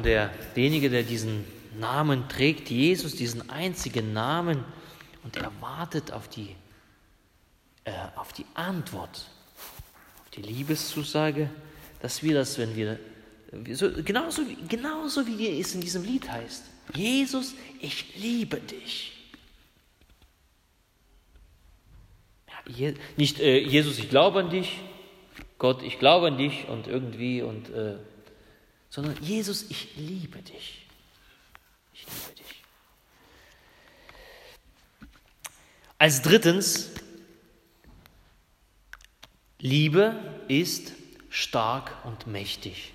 und 0.00 0.06
der, 0.06 0.30
derjenige, 0.56 0.88
der 0.88 1.02
diesen 1.02 1.44
Namen 1.78 2.26
trägt, 2.30 2.70
Jesus, 2.70 3.16
diesen 3.16 3.50
einzigen 3.50 4.14
Namen, 4.14 4.64
und 5.22 5.36
er 5.36 5.52
wartet 5.60 6.10
auf 6.10 6.26
die, 6.26 6.56
äh, 7.84 7.92
auf 8.16 8.32
die 8.32 8.46
Antwort, 8.54 9.26
auf 10.24 10.30
die 10.34 10.40
Liebeszusage, 10.40 11.50
dass 12.00 12.22
wir 12.22 12.32
das, 12.32 12.56
wenn 12.56 12.74
wir, 12.76 12.98
wir 13.52 13.76
so, 13.76 13.90
genauso, 14.02 14.48
wie- 14.48 14.56
genauso 14.68 15.26
wie 15.26 15.60
es 15.60 15.74
in 15.74 15.82
diesem 15.82 16.02
Lied 16.02 16.30
heißt, 16.30 16.64
Jesus, 16.94 17.52
ich 17.82 18.16
liebe 18.16 18.56
dich. 18.56 19.12
Ja, 22.48 22.72
Je, 22.74 22.94
nicht 23.18 23.38
äh, 23.38 23.58
Jesus, 23.58 23.98
ich 23.98 24.08
glaube 24.08 24.40
an 24.40 24.48
dich, 24.48 24.78
Gott, 25.58 25.82
ich 25.82 25.98
glaube 25.98 26.28
an 26.28 26.38
dich 26.38 26.66
und 26.68 26.86
irgendwie 26.86 27.42
und 27.42 27.68
äh, 27.68 27.96
sondern 28.90 29.16
Jesus, 29.22 29.64
ich 29.70 29.96
liebe 29.96 30.42
dich. 30.42 30.86
Ich 31.94 32.04
liebe 32.06 32.34
dich. 32.36 32.62
Als 35.98 36.22
drittens, 36.22 36.90
Liebe 39.62 40.16
ist 40.48 40.92
stark 41.28 41.92
und 42.06 42.26
mächtig. 42.26 42.94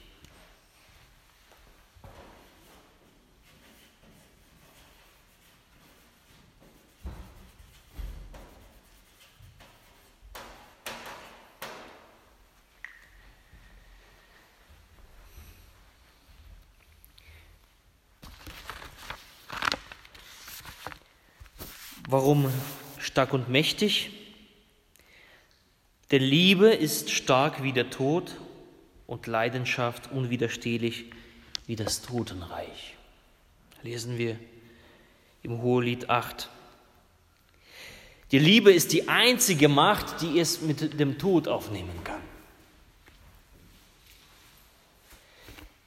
Warum 22.07 22.51
stark 23.15 23.31
und 23.31 23.47
mächtig? 23.47 24.09
Denn 26.11 26.21
Liebe 26.21 26.67
ist 26.67 27.11
stark 27.11 27.63
wie 27.63 27.71
der 27.71 27.89
Tod 27.89 28.35
und 29.07 29.25
Leidenschaft 29.25 30.11
unwiderstehlich 30.11 31.05
wie 31.65 31.77
das 31.77 32.01
Totenreich. 32.01 32.97
Lesen 33.83 34.17
wir 34.17 34.37
im 35.43 35.61
Hohelied 35.61 36.09
8. 36.09 36.49
Die 38.33 38.39
Liebe 38.39 38.73
ist 38.73 38.91
die 38.91 39.07
einzige 39.07 39.69
Macht, 39.69 40.21
die 40.21 40.37
es 40.37 40.59
mit 40.59 40.99
dem 40.99 41.17
Tod 41.17 41.47
aufnehmen 41.47 42.03
kann. 42.03 42.21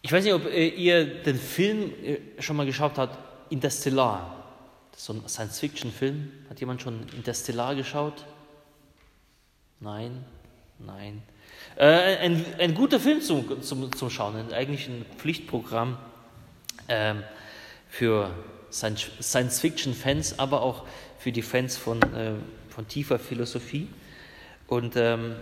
Ich 0.01 0.11
weiß 0.11 0.25
nicht, 0.25 0.33
ob 0.33 0.47
äh, 0.47 0.69
ihr 0.69 1.05
den 1.05 1.39
Film 1.39 1.93
äh, 2.03 2.41
schon 2.41 2.57
mal 2.57 2.65
geschaut 2.65 2.97
habt, 2.97 3.19
Interstellar. 3.53 4.38
So 4.99 5.13
ein 5.13 5.23
Science-Fiction-Film. 5.29 6.33
Hat 6.51 6.59
jemand 6.59 6.83
schon 6.83 7.07
Interstellar 7.15 7.77
geschaut? 7.77 8.25
Nein, 9.79 10.25
nein. 10.81 11.23
Äh, 11.77 12.17
ein, 12.17 12.45
ein 12.59 12.75
guter 12.75 12.99
Film 12.99 13.21
zum, 13.21 13.63
zum, 13.63 13.93
zum 13.93 14.11
Schauen, 14.11 14.53
eigentlich 14.53 14.89
ein 14.89 15.07
Pflichtprogramm 15.17 15.99
ähm, 16.89 17.23
für 17.89 18.33
Science- 18.73 19.13
Science-Fiction-Fans, 19.23 20.41
aber 20.41 20.63
auch 20.63 20.85
für 21.21 21.31
die 21.31 21.43
Fans 21.43 21.77
von, 21.77 22.03
äh, 22.03 22.33
von 22.69 22.89
tiefer 22.89 23.21
Philosophie. 23.21 23.89
Und, 24.67 24.97
ähm, 24.97 25.37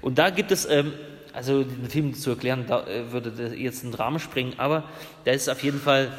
und 0.00 0.18
da 0.18 0.30
gibt 0.30 0.50
es, 0.50 0.66
ähm, 0.66 0.92
also 1.32 1.62
den 1.62 1.88
Film 1.88 2.14
zu 2.14 2.30
erklären, 2.30 2.64
da 2.66 2.84
äh, 2.88 3.12
würde 3.12 3.54
jetzt 3.54 3.84
einen 3.84 3.94
Rahmen 3.94 4.18
sprengen, 4.18 4.58
aber 4.58 4.90
da 5.24 5.30
ist 5.30 5.48
auf 5.48 5.62
jeden 5.62 5.80
Fall 5.80 6.18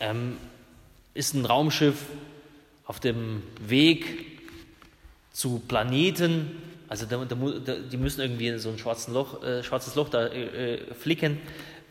ähm, 0.00 0.38
ist 1.18 1.34
ein 1.34 1.44
Raumschiff 1.44 1.96
auf 2.86 3.00
dem 3.00 3.42
Weg 3.60 4.38
zu 5.32 5.60
Planeten, 5.66 6.62
also 6.88 7.06
da, 7.06 7.24
da, 7.24 7.34
da, 7.34 7.74
die 7.74 7.96
müssen 7.96 8.20
irgendwie 8.20 8.46
in 8.46 8.58
so 8.60 8.68
ein 8.70 8.78
schwarzen 8.78 9.12
Loch, 9.12 9.42
äh, 9.42 9.64
schwarzes 9.64 9.96
Loch 9.96 10.08
da 10.08 10.28
äh, 10.28 10.74
äh, 10.74 10.94
flicken 10.94 11.38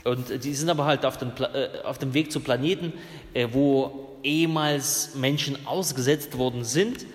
und 0.06 0.44
die 0.44 0.54
sind 0.54 0.70
aber 0.70 0.86
halt 0.86 1.06
auf 1.06 1.18
dem, 1.18 1.34
äh, 1.40 1.82
auf 1.84 1.98
dem 1.98 2.14
Weg 2.14 2.32
zu 2.32 2.40
Planeten, 2.40 2.94
äh, 3.34 3.50
wo 3.52 4.18
ehemals 4.24 5.16
Menschen 5.16 5.68
ausgesetzt 5.68 6.38
worden 6.38 6.64
sind 6.64 7.06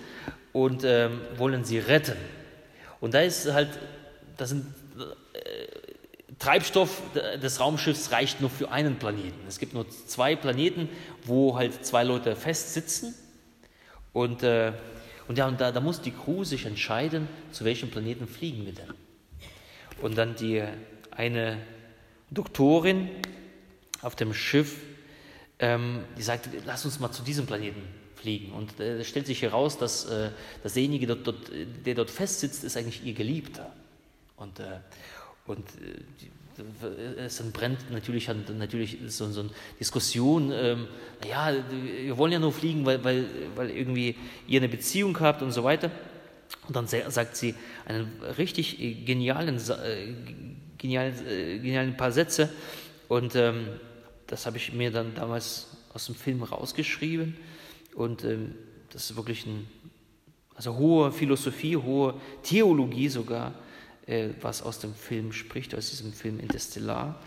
und 0.51 0.83
ähm, 0.85 1.19
wollen 1.37 1.63
sie 1.63 1.79
retten. 1.79 2.15
Und 3.01 3.15
da 3.15 3.21
ist 3.21 3.51
halt, 3.51 3.69
das 4.37 4.49
sind 4.49 4.67
Treibstoff 6.39 7.01
des 7.13 7.59
Raumschiffs 7.59 8.11
reicht 8.11 8.41
nur 8.41 8.49
für 8.49 8.71
einen 8.71 8.97
Planeten. 8.97 9.39
Es 9.47 9.59
gibt 9.59 9.73
nur 9.73 9.89
zwei 9.89 10.35
Planeten, 10.35 10.89
wo 11.25 11.55
halt 11.57 11.85
zwei 11.85 12.03
Leute 12.03 12.35
festsitzen. 12.35 13.13
Und, 14.13 14.43
äh, 14.43 14.73
und 15.27 15.37
ja, 15.37 15.47
und 15.47 15.59
da, 15.59 15.71
da 15.71 15.79
muss 15.79 16.01
die 16.01 16.11
Crew 16.11 16.43
sich 16.43 16.65
entscheiden, 16.65 17.27
zu 17.51 17.65
welchem 17.65 17.89
Planeten 17.89 18.27
fliegen 18.27 18.65
wir 18.65 18.73
denn. 18.73 18.93
Und 20.01 20.17
dann 20.17 20.35
die 20.35 20.63
eine 21.11 21.57
Doktorin 22.31 23.09
auf 24.01 24.15
dem 24.15 24.33
Schiff, 24.33 24.81
ähm, 25.59 26.03
die 26.17 26.23
sagt, 26.23 26.49
lass 26.65 26.85
uns 26.85 26.99
mal 26.99 27.11
zu 27.11 27.23
diesem 27.23 27.45
Planeten 27.45 27.81
fliegen. 28.15 28.51
Und 28.53 28.79
äh, 28.79 28.99
es 28.99 29.07
stellt 29.07 29.27
sich 29.27 29.41
heraus, 29.41 29.77
dass, 29.77 30.05
äh, 30.05 30.29
dass 30.61 30.73
derjenige, 30.73 31.07
dort, 31.07 31.27
dort, 31.27 31.51
der 31.85 31.95
dort 31.95 32.09
festsitzt, 32.09 32.63
ist 32.63 32.75
eigentlich 32.75 33.03
ihr 33.03 33.13
Geliebter. 33.13 33.71
Und, 34.35 34.59
äh, 34.59 34.79
und 35.45 35.59
äh, 35.59 35.99
die, 36.21 36.29
es 37.17 37.39
entbrennt 37.39 37.89
natürlich, 37.91 38.27
natürlich 38.27 38.97
so, 39.07 39.27
so 39.31 39.41
eine 39.41 39.49
Diskussion, 39.79 40.51
ähm, 40.53 40.87
naja, 41.21 41.63
wir 41.71 42.15
wollen 42.17 42.31
ja 42.31 42.39
nur 42.39 42.53
fliegen, 42.53 42.85
weil, 42.85 43.03
weil, 43.03 43.25
weil 43.55 43.71
irgendwie 43.71 44.15
ihr 44.47 44.59
eine 44.59 44.69
Beziehung 44.69 45.19
habt 45.19 45.41
und 45.41 45.51
so 45.51 45.63
weiter. 45.63 45.89
Und 46.67 46.75
dann 46.75 46.85
sa- 46.85 47.09
sagt 47.09 47.35
sie 47.35 47.55
einen 47.85 48.11
richtig 48.37 48.79
äh, 48.79 48.93
genialen, 48.93 49.57
äh, 49.57 50.13
genialen, 50.77 51.27
äh, 51.27 51.57
genialen 51.57 51.97
paar 51.97 52.11
Sätze. 52.11 52.49
Und 53.07 53.35
ähm, 53.35 53.67
das 54.27 54.45
habe 54.45 54.57
ich 54.57 54.73
mir 54.73 54.91
dann 54.91 55.15
damals 55.15 55.75
aus 55.93 56.05
dem 56.05 56.15
Film 56.15 56.43
rausgeschrieben. 56.43 57.35
Und 57.95 58.23
ähm, 58.23 58.53
das 58.91 59.09
ist 59.09 59.15
wirklich 59.17 59.45
ein, 59.47 59.67
also 60.53 60.75
hohe 60.75 61.11
Philosophie, 61.11 61.77
hohe 61.77 62.13
Theologie 62.43 63.09
sogar, 63.09 63.55
äh, 64.07 64.29
was 64.41 64.61
aus 64.61 64.79
dem 64.79 64.93
Film 64.93 65.31
spricht, 65.31 65.75
aus 65.75 65.89
diesem 65.89 66.13
Film 66.13 66.39
Interstellar. 66.39 67.19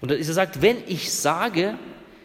Und 0.00 0.10
er 0.10 0.24
sagt, 0.24 0.62
wenn 0.62 0.78
ich 0.86 1.12
sage, 1.12 1.78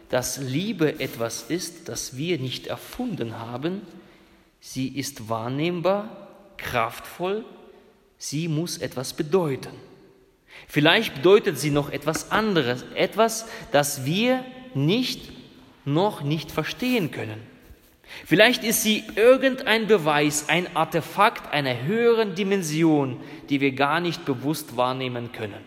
dass 0.09 0.37
Liebe 0.37 0.99
etwas 0.99 1.43
ist, 1.43 1.89
das 1.89 2.17
wir 2.17 2.39
nicht 2.39 2.67
erfunden 2.67 3.37
haben, 3.37 3.81
sie 4.59 4.87
ist 4.87 5.29
wahrnehmbar, 5.29 6.27
kraftvoll, 6.57 7.45
sie 8.17 8.47
muss 8.47 8.77
etwas 8.77 9.13
bedeuten. 9.13 9.73
Vielleicht 10.67 11.15
bedeutet 11.15 11.59
sie 11.59 11.69
noch 11.69 11.91
etwas 11.91 12.31
anderes, 12.31 12.83
etwas, 12.95 13.45
das 13.71 14.05
wir 14.05 14.43
nicht 14.73 15.31
noch 15.85 16.21
nicht 16.21 16.51
verstehen 16.51 17.11
können. 17.11 17.41
Vielleicht 18.25 18.63
ist 18.63 18.83
sie 18.83 19.03
irgendein 19.15 19.87
Beweis, 19.87 20.49
ein 20.49 20.75
Artefakt 20.75 21.53
einer 21.53 21.83
höheren 21.83 22.35
Dimension, 22.35 23.19
die 23.49 23.61
wir 23.61 23.71
gar 23.71 23.99
nicht 23.99 24.25
bewusst 24.25 24.77
wahrnehmen 24.77 25.31
können. 25.31 25.63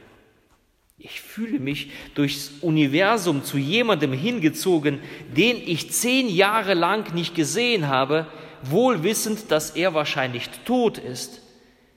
Ich 0.99 1.23
fühle 1.23 1.59
mich 1.59 1.91
durchs 2.15 2.51
Universum 2.61 3.43
zu 3.43 3.57
jemandem 3.57 4.13
hingezogen, 4.13 5.01
den 5.35 5.57
ich 5.57 5.91
zehn 5.93 6.29
Jahre 6.29 6.75
lang 6.75 7.15
nicht 7.15 7.35
gesehen 7.35 7.89
habe, 7.89 8.27
wohl 8.63 9.03
wissend, 9.03 9.51
dass 9.51 9.71
er 9.71 9.95
wahrscheinlich 9.95 10.51
tot 10.67 10.99
ist. 10.99 11.41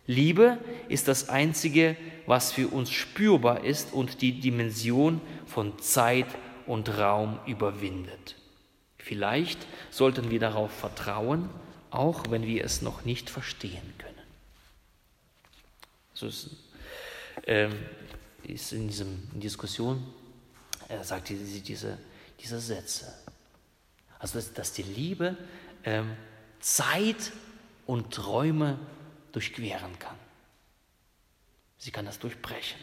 Liebe 0.08 0.58
ist 0.88 1.10
das 1.10 1.28
Einzige, 1.28 1.98
was 2.26 2.54
für 2.54 2.70
uns 2.70 2.92
spürbar 2.92 3.66
ist 3.66 3.94
und 3.94 4.22
die 4.22 4.40
Dimension 4.40 5.20
von 5.46 5.78
Zeit 5.80 6.28
und 6.66 6.98
Raum 6.98 7.40
überwindet. 7.46 8.36
Vielleicht 9.04 9.68
sollten 9.92 10.32
wir 10.32 10.40
darauf 10.40 10.72
vertrauen, 10.72 11.50
auch 11.92 12.32
wenn 12.32 12.48
wir 12.48 12.64
es 12.64 12.82
noch 12.82 13.04
nicht 13.04 13.30
verstehen 13.30 13.94
können. 13.98 14.14
So 16.14 16.28
ist, 16.28 16.52
ähm, 17.46 17.74
ist 18.44 18.72
in 18.72 18.88
dieser 18.88 19.04
Diskussion, 19.34 20.02
er 20.88 21.04
sagt 21.04 21.28
diese, 21.28 21.60
diese, 21.60 21.98
diese 22.40 22.62
Sätze. 22.62 23.14
Also, 24.20 24.36
dass, 24.36 24.54
dass 24.54 24.72
die 24.72 24.84
Liebe 24.84 25.36
ähm, 25.84 26.16
Zeit 26.62 27.34
und 27.86 28.26
Räume 28.26 28.80
durchqueren 29.34 30.00
kann. 30.00 30.18
Sie 31.78 31.92
kann 31.92 32.06
das 32.06 32.20
durchbrechen. 32.20 32.80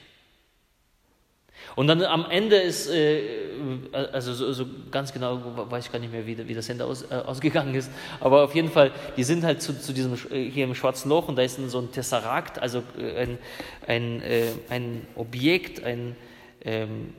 Und 1.77 1.87
dann 1.87 2.03
am 2.03 2.27
Ende 2.31 2.57
ist, 2.57 2.89
äh, 2.89 3.23
also 4.13 4.35
so, 4.35 4.53
so, 4.53 4.67
ganz 4.91 5.13
genau 5.13 5.41
weiß 5.71 5.87
ich 5.87 5.93
gar 5.93 5.99
nicht 5.99 6.13
mehr, 6.13 6.27
wie, 6.27 6.49
wie 6.49 6.55
das 6.55 6.69
Ende 6.69 6.85
aus, 6.85 7.03
äh, 7.11 7.15
ausgegangen 7.15 7.75
ist, 7.75 7.91
aber 8.21 8.45
auf 8.45 8.55
jeden 8.55 8.71
Fall, 8.71 8.91
die 9.17 9.25
sind 9.25 9.45
halt 9.45 9.63
zu, 9.63 9.79
zu 9.79 9.93
diesem, 9.93 10.15
äh, 10.31 10.51
hier 10.51 10.65
im 10.65 10.75
Schwarzen 10.75 11.09
Loch 11.09 11.29
und 11.29 11.37
da 11.37 11.43
ist 11.43 11.57
so 11.69 11.79
ein 11.79 11.93
Tesserakt, 11.93 12.61
also 12.61 12.83
äh, 12.99 13.23
ein, 13.23 13.39
ein, 13.87 14.23
äh, 14.23 14.47
ein 14.69 15.07
Objekt, 15.15 15.83
ein, 15.85 16.17
ähm, 16.63 17.15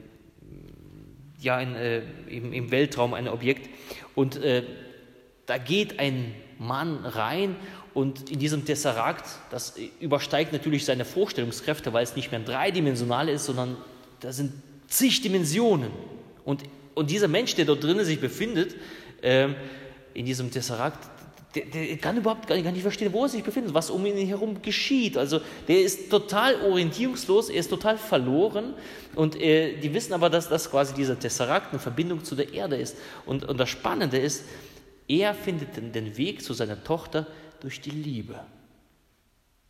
ja, 1.39 1.55
ein, 1.55 1.75
äh, 1.75 2.01
im, 2.27 2.53
im, 2.53 2.71
Weltraum 2.71 3.13
ein 3.13 3.27
Objekt. 3.27 3.69
Und 4.13 4.39
da 5.45 5.57
geht 5.57 5.99
ein 5.99 6.35
Mann 6.59 7.05
rein 7.05 7.55
und 7.93 8.29
in 8.29 8.39
diesem 8.39 8.65
Tesserakt, 8.65 9.25
das 9.49 9.77
übersteigt 9.99 10.53
natürlich 10.53 10.85
seine 10.85 11.05
Vorstellungskräfte, 11.05 11.91
weil 11.93 12.03
es 12.03 12.15
nicht 12.15 12.31
mehr 12.31 12.39
dreidimensional 12.41 13.27
ist, 13.27 13.45
sondern 13.45 13.77
da 14.21 14.31
sind 14.31 14.53
zig 14.87 15.21
Dimensionen. 15.21 15.91
Und, 16.45 16.63
und 16.93 17.09
dieser 17.09 17.27
Mensch, 17.27 17.55
der 17.55 17.65
dort 17.65 17.83
drinnen 17.83 18.05
sich 18.05 18.19
befindet, 18.19 18.75
ähm, 19.21 19.55
in 20.13 20.25
diesem 20.25 20.51
Tesserakt, 20.51 21.09
der, 21.55 21.65
der, 21.65 21.97
kann 21.97 22.15
überhaupt 22.15 22.47
gar 22.47 22.55
nicht 22.55 22.81
verstehen, 22.81 23.11
wo 23.11 23.23
er 23.23 23.29
sich 23.29 23.43
befindet, 23.43 23.73
was 23.73 23.89
um 23.89 24.05
ihn 24.05 24.25
herum 24.25 24.61
geschieht. 24.61 25.17
Also 25.17 25.41
der 25.67 25.81
ist 25.81 26.09
total 26.09 26.61
orientierungslos, 26.61 27.49
er 27.49 27.59
ist 27.59 27.69
total 27.69 27.97
verloren. 27.97 28.73
Und 29.15 29.35
äh, 29.35 29.77
die 29.77 29.93
wissen 29.93 30.13
aber, 30.13 30.29
dass 30.29 30.47
das 30.47 30.71
quasi 30.71 30.93
dieser 30.93 31.19
Tesserakt 31.19 31.71
eine 31.71 31.79
Verbindung 31.79 32.23
zu 32.23 32.35
der 32.35 32.53
Erde 32.53 32.77
ist. 32.77 32.95
Und, 33.25 33.43
und 33.43 33.57
das 33.57 33.69
Spannende 33.69 34.17
ist, 34.17 34.45
er 35.07 35.33
findet 35.33 35.75
den, 35.75 35.91
den 35.91 36.17
Weg 36.17 36.41
zu 36.41 36.53
seiner 36.53 36.81
Tochter 36.83 37.27
durch 37.59 37.81
die 37.81 37.91
Liebe 37.91 38.39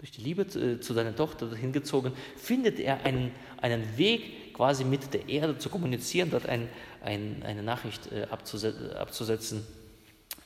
durch 0.02 0.12
die 0.12 0.22
Liebe 0.22 0.42
äh, 0.42 0.80
zu 0.80 0.96
seiner 0.96 1.16
Tochter 1.16 1.56
hingezogen, 1.56 2.12
findet 2.36 2.80
er 2.80 3.06
einen, 3.06 3.32
einen 3.62 3.98
Weg, 3.98 4.56
quasi 4.56 4.84
mit 4.84 5.14
der 5.14 5.30
Erde 5.30 5.60
zu 5.60 5.70
kommunizieren, 5.70 6.32
dort 6.32 6.50
ein, 6.50 6.68
ein, 7.04 7.44
eine 7.46 7.62
Nachricht 7.62 8.12
äh, 8.12 8.24
abzusetzen. 8.24 9.64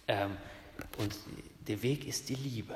Ähm, 0.10 0.32
und 0.98 1.16
der 1.68 1.82
Weg 1.82 2.06
ist 2.06 2.28
die 2.28 2.36
Liebe, 2.36 2.76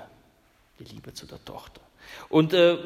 die 0.80 0.86
Liebe 0.86 1.14
zu 1.14 1.26
der 1.26 1.44
Tochter. 1.44 1.82
Und 2.30 2.54
äh, 2.54 2.78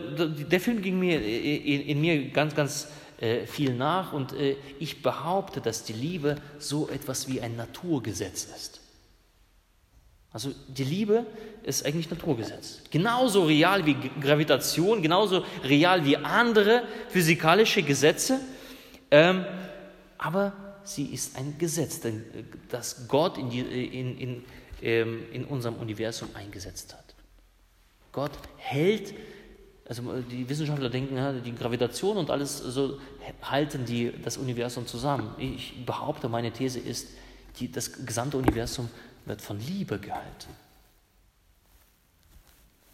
der 0.49 0.59
Film 0.59 0.81
ging 0.81 0.99
mir 0.99 1.21
äh, 1.21 1.55
in, 1.91 2.01
mir 2.01 2.29
ganz, 2.29 2.55
ganz 2.55 2.87
äh, 3.21 3.45
viel 3.45 3.75
nach 3.75 4.11
und 4.11 4.33
äh, 4.33 4.55
ich 4.79 5.03
behaupte, 5.03 5.61
dass 5.61 5.83
die 5.83 5.93
Liebe 5.93 6.37
so 6.57 6.89
etwas 6.89 7.27
wie 7.27 7.41
ein 7.41 7.55
Naturgesetz 7.55 8.45
ist. 8.45 8.82
Also 10.33 10.51
die 10.67 10.83
Liebe 10.83 11.27
ist 11.61 11.85
eigentlich 11.85 12.09
Naturgesetz. 12.09 12.81
Genauso 12.89 13.45
real 13.45 13.85
wie 13.85 13.95
Gravitation, 14.19 15.01
genauso 15.03 15.45
real 15.63 16.03
wie 16.03 16.17
andere 16.17 16.83
physikalische 17.09 17.83
Gesetze. 17.83 18.39
Ähm, 19.11 19.45
aber 20.17 20.53
sie 20.83 21.05
ist 21.05 21.37
ein 21.37 21.55
Gesetz, 21.59 22.01
das 22.69 23.07
Gott 23.07 23.37
in, 23.37 23.51
die, 23.51 23.59
in, 23.59 24.17
in, 24.17 24.43
ähm, 24.81 25.23
in 25.31 25.45
unserem 25.45 25.75
Universum 25.75 26.29
eingesetzt 26.33 26.93
hat. 26.93 27.13
Gott 28.11 28.31
hält, 28.57 29.13
also 29.87 30.01
die 30.21 30.49
Wissenschaftler 30.49 30.89
denken, 30.89 31.43
die 31.45 31.53
Gravitation 31.53 32.17
und 32.17 32.31
alles 32.31 32.57
so 32.57 32.99
halten 33.43 33.85
die, 33.85 34.11
das 34.23 34.37
Universum 34.37 34.87
zusammen. 34.87 35.35
Ich 35.37 35.85
behaupte, 35.85 36.27
meine 36.27 36.51
These 36.51 36.79
ist, 36.79 37.09
die, 37.59 37.71
das 37.71 38.05
gesamte 38.05 38.37
Universum 38.37 38.89
wird 39.25 39.41
von 39.41 39.59
Liebe 39.59 39.99
gehalten. 39.99 40.62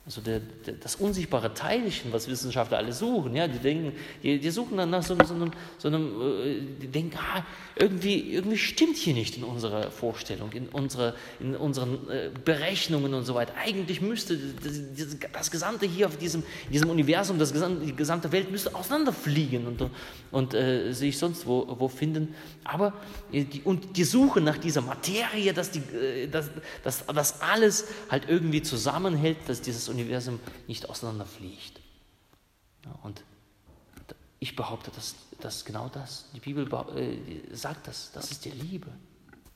Also 0.10 0.22
der, 0.22 0.40
der, 0.66 0.74
das 0.74 0.96
unsichtbare 0.96 1.54
Teilchen, 1.54 2.12
was 2.12 2.28
Wissenschaftler 2.28 2.80
alle 2.80 2.94
suchen, 2.94 3.36
ja, 3.36 3.48
die 3.48 3.60
denken, 3.60 3.96
die, 4.24 4.40
die 4.40 4.50
suchen 4.50 4.76
dann 4.76 4.90
nach 4.90 5.04
so, 5.04 5.16
so, 5.24 5.36
einem, 5.36 5.52
so 5.78 5.88
einem, 5.88 6.20
äh, 6.20 6.62
die 6.82 6.88
denken, 6.88 7.16
ah, 7.16 7.46
irgendwie, 7.76 8.34
irgendwie 8.34 8.58
stimmt 8.58 8.98
hier 8.98 9.14
nicht 9.14 9.38
in 9.38 9.44
unserer 9.44 9.92
Vorstellung, 9.92 10.52
in, 10.54 10.68
unsere, 10.70 11.14
in 11.40 11.56
unseren 11.56 12.10
äh, 12.10 12.32
Berechnungen 12.44 13.14
und 13.14 13.24
so 13.24 13.36
weiter. 13.36 13.54
Eigentlich 13.64 14.02
müsste 14.02 14.36
das, 14.36 15.16
das, 15.32 15.52
Gesamte 15.52 15.86
hier 15.86 16.08
auf 16.08 16.18
diesem, 16.18 16.42
diesem 16.74 16.90
Universum, 16.90 17.38
das 17.38 17.54
gesamte, 17.54 17.86
die 17.86 17.96
gesamte 17.96 18.32
Welt 18.32 18.50
müsste 18.50 18.74
auseinanderfliegen 18.74 19.68
und, 19.68 19.92
und 20.32 20.56
äh, 20.56 20.92
sich 20.92 21.20
sonst 21.20 21.46
wo, 21.46 21.68
wo 21.78 21.88
finden. 21.88 22.34
Aber 22.64 22.94
äh, 23.32 23.44
die, 23.44 23.62
und 23.62 23.96
die 23.96 24.06
Suche 24.06 24.42
nach 24.42 24.58
dieser 24.58 24.82
Materie, 24.82 25.54
dass, 25.54 25.70
die, 25.70 25.82
äh, 25.96 26.28
dass, 26.28 26.50
dass, 26.84 27.06
dass 27.06 27.42
alles 27.42 27.86
halt 28.10 28.24
irgendwie 28.28 28.64
zusammenhält, 28.64 29.38
dass 29.46 29.62
dieses 29.62 29.88
Universum 29.88 29.99
Universum 30.00 30.40
nicht 30.68 30.90
auseinanderfliegt. 30.90 31.80
Und 33.04 33.24
ich 34.40 34.56
behaupte, 34.56 34.92
dass, 34.92 35.16
dass 35.42 35.66
genau 35.66 35.90
das, 35.90 36.30
die 36.34 36.40
Bibel 36.40 36.68
äh, 36.96 37.56
sagt 37.56 37.88
das, 37.88 38.12
das 38.14 38.32
ist 38.32 38.46
die 38.46 38.52
Liebe. 38.52 38.88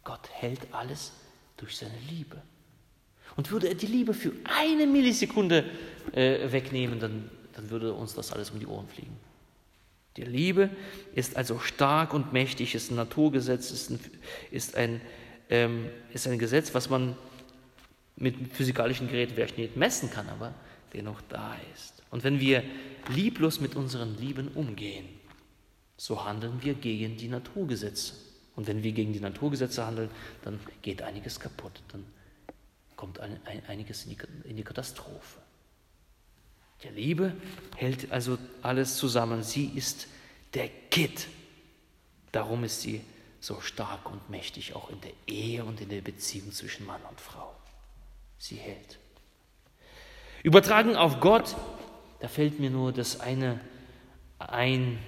Gott 0.04 0.30
hält 0.32 0.74
alles 0.74 1.14
durch 1.58 1.78
seine 1.78 1.98
Liebe. 2.10 2.41
Und 3.36 3.50
würde 3.52 3.70
er 3.70 3.76
die 3.76 3.88
Liebe 3.88 4.14
für 4.14 4.34
eine 4.44 4.86
Millisekunde 4.86 5.66
äh, 6.12 6.52
wegnehmen, 6.52 7.00
dann, 7.00 7.30
dann 7.54 7.70
würde 7.70 7.94
uns 7.94 8.14
das 8.14 8.32
alles 8.32 8.52
um 8.52 8.60
die 8.60 8.68
Ohren 8.68 8.88
fliegen. 8.88 9.18
Die 10.18 10.24
Liebe 10.24 10.70
ist 11.16 11.38
also 11.38 11.58
stark 11.60 12.14
und 12.14 12.34
mächtig, 12.34 12.76
ist 12.76 12.91
ein 12.91 12.96
Naturgesetz, 12.96 13.72
ist 13.72 13.89
ein, 13.89 14.00
ist 14.52 14.76
ein, 14.76 15.02
ähm, 15.50 15.89
ist 16.14 16.28
ein 16.28 16.38
Gesetz, 16.38 16.74
was 16.76 16.89
man 16.89 17.16
mit 18.16 18.53
physikalischen 18.53 19.07
Geräten 19.07 19.34
vielleicht 19.36 19.57
nicht 19.57 19.76
messen 19.76 20.09
kann, 20.09 20.30
aber 20.30 20.53
der 20.93 21.03
noch 21.03 21.22
da 21.30 21.55
ist. 21.74 22.03
Und 22.11 22.24
wenn 22.24 22.39
wir 22.39 22.64
lieblos 23.09 23.59
mit 23.59 23.76
unseren 23.76 24.18
Lieben 24.18 24.49
umgehen, 24.49 25.07
so 25.97 26.24
handeln 26.24 26.61
wir 26.61 26.76
gegen 26.76 27.18
die 27.18 27.28
Naturgesetze. 27.28 28.14
Und 28.55 28.68
wenn 28.68 28.84
wir 28.84 28.91
gegen 28.91 29.14
die 29.14 29.20
Naturgesetze 29.20 29.86
handeln, 29.86 30.09
dann 30.43 30.59
geht 30.82 31.01
einiges 31.01 31.39
kaputt, 31.39 31.82
dann 31.91 32.05
kommt 32.95 33.20
ein, 33.20 33.39
ein, 33.45 33.66
einiges 33.68 34.05
in 34.05 34.11
die, 34.11 34.18
in 34.49 34.57
die 34.57 34.64
Katastrophe. 34.64 35.39
Die 36.84 36.89
Liebe 36.89 37.34
hält 37.76 38.11
also 38.11 38.38
alles 38.61 38.97
zusammen. 38.97 39.41
Sie 39.41 39.66
ist 39.66 40.07
der 40.53 40.70
Kitt. 40.91 41.28
Darum 42.32 42.64
ist 42.64 42.82
sie 42.82 43.01
so 43.39 43.59
stark 43.61 44.11
und 44.11 44.30
mächtig 44.30 44.76
auch 44.76 44.89
in 44.89 45.01
der 45.01 45.14
Ehe 45.28 45.66
und 45.66 45.82
in 45.82 45.89
der 45.89 46.01
Beziehung 46.01 46.51
zwischen 46.51 46.86
Mann 46.86 47.01
und 47.09 47.20
Frau 47.20 47.55
sie 48.44 48.56
hält. 48.56 49.00
Übertragen 50.44 50.98
auf 50.98 51.22
Gott, 51.22 51.56
da 52.20 52.28
fällt 52.28 52.60
mir 52.60 52.70
nur 52.70 52.91
das 52.91 53.22
eine 53.22 53.62
ein, 54.38 55.00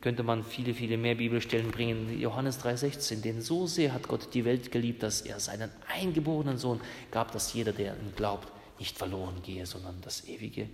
könnte 0.00 0.22
man 0.22 0.42
viele, 0.42 0.72
viele 0.72 0.96
mehr 0.96 1.16
Bibelstellen 1.16 1.70
bringen. 1.70 2.18
Johannes 2.18 2.64
3,16, 2.64 3.20
denn 3.20 3.42
so 3.42 3.66
sehr 3.66 3.92
hat 3.92 4.08
Gott 4.08 4.32
die 4.32 4.46
Welt 4.46 4.72
geliebt, 4.72 5.02
dass 5.02 5.20
er 5.20 5.38
seinen 5.38 5.70
eingeborenen 5.94 6.56
Sohn 6.56 6.80
gab, 7.10 7.32
dass 7.32 7.52
jeder, 7.52 7.72
der 7.72 7.94
ihn 7.94 8.14
glaubt, 8.16 8.48
nicht 8.78 8.96
verloren 8.96 9.42
gehe, 9.42 9.66
sondern 9.66 10.00
das 10.00 10.26
ewige 10.26 10.70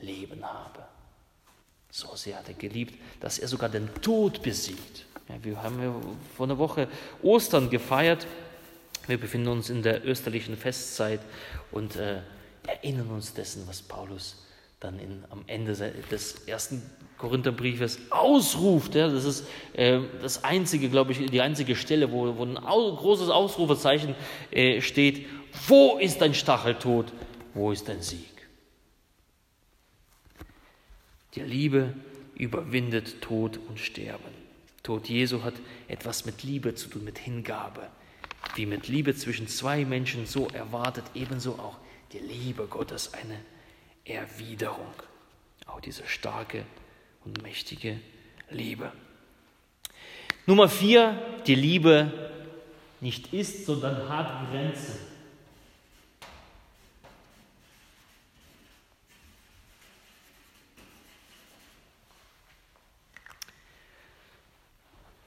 Leben 0.00 0.42
habe. 0.44 0.84
So 1.90 2.16
sehr 2.16 2.38
hat 2.38 2.48
er 2.48 2.54
geliebt, 2.54 2.94
dass 3.20 3.38
er 3.38 3.46
sogar 3.46 3.68
den 3.68 3.92
Tod 4.00 4.42
besiegt. 4.42 5.06
Ja, 5.28 5.36
wir 5.44 5.62
haben 5.62 5.80
ja 5.80 5.94
vor 6.36 6.46
einer 6.46 6.58
Woche 6.58 6.88
Ostern 7.22 7.70
gefeiert 7.70 8.26
wir 9.06 9.18
befinden 9.18 9.48
uns 9.48 9.70
in 9.70 9.82
der 9.82 10.04
österlichen 10.06 10.56
Festzeit 10.56 11.20
und 11.70 11.96
äh, 11.96 12.20
erinnern 12.66 13.08
uns 13.10 13.34
dessen, 13.34 13.66
was 13.66 13.82
Paulus 13.82 14.46
dann 14.80 14.98
in, 14.98 15.24
am 15.30 15.44
Ende 15.46 15.74
des 16.10 16.46
ersten 16.46 16.82
Korintherbriefes 17.18 18.00
ausruft. 18.10 18.94
Ja, 18.94 19.08
das 19.08 19.24
ist 19.24 19.46
äh, 19.74 20.00
das 20.20 20.42
einzige, 20.44 20.88
glaube 20.88 21.12
ich, 21.12 21.30
die 21.30 21.40
einzige 21.40 21.76
Stelle, 21.76 22.10
wo, 22.10 22.36
wo 22.36 22.44
ein 22.44 22.58
au 22.58 22.94
großes 22.96 23.28
Ausrufezeichen 23.28 24.14
äh, 24.50 24.80
steht. 24.80 25.26
Wo 25.68 25.98
ist 25.98 26.20
dein 26.20 26.34
Stacheltod? 26.34 27.12
Wo 27.54 27.70
ist 27.70 27.88
dein 27.88 28.02
Sieg? 28.02 28.48
Die 31.34 31.42
Liebe 31.42 31.94
überwindet 32.34 33.20
Tod 33.22 33.58
und 33.68 33.78
Sterben. 33.78 34.42
Tod 34.82 35.08
Jesu 35.08 35.44
hat 35.44 35.54
etwas 35.86 36.26
mit 36.26 36.42
Liebe 36.42 36.74
zu 36.74 36.88
tun, 36.88 37.04
mit 37.04 37.18
Hingabe. 37.18 37.88
Wie 38.54 38.66
mit 38.66 38.88
Liebe 38.88 39.14
zwischen 39.14 39.48
zwei 39.48 39.84
Menschen, 39.84 40.26
so 40.26 40.48
erwartet 40.48 41.04
ebenso 41.14 41.52
auch 41.52 41.78
die 42.12 42.18
Liebe 42.18 42.66
Gottes 42.66 43.14
eine 43.14 43.38
Erwiderung. 44.04 44.92
Auch 45.66 45.80
diese 45.80 46.06
starke 46.06 46.64
und 47.24 47.42
mächtige 47.42 48.00
Liebe. 48.50 48.92
Nummer 50.46 50.68
vier, 50.68 51.20
die 51.46 51.54
Liebe 51.54 52.30
nicht 53.00 53.32
ist, 53.32 53.66
sondern 53.66 54.08
hat 54.08 54.50
Grenzen. 54.50 55.11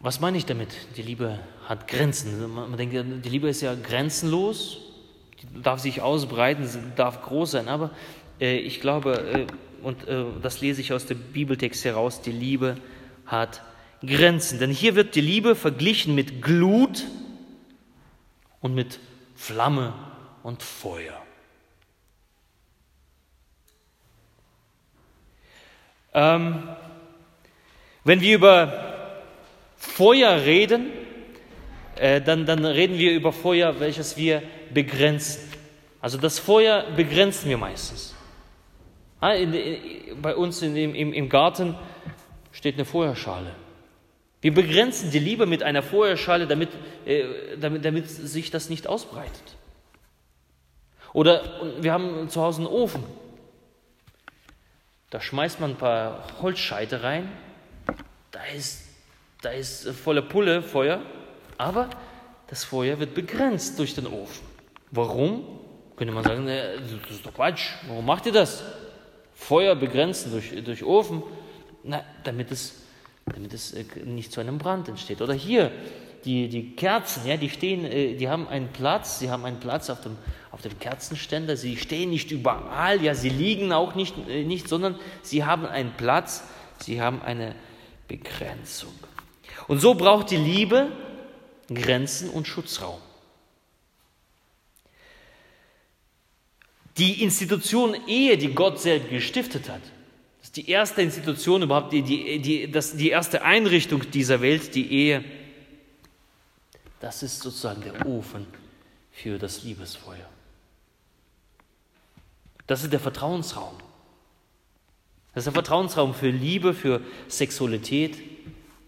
Was 0.05 0.19
meine 0.19 0.37
ich 0.37 0.45
damit? 0.45 0.69
Die 0.97 1.01
Liebe 1.01 1.39
hat 1.67 1.87
Grenzen. 1.87 2.53
Man 2.53 2.77
denkt, 2.77 2.93
die 3.25 3.27
Liebe 3.27 3.49
ist 3.49 3.61
ja 3.61 3.73
grenzenlos, 3.73 4.77
die 5.41 5.63
darf 5.63 5.79
sich 5.79 5.99
ausbreiten, 5.99 6.69
darf 6.95 7.23
groß 7.23 7.49
sein, 7.49 7.67
aber 7.67 7.89
äh, 8.39 8.57
ich 8.57 8.81
glaube, 8.81 9.47
äh, 9.47 9.47
und 9.81 10.07
äh, 10.07 10.25
das 10.43 10.61
lese 10.61 10.81
ich 10.81 10.93
aus 10.93 11.07
dem 11.07 11.17
Bibeltext 11.17 11.83
heraus, 11.85 12.21
die 12.21 12.31
Liebe 12.31 12.75
hat 13.25 13.63
Grenzen. 14.05 14.59
Denn 14.59 14.69
hier 14.69 14.93
wird 14.93 15.15
die 15.15 15.21
Liebe 15.21 15.55
verglichen 15.55 16.13
mit 16.13 16.39
Glut 16.39 17.05
und 18.61 18.75
mit 18.75 18.99
Flamme 19.33 19.91
und 20.43 20.61
Feuer. 20.61 21.19
Ähm, 26.13 26.61
wenn 28.03 28.21
wir 28.21 28.35
über 28.35 28.94
Feuer 29.87 30.43
reden, 30.43 30.91
äh, 31.95 32.21
dann, 32.21 32.45
dann 32.45 32.65
reden 32.65 32.97
wir 32.97 33.13
über 33.13 33.31
Feuer, 33.31 33.79
welches 33.79 34.17
wir 34.17 34.43
begrenzen. 34.73 35.51
Also 36.01 36.17
das 36.17 36.39
Feuer 36.39 36.85
begrenzen 36.95 37.49
wir 37.49 37.57
meistens. 37.57 38.13
Ah, 39.21 39.33
bei 40.21 40.35
uns 40.35 40.61
im 40.61 41.29
Garten 41.29 41.75
steht 42.51 42.75
eine 42.75 42.85
Feuerschale. 42.85 43.51
Wir 44.41 44.53
begrenzen 44.53 45.09
die 45.09 45.19
Liebe 45.19 45.47
mit 45.47 45.63
einer 45.63 45.81
Feuerschale, 45.81 46.45
damit, 46.45 46.69
äh, 47.05 47.57
damit, 47.59 47.83
damit 47.83 48.07
sich 48.07 48.51
das 48.51 48.69
nicht 48.69 48.85
ausbreitet. 48.85 49.55
Oder 51.13 51.41
wir 51.81 51.93
haben 51.93 52.29
zu 52.29 52.41
Hause 52.41 52.59
einen 52.59 52.67
Ofen. 52.67 53.03
Da 55.09 55.21
schmeißt 55.21 55.61
man 55.61 55.71
ein 55.71 55.77
paar 55.77 56.27
Holzscheite 56.41 57.01
rein. 57.01 57.31
Da 58.31 58.43
ist 58.55 58.84
da 59.45 59.51
ist 59.51 59.87
volle 59.89 60.23
Pulle 60.23 60.63
Feuer, 60.63 61.01
aber 61.59 61.87
das 62.47 62.63
Feuer 62.63 62.99
wird 62.99 63.13
begrenzt 63.13 63.77
durch 63.77 63.93
den 63.93 64.07
Ofen. 64.07 64.43
Warum? 64.89 65.43
Könnte 65.95 66.13
man 66.13 66.23
sagen, 66.23 66.47
das 66.47 67.11
ist 67.11 67.25
doch 67.25 67.33
Quatsch. 67.33 67.73
Warum 67.87 68.05
macht 68.05 68.25
ihr 68.25 68.31
das? 68.31 68.63
Feuer 69.35 69.75
begrenzen 69.75 70.31
durch, 70.31 70.51
durch 70.63 70.83
Ofen? 70.83 71.21
Na, 71.83 72.03
damit 72.23 72.51
es, 72.51 72.81
damit 73.25 73.53
es 73.53 73.73
äh, 73.73 73.85
nicht 74.03 74.31
zu 74.31 74.41
einem 74.41 74.57
Brand 74.57 74.89
entsteht. 74.89 75.21
Oder 75.21 75.35
hier, 75.35 75.71
die, 76.25 76.49
die 76.49 76.75
Kerzen, 76.75 77.27
ja, 77.27 77.37
die 77.37 77.49
stehen, 77.49 77.85
äh, 77.85 78.15
die 78.15 78.27
haben 78.27 78.47
einen 78.47 78.69
Platz, 78.69 79.19
sie 79.19 79.29
haben 79.29 79.45
einen 79.45 79.59
Platz 79.59 79.91
auf 79.91 80.01
dem, 80.01 80.17
auf 80.51 80.61
dem 80.63 80.79
Kerzenständer, 80.79 81.55
sie 81.55 81.77
stehen 81.77 82.09
nicht 82.09 82.31
überall, 82.31 83.01
ja, 83.03 83.13
sie 83.13 83.29
liegen 83.29 83.71
auch 83.71 83.93
nicht, 83.93 84.15
äh, 84.27 84.43
nicht, 84.43 84.67
sondern 84.67 84.95
sie 85.21 85.45
haben 85.45 85.67
einen 85.67 85.93
Platz, 85.93 86.43
sie 86.79 86.99
haben 86.99 87.21
eine 87.21 87.53
Begrenzung. 88.07 88.93
Und 89.67 89.79
so 89.79 89.95
braucht 89.95 90.31
die 90.31 90.37
Liebe 90.37 90.91
Grenzen 91.73 92.29
und 92.29 92.47
Schutzraum. 92.47 93.01
Die 96.97 97.23
Institution 97.23 97.95
Ehe, 98.07 98.37
die 98.37 98.53
Gott 98.53 98.79
selbst 98.79 99.09
gestiftet 99.09 99.69
hat, 99.69 99.81
das 100.39 100.49
ist 100.49 100.57
die 100.57 100.69
erste 100.69 101.01
Institution 101.01 101.63
überhaupt, 101.63 101.91
die, 101.91 102.03
die, 102.03 102.39
die, 102.39 102.71
das, 102.71 102.95
die 102.95 103.09
erste 103.09 103.41
Einrichtung 103.41 104.09
dieser 104.11 104.41
Welt, 104.41 104.75
die 104.75 104.91
Ehe, 104.91 105.25
das 106.99 107.23
ist 107.23 107.41
sozusagen 107.41 107.81
der 107.81 108.05
Ofen 108.05 108.47
für 109.11 109.37
das 109.37 109.63
Liebesfeuer. 109.63 110.29
Das 112.67 112.83
ist 112.83 112.93
der 112.93 112.99
Vertrauensraum. 112.99 113.75
Das 115.33 115.41
ist 115.41 115.45
der 115.45 115.53
Vertrauensraum 115.53 116.13
für 116.13 116.29
Liebe, 116.29 116.73
für 116.73 117.01
Sexualität, 117.27 118.34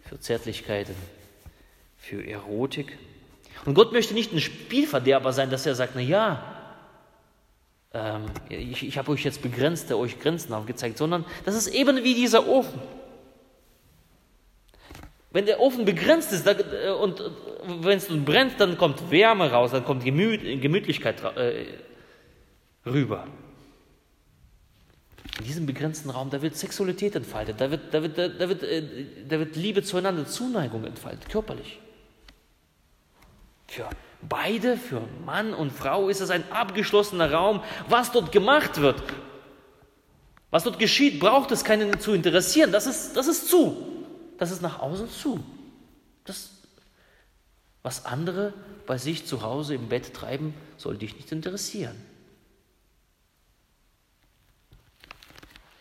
für 0.07 0.19
Zärtlichkeiten, 0.19 0.95
für 1.97 2.25
Erotik. 2.25 2.97
Und 3.65 3.73
Gott 3.73 3.91
möchte 3.91 4.13
nicht 4.13 4.33
ein 4.33 4.39
Spielverderber 4.39 5.33
sein, 5.33 5.49
dass 5.49 5.65
er 5.65 5.75
sagt, 5.75 5.93
na 5.95 6.01
ja, 6.01 6.57
ähm, 7.93 8.25
ich, 8.49 8.85
ich 8.87 8.97
habe 8.97 9.11
euch 9.11 9.23
jetzt 9.23 9.41
begrenzt, 9.41 9.91
euch 9.91 10.19
Grenzen 10.19 10.53
aufgezeigt, 10.53 10.97
sondern 10.97 11.25
das 11.45 11.55
ist 11.55 11.67
eben 11.67 12.03
wie 12.03 12.13
dieser 12.13 12.47
Ofen. 12.47 12.79
Wenn 15.31 15.45
der 15.45 15.59
Ofen 15.59 15.85
begrenzt 15.85 16.31
ist 16.31 16.47
äh, 16.47 16.89
und 16.89 17.21
wenn 17.81 17.97
es 17.97 18.07
brennt, 18.07 18.59
dann 18.59 18.77
kommt 18.77 19.11
Wärme 19.11 19.51
raus, 19.51 19.71
dann 19.71 19.83
kommt 19.83 20.03
Gemütlichkeit 20.03 21.21
äh, 21.35 21.65
rüber. 22.85 23.27
In 25.39 25.45
diesem 25.45 25.65
begrenzten 25.65 26.09
Raum, 26.09 26.29
da 26.29 26.41
wird 26.41 26.55
Sexualität 26.55 27.15
entfaltet, 27.15 27.61
da 27.61 27.69
wird, 27.69 27.93
da 27.93 28.01
wird, 28.01 28.17
da 28.17 28.49
wird, 28.49 28.63
äh, 28.63 29.05
da 29.27 29.39
wird 29.39 29.55
Liebe 29.55 29.83
zueinander, 29.83 30.25
Zuneigung 30.25 30.83
entfaltet, 30.83 31.29
körperlich. 31.29 31.79
Für 33.67 33.89
beide, 34.27 34.77
für 34.77 35.01
Mann 35.25 35.53
und 35.53 35.71
Frau 35.71 36.09
ist 36.09 36.21
es 36.21 36.29
ein 36.29 36.49
abgeschlossener 36.51 37.31
Raum. 37.31 37.61
Was 37.87 38.11
dort 38.11 38.31
gemacht 38.31 38.81
wird, 38.81 39.03
was 40.49 40.63
dort 40.63 40.79
geschieht, 40.79 41.19
braucht 41.19 41.51
es 41.51 41.63
keinen 41.63 41.99
zu 41.99 42.13
interessieren. 42.13 42.71
Das 42.71 42.87
ist, 42.87 43.15
das 43.15 43.27
ist 43.27 43.49
zu. 43.49 44.05
Das 44.37 44.51
ist 44.51 44.61
nach 44.61 44.79
außen 44.79 45.09
zu. 45.09 45.43
Das, 46.23 46.51
was 47.83 48.05
andere 48.05 48.53
bei 48.85 48.97
sich 48.97 49.25
zu 49.25 49.41
Hause 49.41 49.75
im 49.75 49.89
Bett 49.89 50.13
treiben, 50.13 50.53
soll 50.77 50.97
dich 50.97 51.15
nicht 51.15 51.31
interessieren. 51.31 51.95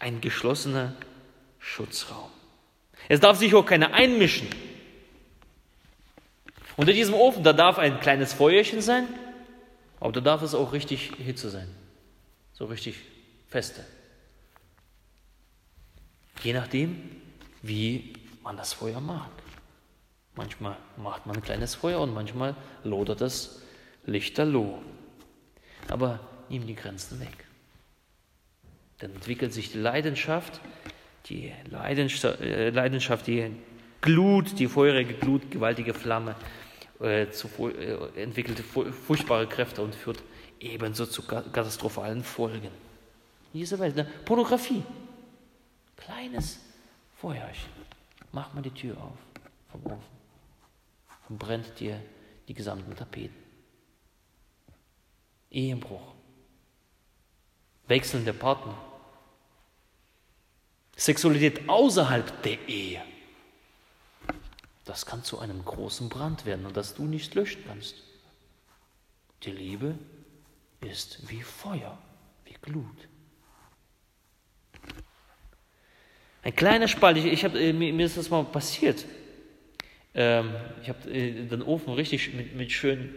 Ein 0.06 0.20
geschlossener 0.20 0.94
Schutzraum. 1.58 2.30
Es 3.08 3.18
darf 3.18 3.38
sich 3.38 3.52
auch 3.56 3.66
keiner 3.66 3.92
einmischen. 3.92 4.46
Unter 6.76 6.92
diesem 6.92 7.14
Ofen, 7.14 7.42
da 7.42 7.52
darf 7.52 7.78
ein 7.78 7.98
kleines 7.98 8.32
Feuerchen 8.32 8.80
sein, 8.80 9.08
aber 9.98 10.12
da 10.12 10.20
darf 10.20 10.42
es 10.42 10.54
auch 10.54 10.72
richtig 10.72 11.10
Hitze 11.18 11.50
sein. 11.50 11.68
So 12.52 12.66
richtig 12.66 12.98
feste. 13.48 13.84
Je 16.44 16.52
nachdem, 16.52 17.10
wie 17.62 18.12
man 18.44 18.56
das 18.56 18.74
Feuer 18.74 19.00
mag. 19.00 19.30
Manchmal 20.36 20.76
macht 20.96 21.26
man 21.26 21.34
ein 21.34 21.42
kleines 21.42 21.74
Feuer 21.74 22.00
und 22.00 22.14
manchmal 22.14 22.54
lodert 22.84 23.22
es 23.22 23.60
lichterloh. 24.04 24.80
Aber 25.88 26.20
nimm 26.48 26.64
die 26.64 26.76
Grenzen 26.76 27.18
weg. 27.18 27.45
Dann 28.98 29.12
entwickelt 29.14 29.52
sich 29.52 29.72
die 29.72 29.78
Leidenschaft, 29.78 30.60
die 31.26 31.48
äh, 31.48 32.70
Leidenschaft, 32.70 33.26
die 33.26 33.50
Glut, 34.00 34.58
die 34.58 34.68
feurige 34.68 35.14
Glut, 35.14 35.50
gewaltige 35.50 35.92
Flamme, 35.92 36.36
äh, 37.00 37.22
äh, 37.24 38.22
entwickelt 38.22 38.60
furchtbare 38.60 39.46
Kräfte 39.46 39.82
und 39.82 39.94
führt 39.94 40.22
ebenso 40.60 41.06
zu 41.06 41.22
katastrophalen 41.22 42.22
Folgen. 42.22 42.70
Diese 43.52 43.78
Welt, 43.78 43.96
ne? 43.96 44.06
Pornografie. 44.24 44.82
Kleines 45.96 46.60
Feuerchen. 47.16 47.70
Mach 48.32 48.52
mal 48.54 48.62
die 48.62 48.70
Tür 48.70 48.96
auf 48.98 49.18
vom 49.70 49.92
Ofen 49.92 50.16
und 51.28 51.38
brennt 51.38 51.78
dir 51.80 52.00
die 52.48 52.54
gesamten 52.54 52.94
Tapeten. 52.94 53.34
Ehebruch 55.50 56.14
wechselnde 57.88 58.32
Partner. 58.32 58.76
Sexualität 60.96 61.68
außerhalb 61.68 62.42
der 62.42 62.68
Ehe. 62.68 63.02
Das 64.84 65.04
kann 65.04 65.22
zu 65.24 65.38
einem 65.38 65.64
großen 65.64 66.08
Brand 66.08 66.46
werden 66.46 66.64
und 66.64 66.76
das 66.76 66.94
du 66.94 67.04
nicht 67.04 67.34
löschen 67.34 67.62
kannst. 67.66 67.96
Die 69.42 69.50
Liebe 69.50 69.98
ist 70.80 71.28
wie 71.28 71.42
Feuer, 71.42 71.98
wie 72.44 72.54
Glut. 72.62 73.08
Ein 76.42 76.54
kleiner 76.54 76.88
Spalt, 76.88 77.16
ich, 77.16 77.26
ich 77.26 77.44
hab, 77.44 77.54
äh, 77.56 77.72
mir 77.72 78.06
ist 78.06 78.16
das 78.16 78.30
mal 78.30 78.44
passiert. 78.44 79.04
Ähm, 80.14 80.54
ich 80.80 80.88
habe 80.88 81.10
äh, 81.10 81.44
den 81.46 81.60
Ofen 81.62 81.92
richtig 81.92 82.32
mit, 82.34 82.54
mit 82.54 82.72
schön, 82.72 83.14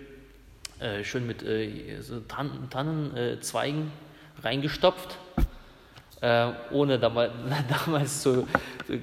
äh, 0.79 1.03
schön 1.03 1.27
mit 1.27 1.43
äh, 1.43 2.01
so 2.01 2.19
Tannen, 2.21 2.69
Tannenzweigen 2.69 3.91
reingestopft, 4.43 5.17
äh, 6.21 6.51
ohne 6.71 6.99
damals, 6.99 7.33
damals 7.69 8.23
so 8.23 8.47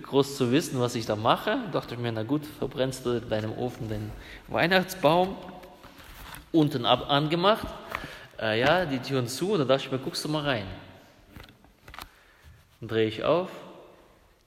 groß 0.02 0.36
zu 0.36 0.50
wissen, 0.52 0.80
was 0.80 0.94
ich 0.94 1.06
da 1.06 1.16
mache. 1.16 1.58
Dachte 1.72 1.94
ich 1.94 2.00
mir, 2.00 2.12
na 2.12 2.22
gut, 2.22 2.44
verbrennst 2.46 3.06
du 3.06 3.18
in 3.18 3.28
deinem 3.28 3.56
Ofen 3.56 3.88
den 3.88 4.10
Weihnachtsbaum. 4.48 5.36
unten 6.52 6.86
ab 6.86 7.10
angemacht, 7.10 7.66
äh, 8.40 8.60
ja, 8.60 8.86
die 8.86 8.98
Türen 8.98 9.28
zu, 9.28 9.52
und 9.52 9.58
da 9.58 9.64
dachte 9.64 9.86
ich 9.86 9.92
mir, 9.92 9.98
guckst 9.98 10.24
du 10.24 10.28
mal 10.28 10.42
rein. 10.42 10.66
Dann 12.80 12.88
drehe 12.88 13.06
ich 13.06 13.24
auf, 13.24 13.50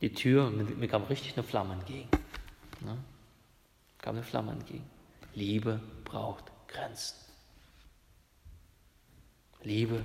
die 0.02 0.14
Tür, 0.14 0.50
mir, 0.50 0.64
mir 0.64 0.88
kam 0.88 1.04
richtig 1.04 1.38
eine 1.38 1.44
Flamme 1.44 1.74
entgegen. 1.74 2.10
Ne? 2.82 2.98
Kam 4.00 4.16
eine 4.16 4.24
Flamme 4.24 4.54
entgegen. 4.54 4.90
Liebe 5.36 5.80
braucht 6.06 6.46
Grenzen. 6.68 7.18
Liebe, 9.64 10.04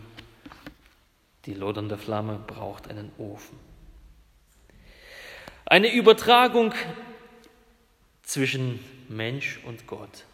die 1.47 1.55
lodernde 1.55 1.99
Flamme 1.99 2.39
braucht 2.47 2.89
einen 2.89 3.13
Ofen. 3.19 3.59
Eine 5.67 5.93
Übertragung 5.93 6.75
zwischen 8.23 8.81
Mensch 9.09 9.61
und 9.65 9.87
Gott. 9.87 10.25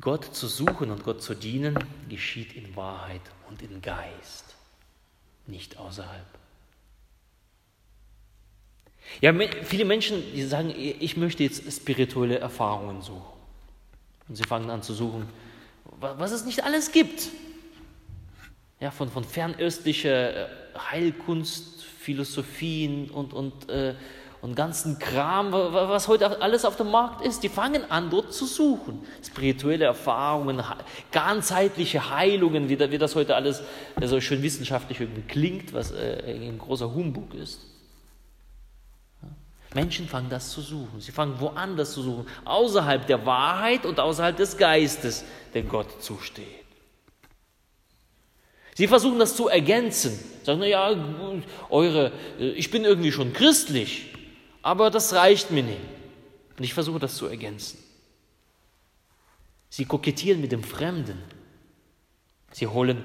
Gott 0.00 0.24
zu 0.34 0.48
suchen 0.48 0.90
und 0.90 1.04
Gott 1.04 1.22
zu 1.22 1.34
dienen 1.34 1.78
geschieht 2.08 2.54
in 2.54 2.74
Wahrheit 2.74 3.20
und 3.48 3.62
in 3.62 3.80
Geist, 3.80 4.56
nicht 5.46 5.78
außerhalb. 5.78 6.26
Ja, 9.20 9.32
viele 9.64 9.84
Menschen, 9.84 10.22
die 10.34 10.42
sagen, 10.42 10.72
ich 10.76 11.16
möchte 11.16 11.44
jetzt 11.44 11.70
spirituelle 11.72 12.38
Erfahrungen 12.38 13.02
suchen. 13.02 13.22
Und 14.28 14.36
sie 14.36 14.44
fangen 14.44 14.70
an 14.70 14.82
zu 14.82 14.94
suchen, 14.94 15.28
was 16.00 16.32
es 16.32 16.44
nicht 16.44 16.64
alles 16.64 16.92
gibt. 16.92 17.28
Ja, 18.82 18.90
von, 18.90 19.08
von 19.08 19.22
fernöstlicher 19.22 20.34
äh, 20.34 20.48
Heilkunst, 20.76 21.84
Philosophien 21.84 23.10
und, 23.10 23.32
und, 23.32 23.70
äh, 23.70 23.94
und 24.40 24.56
ganzen 24.56 24.98
Kram, 24.98 25.52
was 25.52 26.08
heute 26.08 26.42
alles 26.42 26.64
auf 26.64 26.74
dem 26.74 26.90
Markt 26.90 27.24
ist. 27.24 27.44
Die 27.44 27.48
fangen 27.48 27.88
an, 27.92 28.10
dort 28.10 28.34
zu 28.34 28.44
suchen. 28.44 28.98
Spirituelle 29.24 29.84
Erfahrungen, 29.84 30.60
ganzheitliche 31.12 32.10
Heilungen, 32.10 32.68
wie, 32.68 32.76
wie 32.90 32.98
das 32.98 33.14
heute 33.14 33.36
alles 33.36 33.62
so 34.02 34.20
schön 34.20 34.42
wissenschaftlich 34.42 34.98
irgendwie 34.98 35.22
klingt, 35.22 35.72
was 35.72 35.92
äh, 35.92 36.34
ein 36.34 36.58
großer 36.58 36.92
Humbug 36.92 37.34
ist. 37.34 37.60
Menschen 39.74 40.08
fangen 40.08 40.28
das 40.28 40.50
zu 40.50 40.60
suchen. 40.60 41.00
Sie 41.00 41.12
fangen 41.12 41.38
woanders 41.38 41.92
zu 41.92 42.02
suchen, 42.02 42.26
außerhalb 42.44 43.06
der 43.06 43.24
Wahrheit 43.24 43.86
und 43.86 44.00
außerhalb 44.00 44.36
des 44.36 44.56
Geistes, 44.56 45.24
der 45.54 45.62
Gott 45.62 46.02
zusteht. 46.02 46.61
Sie 48.74 48.86
versuchen 48.86 49.18
das 49.18 49.36
zu 49.36 49.48
ergänzen. 49.48 50.18
Sagen, 50.44 50.60
naja, 50.60 50.94
eure, 51.70 52.12
ich 52.38 52.70
bin 52.70 52.84
irgendwie 52.84 53.12
schon 53.12 53.32
christlich, 53.32 54.12
aber 54.62 54.90
das 54.90 55.12
reicht 55.12 55.50
mir 55.50 55.62
nicht. 55.62 55.80
Und 56.58 56.64
ich 56.64 56.74
versuche 56.74 56.98
das 56.98 57.16
zu 57.16 57.26
ergänzen. 57.26 57.78
Sie 59.68 59.84
kokettieren 59.84 60.40
mit 60.40 60.52
dem 60.52 60.64
Fremden. 60.64 61.18
Sie 62.52 62.66
holen, 62.66 63.04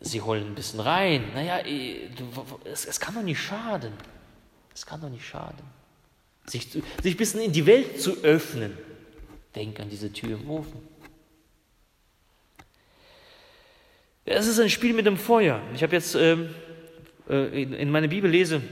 sie 0.00 0.20
holen 0.20 0.46
ein 0.46 0.54
bisschen 0.54 0.80
rein. 0.80 1.30
Naja, 1.34 1.60
es, 2.64 2.86
es 2.86 3.00
kann 3.00 3.14
doch 3.14 3.22
nicht 3.22 3.40
schaden. 3.40 3.92
Es 4.74 4.86
kann 4.86 5.00
doch 5.00 5.10
nicht 5.10 5.26
schaden 5.26 5.64
sich, 6.46 6.68
sich 6.70 7.14
ein 7.14 7.16
bisschen 7.16 7.40
in 7.40 7.52
die 7.52 7.66
Welt 7.66 8.00
zu 8.00 8.22
öffnen. 8.22 8.76
Denk 9.54 9.80
an 9.80 9.88
diese 9.88 10.12
Tür 10.12 10.38
im 10.38 10.50
Ofen. 10.50 10.91
Es 14.24 14.46
ist 14.46 14.60
ein 14.60 14.70
Spiel 14.70 14.92
mit 14.92 15.06
dem 15.06 15.16
Feuer. 15.16 15.60
Ich 15.74 15.82
habe 15.82 15.94
jetzt 15.94 16.14
ähm, 16.14 16.48
äh, 17.28 17.62
in, 17.62 17.72
in 17.72 17.90
meiner 17.90 18.08
Bibel 18.08 18.30
lese, 18.30 18.62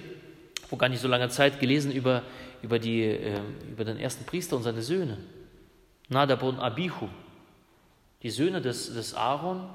vor 0.68 0.78
gar 0.78 0.88
nicht 0.88 1.00
so 1.00 1.08
langer 1.08 1.28
Zeit, 1.28 1.58
gelesen 1.60 1.92
über, 1.92 2.22
über, 2.62 2.78
die, 2.78 3.02
äh, 3.02 3.40
über 3.70 3.84
den 3.84 3.98
ersten 3.98 4.24
Priester 4.24 4.56
und 4.56 4.62
seine 4.62 4.82
Söhne. 4.82 5.18
Nadab 6.08 6.42
und 6.42 6.58
Abihu. 6.58 7.08
Die 8.22 8.30
Söhne 8.30 8.60
des, 8.60 8.92
des 8.92 9.14
Aaron. 9.14 9.68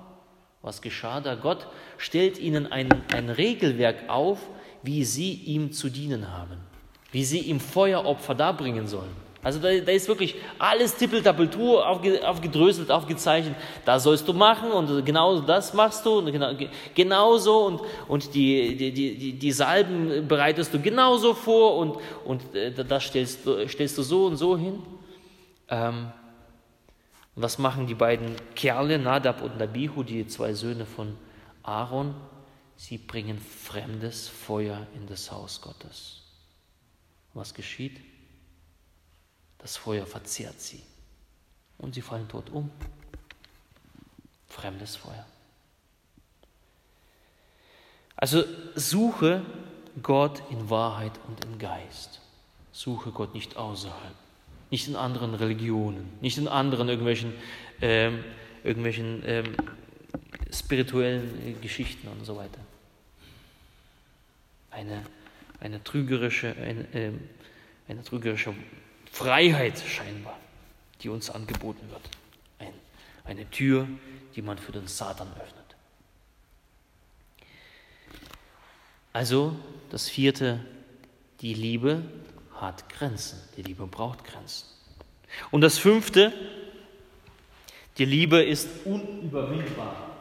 Was 0.62 0.82
geschah 0.82 1.22
da? 1.22 1.36
Gott 1.36 1.68
stellt 1.98 2.40
ihnen 2.40 2.72
ein, 2.72 2.90
ein 3.14 3.30
Regelwerk 3.30 4.10
auf, 4.10 4.40
wie 4.82 5.04
sie 5.04 5.34
ihm 5.34 5.72
zu 5.72 5.90
dienen 5.90 6.32
haben 6.32 6.58
wie 7.16 7.24
sie 7.24 7.40
ihm 7.40 7.62
Feueropfer 7.62 8.36
darbringen 8.36 8.88
sollen. 8.88 9.16
Also 9.46 9.60
da, 9.60 9.68
da 9.78 9.92
ist 9.92 10.08
wirklich 10.08 10.34
alles 10.58 10.96
tippeltappeltur 10.96 11.88
aufge, 11.88 12.28
aufgedröselt, 12.28 12.90
aufgezeichnet. 12.90 13.56
Da 13.86 14.00
sollst 14.00 14.28
du 14.28 14.34
machen 14.34 14.72
und 14.72 15.06
genau 15.06 15.40
das 15.40 15.76
machst 15.76 16.04
du 16.04 16.18
und 16.18 16.32
genau, 16.32 16.54
genauso 16.96 17.68
und, 17.68 17.82
und 18.08 18.34
die, 18.34 18.76
die, 18.76 18.92
die, 18.92 19.34
die 19.34 19.52
Salben 19.52 20.28
bereitest 20.28 20.74
du 20.74 20.82
genauso 20.82 21.36
vor 21.36 21.78
und, 21.78 21.98
und 22.26 22.56
äh, 22.56 22.72
das 22.72 23.04
stellst 23.04 23.46
du, 23.46 23.70
stellst 23.70 23.96
du 24.00 24.02
so 24.02 24.26
und 24.26 24.38
so 24.38 24.58
hin. 24.58 24.82
Ähm, 25.70 26.08
was 27.36 27.60
machen 27.60 27.86
die 27.86 27.94
beiden 27.94 28.36
Kerle, 28.56 28.98
Nadab 28.98 29.44
und 29.44 29.60
Nabihu, 29.60 30.02
die 30.02 30.26
zwei 30.26 30.56
Söhne 30.56 30.88
von 30.88 31.16
Aaron? 31.62 32.16
Sie 32.78 32.98
bringen 32.98 33.38
fremdes 33.38 34.28
Feuer 34.28 34.88
in 34.96 35.06
das 35.06 35.32
Haus 35.32 35.62
Gottes. 35.62 36.24
Was 37.36 37.54
geschieht? 37.54 38.15
Das 39.66 39.78
Feuer 39.78 40.06
verzehrt 40.06 40.62
sie 40.62 40.80
und 41.80 41.96
sie 41.96 42.04
fallen 42.04 42.28
tot 42.28 42.52
um. 42.52 42.70
Fremdes 44.48 44.96
Feuer. 44.96 45.26
Also 48.16 48.44
suche 48.76 49.42
Gott 50.04 50.44
in 50.52 50.70
Wahrheit 50.70 51.14
und 51.28 51.44
im 51.46 51.58
Geist. 51.58 52.22
Suche 52.74 53.10
Gott 53.10 53.34
nicht 53.34 53.58
außerhalb, 53.58 54.14
nicht 54.70 54.88
in 54.88 54.96
anderen 54.96 55.34
Religionen, 55.34 56.14
nicht 56.22 56.38
in 56.38 56.48
anderen 56.48 56.88
irgendwelchen, 56.88 57.34
ähm, 57.82 58.24
irgendwelchen 58.64 59.24
ähm, 59.26 59.56
spirituellen 60.54 61.60
Geschichten 61.60 62.08
und 62.08 62.24
so 62.24 62.38
weiter. 62.38 62.60
Eine 64.70 65.02
eine 65.60 65.84
trügerische, 65.84 66.56
eine, 66.56 66.94
äh, 66.94 67.12
eine 67.88 68.04
trügerische 68.04 68.54
Freiheit 69.16 69.80
scheinbar, 69.80 70.38
die 71.00 71.08
uns 71.08 71.30
angeboten 71.30 71.90
wird. 71.90 72.02
Ein, 72.60 72.74
eine 73.24 73.50
Tür, 73.50 73.88
die 74.36 74.42
man 74.42 74.58
für 74.58 74.74
den 74.74 74.88
Satan 74.88 75.30
öffnet. 75.40 75.64
Also 79.14 79.56
das 79.90 80.10
vierte, 80.10 80.60
die 81.40 81.54
Liebe 81.54 82.04
hat 82.56 82.90
Grenzen. 82.90 83.40
Die 83.56 83.62
Liebe 83.62 83.88
braucht 83.88 84.26
Grenzen. 84.26 84.68
Und 85.50 85.62
das 85.62 85.78
fünfte, 85.78 86.34
die 87.98 88.04
Liebe 88.04 88.44
ist 88.44 88.68
unüberwindbar. 88.84 90.15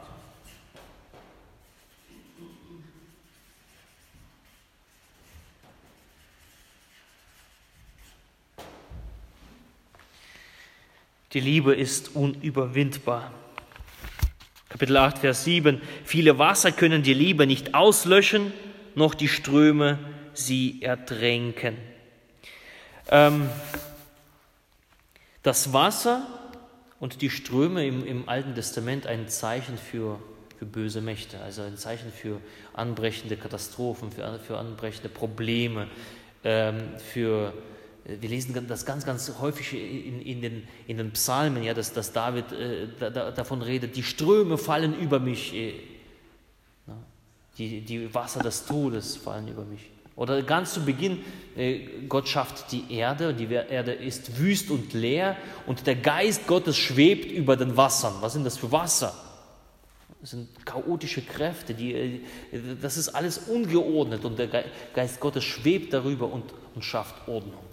Die 11.35 11.41
Liebe 11.41 11.75
ist 11.75 12.15
unüberwindbar. 12.15 13.29
Kapitel 14.69 14.95
8, 14.95 15.17
Vers 15.17 15.43
7. 15.43 15.81
Viele 16.05 16.39
Wasser 16.39 16.71
können 16.71 17.03
die 17.03 17.13
Liebe 17.13 17.45
nicht 17.45 17.75
auslöschen, 17.75 18.53
noch 18.95 19.13
die 19.13 19.27
Ströme 19.27 19.99
sie 20.33 20.81
ertränken. 20.81 21.75
Ähm, 23.09 23.49
das 25.43 25.73
Wasser 25.73 26.25
und 27.01 27.21
die 27.21 27.29
Ströme 27.29 27.85
im, 27.85 28.07
im 28.07 28.29
Alten 28.29 28.55
Testament 28.55 29.05
ein 29.05 29.27
Zeichen 29.27 29.77
für, 29.77 30.21
für 30.57 30.65
böse 30.65 31.01
Mächte, 31.01 31.41
also 31.41 31.63
ein 31.63 31.75
Zeichen 31.75 32.13
für 32.13 32.39
anbrechende 32.71 33.35
Katastrophen, 33.35 34.09
für, 34.13 34.39
für 34.39 34.57
anbrechende 34.57 35.09
Probleme, 35.09 35.89
ähm, 36.45 36.93
für 36.97 37.51
wir 38.05 38.29
lesen 38.29 38.67
das 38.67 38.85
ganz, 38.85 39.05
ganz 39.05 39.31
häufig 39.39 39.73
in, 39.73 40.21
in, 40.21 40.41
den, 40.41 40.67
in 40.85 40.97
den 40.97 41.11
Psalmen, 41.11 41.63
ja, 41.63 41.73
dass, 41.73 41.91
dass 41.91 42.13
David 42.13 42.51
äh, 42.51 42.87
da, 42.99 43.31
davon 43.31 43.63
redet, 43.63 43.95
die 43.95 44.03
Ströme 44.03 44.59
fallen 44.59 44.97
über 44.99 45.19
mich, 45.19 45.53
äh, 45.55 45.73
die, 47.57 47.81
die 47.81 48.13
Wasser 48.13 48.43
des 48.43 48.65
Todes 48.65 49.15
fallen 49.15 49.47
über 49.47 49.65
mich. 49.65 49.89
Oder 50.15 50.43
ganz 50.43 50.73
zu 50.73 50.85
Beginn, 50.85 51.23
äh, 51.57 51.79
Gott 52.07 52.27
schafft 52.27 52.71
die 52.71 52.93
Erde, 52.93 53.33
die 53.33 53.51
Erde 53.51 53.93
ist 53.93 54.37
wüst 54.37 54.69
und 54.69 54.93
leer 54.93 55.35
und 55.65 55.87
der 55.87 55.95
Geist 55.95 56.45
Gottes 56.45 56.77
schwebt 56.77 57.31
über 57.31 57.57
den 57.57 57.75
Wassern. 57.75 58.13
Was 58.21 58.33
sind 58.33 58.45
das 58.45 58.57
für 58.57 58.71
Wasser? 58.71 59.15
Das 60.21 60.31
sind 60.31 60.63
chaotische 60.63 61.23
Kräfte, 61.23 61.73
die, 61.73 61.93
äh, 61.93 62.19
das 62.79 62.97
ist 62.97 63.09
alles 63.09 63.39
ungeordnet 63.39 64.25
und 64.25 64.37
der 64.37 64.65
Geist 64.93 65.19
Gottes 65.19 65.43
schwebt 65.43 65.91
darüber 65.91 66.31
und, 66.31 66.53
und 66.75 66.83
schafft 66.83 67.27
Ordnung 67.27 67.65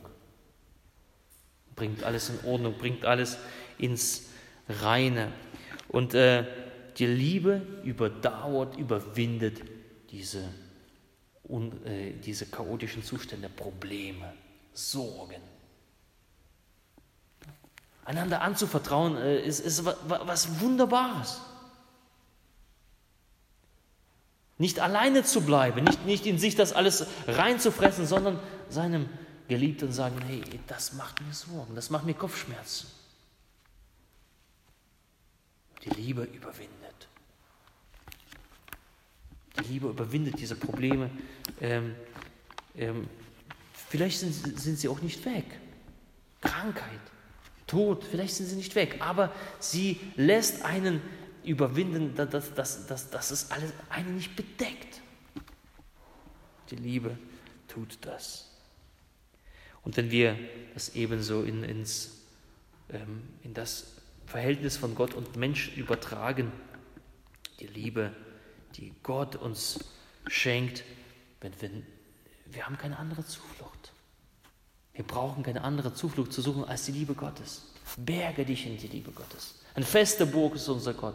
bringt 1.76 2.04
alles 2.04 2.30
in 2.30 2.38
Ordnung, 2.48 2.74
bringt 2.78 3.04
alles 3.04 3.38
ins 3.78 4.28
Reine. 4.68 5.32
Und 5.88 6.14
äh, 6.14 6.44
die 6.98 7.06
Liebe 7.06 7.62
überdauert, 7.84 8.76
überwindet 8.76 9.62
diese, 10.10 10.48
un, 11.44 11.84
äh, 11.84 12.12
diese 12.12 12.46
chaotischen 12.46 13.02
Zustände, 13.02 13.48
Probleme, 13.48 14.32
Sorgen. 14.72 15.42
Einander 18.04 18.42
anzuvertrauen 18.42 19.16
äh, 19.16 19.40
ist, 19.40 19.60
ist 19.60 19.84
was 19.84 20.60
Wunderbares. 20.60 21.40
Nicht 24.58 24.80
alleine 24.80 25.24
zu 25.24 25.40
bleiben, 25.40 25.84
nicht, 25.84 26.06
nicht 26.06 26.26
in 26.26 26.38
sich 26.38 26.54
das 26.54 26.72
alles 26.72 27.06
reinzufressen, 27.26 28.06
sondern 28.06 28.38
seinem 28.68 29.08
Geliebten 29.52 29.92
sagen, 29.92 30.18
hey, 30.22 30.42
das 30.66 30.94
macht 30.94 31.20
mir 31.20 31.34
Sorgen, 31.34 31.74
das 31.74 31.90
macht 31.90 32.06
mir 32.06 32.14
Kopfschmerzen. 32.14 32.86
Die 35.84 35.90
Liebe 35.90 36.22
überwindet. 36.22 37.08
Die 39.58 39.64
Liebe 39.64 39.88
überwindet 39.90 40.38
diese 40.38 40.56
Probleme. 40.56 41.10
Ähm, 41.60 41.94
ähm, 42.76 43.10
vielleicht 43.90 44.20
sind, 44.20 44.32
sind 44.58 44.78
sie 44.78 44.88
auch 44.88 45.02
nicht 45.02 45.22
weg. 45.26 45.44
Krankheit, 46.40 47.00
Tod, 47.66 48.04
vielleicht 48.04 48.34
sind 48.36 48.46
sie 48.46 48.56
nicht 48.56 48.74
weg, 48.74 48.96
aber 49.00 49.34
sie 49.60 50.00
lässt 50.16 50.64
einen 50.64 51.02
überwinden, 51.44 52.14
dass, 52.14 52.54
dass, 52.54 52.86
dass, 52.86 53.10
dass 53.10 53.30
es 53.30 53.50
alles 53.50 53.74
einen 53.90 54.14
nicht 54.14 54.34
bedeckt. 54.34 55.02
Die 56.70 56.76
Liebe 56.76 57.18
tut 57.68 57.98
das. 58.00 58.51
Und 59.82 59.96
wenn 59.96 60.10
wir 60.10 60.38
das 60.74 60.94
ebenso 60.94 61.42
in, 61.42 61.64
ins, 61.64 62.22
ähm, 62.90 63.22
in 63.42 63.54
das 63.54 63.96
Verhältnis 64.26 64.76
von 64.76 64.94
Gott 64.94 65.14
und 65.14 65.36
Mensch 65.36 65.76
übertragen, 65.76 66.52
die 67.60 67.66
Liebe, 67.66 68.12
die 68.76 68.92
Gott 69.02 69.36
uns 69.36 69.80
schenkt, 70.26 70.84
wenn, 71.40 71.52
wenn, 71.60 71.86
wir 72.46 72.66
haben 72.66 72.78
keine 72.78 72.98
andere 72.98 73.24
Zuflucht. 73.26 73.92
Wir 74.94 75.04
brauchen 75.04 75.42
keine 75.42 75.62
andere 75.62 75.94
Zuflucht 75.94 76.32
zu 76.32 76.42
suchen 76.42 76.64
als 76.64 76.84
die 76.86 76.92
Liebe 76.92 77.14
Gottes. 77.14 77.62
Berge 77.96 78.44
dich 78.44 78.66
in 78.66 78.76
die 78.78 78.88
Liebe 78.88 79.10
Gottes. 79.10 79.56
Eine 79.74 79.84
feste 79.84 80.26
Burg 80.26 80.54
ist 80.54 80.68
unser 80.68 80.94
Gott. 80.94 81.14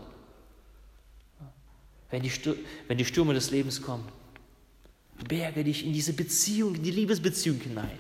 Wenn 2.09 2.23
die, 2.23 2.31
wenn 2.87 2.97
die 2.97 3.05
Stürme 3.05 3.33
des 3.33 3.51
Lebens 3.51 3.81
kommen, 3.81 4.07
berge 5.27 5.63
dich 5.63 5.85
in 5.85 5.93
diese 5.93 6.13
Beziehung, 6.13 6.75
in 6.75 6.83
die 6.83 6.91
Liebesbeziehung 6.91 7.59
hinein. 7.59 7.99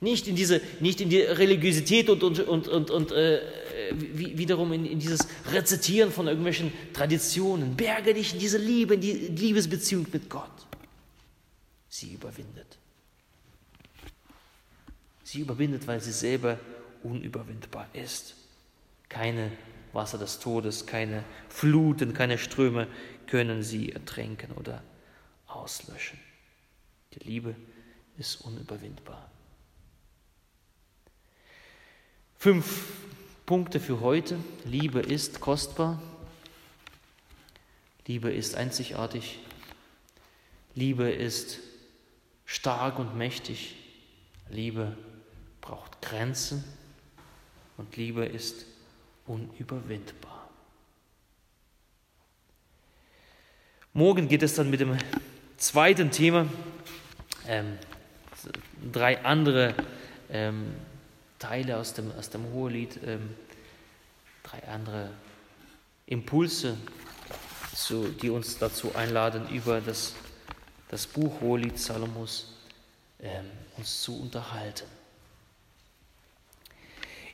Nicht 0.00 0.28
in, 0.28 0.36
diese, 0.36 0.60
nicht 0.80 1.00
in 1.00 1.10
die 1.10 1.20
Religiosität 1.20 2.08
und, 2.08 2.22
und, 2.22 2.40
und, 2.40 2.68
und, 2.68 2.90
und 2.90 3.12
äh, 3.12 3.40
wiederum 3.92 4.72
in, 4.72 4.84
in, 4.84 5.00
dieses 5.00 5.26
Rezitieren 5.50 6.12
von 6.12 6.28
irgendwelchen 6.28 6.72
Traditionen. 6.92 7.76
Berge 7.76 8.14
dich 8.14 8.34
in 8.34 8.38
diese 8.38 8.58
Liebe, 8.58 8.94
in 8.94 9.00
die 9.00 9.12
Liebesbeziehung 9.12 10.06
mit 10.12 10.30
Gott. 10.30 10.50
Sie 11.88 12.12
überwindet. 12.12 12.78
Sie 15.24 15.40
überwindet, 15.40 15.86
weil 15.86 16.00
sie 16.00 16.12
selber 16.12 16.58
unüberwindbar 17.02 17.88
ist. 17.92 18.34
Keine 19.08 19.50
Wasser 19.92 20.18
des 20.18 20.38
Todes, 20.38 20.86
keine 20.86 21.24
Fluten, 21.48 22.14
keine 22.14 22.38
Ströme 22.38 22.86
können 23.26 23.62
sie 23.62 23.92
ertränken 23.92 24.52
oder 24.52 24.82
auslöschen. 25.46 26.18
Die 27.14 27.28
Liebe 27.28 27.54
ist 28.16 28.36
unüberwindbar. 28.42 29.27
Fünf 32.40 32.84
Punkte 33.46 33.80
für 33.80 33.98
heute. 33.98 34.38
Liebe 34.64 35.00
ist 35.00 35.40
kostbar. 35.40 36.00
Liebe 38.06 38.30
ist 38.30 38.54
einzigartig. 38.54 39.40
Liebe 40.76 41.10
ist 41.10 41.58
stark 42.44 43.00
und 43.00 43.18
mächtig. 43.18 43.74
Liebe 44.50 44.96
braucht 45.60 46.00
Grenzen 46.00 46.62
und 47.76 47.96
Liebe 47.96 48.24
ist 48.24 48.66
unüberwindbar. 49.26 50.48
Morgen 53.92 54.28
geht 54.28 54.44
es 54.44 54.54
dann 54.54 54.70
mit 54.70 54.78
dem 54.78 54.96
zweiten 55.56 56.12
Thema, 56.12 56.46
ähm, 57.48 57.78
drei 58.92 59.24
andere 59.24 59.74
ähm, 60.30 60.72
Teile 61.38 61.76
aus 61.76 61.94
dem, 61.94 62.12
aus 62.18 62.30
dem 62.30 62.52
Hohelied, 62.52 62.98
ähm, 63.04 63.34
drei 64.42 64.66
andere 64.68 65.10
Impulse, 66.06 66.76
zu, 67.74 68.08
die 68.08 68.30
uns 68.30 68.58
dazu 68.58 68.94
einladen, 68.94 69.48
über 69.50 69.80
das, 69.80 70.14
das 70.88 71.06
Buch 71.06 71.40
Hohelied 71.40 71.78
Salomos 71.78 72.54
ähm, 73.20 73.44
uns 73.76 74.02
zu 74.02 74.20
unterhalten. 74.20 74.86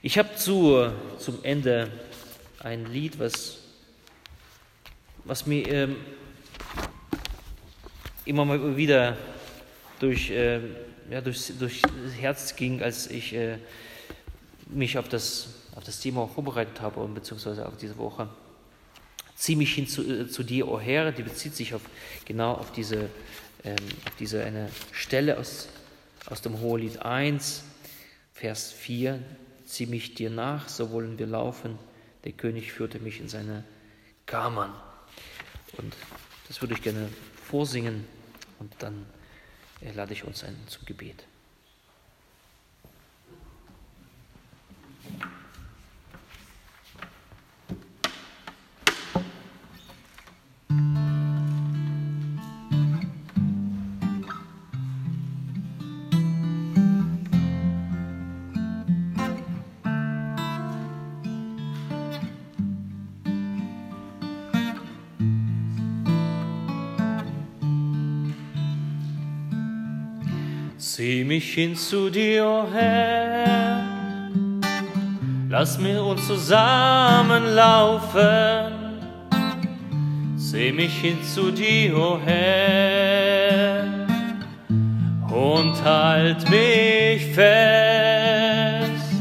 Ich 0.03 0.19
habe 0.19 0.35
zu, 0.37 0.93
zum 1.19 1.43
Ende 1.45 1.91
ein 2.59 2.85
Lied, 2.93 3.19
was, 3.19 3.59
was 5.25 5.47
mir 5.47 5.67
ähm, 5.67 5.97
immer 8.27 8.45
mal 8.45 8.77
wieder 8.77 9.17
durch, 10.01 10.31
äh, 10.31 10.61
ja, 11.11 11.23
durch, 11.23 11.53
durch 11.59 11.81
das 11.81 12.15
Herz 12.15 12.55
ging, 12.57 12.83
als 12.83 13.07
ich 13.07 13.33
äh, 13.33 13.59
mich 14.75 14.99
auf 14.99 15.09
das, 15.09 15.49
auf 15.75 15.85
das 15.85 16.01
Thema 16.01 16.27
vorbereitet 16.29 16.81
habe, 16.81 17.07
beziehungsweise 17.09 17.67
auf 17.67 17.77
diese 17.77 17.97
Woche. 17.99 18.29
Zieh 19.37 19.57
mich 19.57 19.75
hin 19.75 19.87
zu, 19.87 20.03
äh, 20.03 20.29
zu 20.29 20.43
dir, 20.43 20.69
o 20.69 20.75
oh 20.75 20.81
Herr, 20.81 21.13
die 21.13 21.23
bezieht 21.23 21.55
sich 21.55 21.75
auf, 21.75 21.83
genau 22.25 22.55
auf 22.55 22.73
diese, 22.73 23.09
ähm, 23.65 23.77
auf 24.07 24.15
diese 24.19 24.45
eine 24.45 24.71
Stelle 24.93 25.39
aus, 25.39 25.69
aus 26.27 26.41
dem 26.41 26.61
Hohelied 26.61 27.03
1, 27.03 27.65
Vers 28.33 28.73
4 28.73 29.21
zieh 29.65 29.87
mich 29.87 30.15
dir 30.15 30.31
nach, 30.31 30.69
so 30.69 30.91
wollen 30.91 31.19
wir 31.19 31.27
laufen. 31.27 31.79
Der 32.25 32.33
König 32.33 32.73
führte 32.73 32.99
mich 32.99 33.21
in 33.21 33.29
seine 33.29 33.65
Kammern. 34.27 34.73
Und 35.77 35.95
das 36.49 36.61
würde 36.61 36.75
ich 36.75 36.83
gerne 36.83 37.09
vorsingen 37.45 38.05
und 38.59 38.73
dann 38.79 39.07
lade 39.95 40.13
ich 40.13 40.25
uns 40.25 40.45
ein 40.45 40.57
zum 40.67 40.85
Gebet. 40.87 41.25
Zieh 71.05 71.21
mich 71.23 71.53
hin 71.53 71.77
zu 71.77 72.09
dir, 72.09 72.47
oh 72.47 72.67
Herr, 72.73 73.85
lass 75.51 75.79
mir 75.79 76.03
uns 76.03 76.27
zusammenlaufen. 76.27 78.73
Zieh 80.39 80.73
mich 80.73 80.99
hin 80.99 81.23
zu 81.23 81.51
dir, 81.51 81.95
oh 81.95 82.19
Herr, 82.25 83.85
und 85.31 85.75
halt 85.85 86.49
mich 86.49 87.27
fest. 87.35 89.13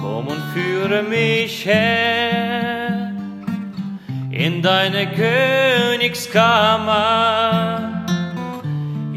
Komm 0.00 0.28
und 0.28 0.42
führe 0.54 1.02
mich 1.02 1.66
her 1.66 3.12
in 4.30 4.62
deine 4.62 5.06
Königskammer 5.08 7.93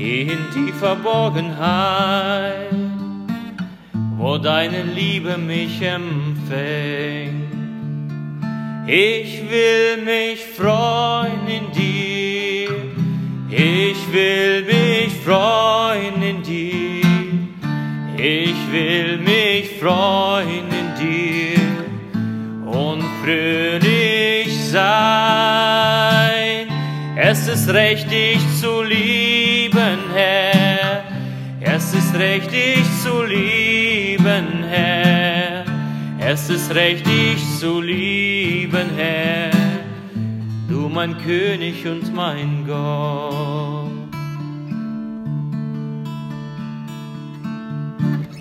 in 0.08 0.40
die 0.56 0.72
Verborgenheit, 0.72 2.72
wo 4.18 4.38
deine 4.38 4.84
Liebe 4.84 5.38
mich 5.38 5.82
empfängt. 5.82 7.44
Ich 8.88 9.44
will 9.50 9.98
mich 10.06 10.46
freuen 10.56 11.46
in 11.48 11.70
dir, 11.74 12.70
ich 13.50 13.98
will 14.14 14.64
mich 14.64 15.12
freuen 15.26 16.24
in 16.24 16.42
dir, 16.42 17.04
ich 18.18 18.56
will 18.72 19.18
mich 19.18 19.72
freuen 19.78 20.72
in 20.82 20.96
dir 21.06 21.60
und 22.66 23.04
fröhlich 23.22 24.58
sein. 24.72 25.07
Es 27.50 27.62
ist 27.62 27.70
recht, 27.70 28.12
dich 28.12 28.42
zu 28.60 28.82
lieben, 28.82 30.00
Herr. 30.14 31.06
Es 31.62 31.94
ist 31.94 32.14
recht, 32.14 32.52
dich 32.52 32.84
zu 33.02 33.24
lieben, 33.24 34.66
Herr. 34.68 35.64
Es 36.20 36.50
ist 36.50 36.76
recht, 36.76 37.08
dich 37.08 37.42
zu 37.58 37.80
lieben, 37.80 38.90
Herr. 38.98 39.52
Du 40.68 40.90
mein 40.90 41.18
König 41.20 41.88
und 41.88 42.14
mein 42.14 42.66
Gott. 42.68 43.92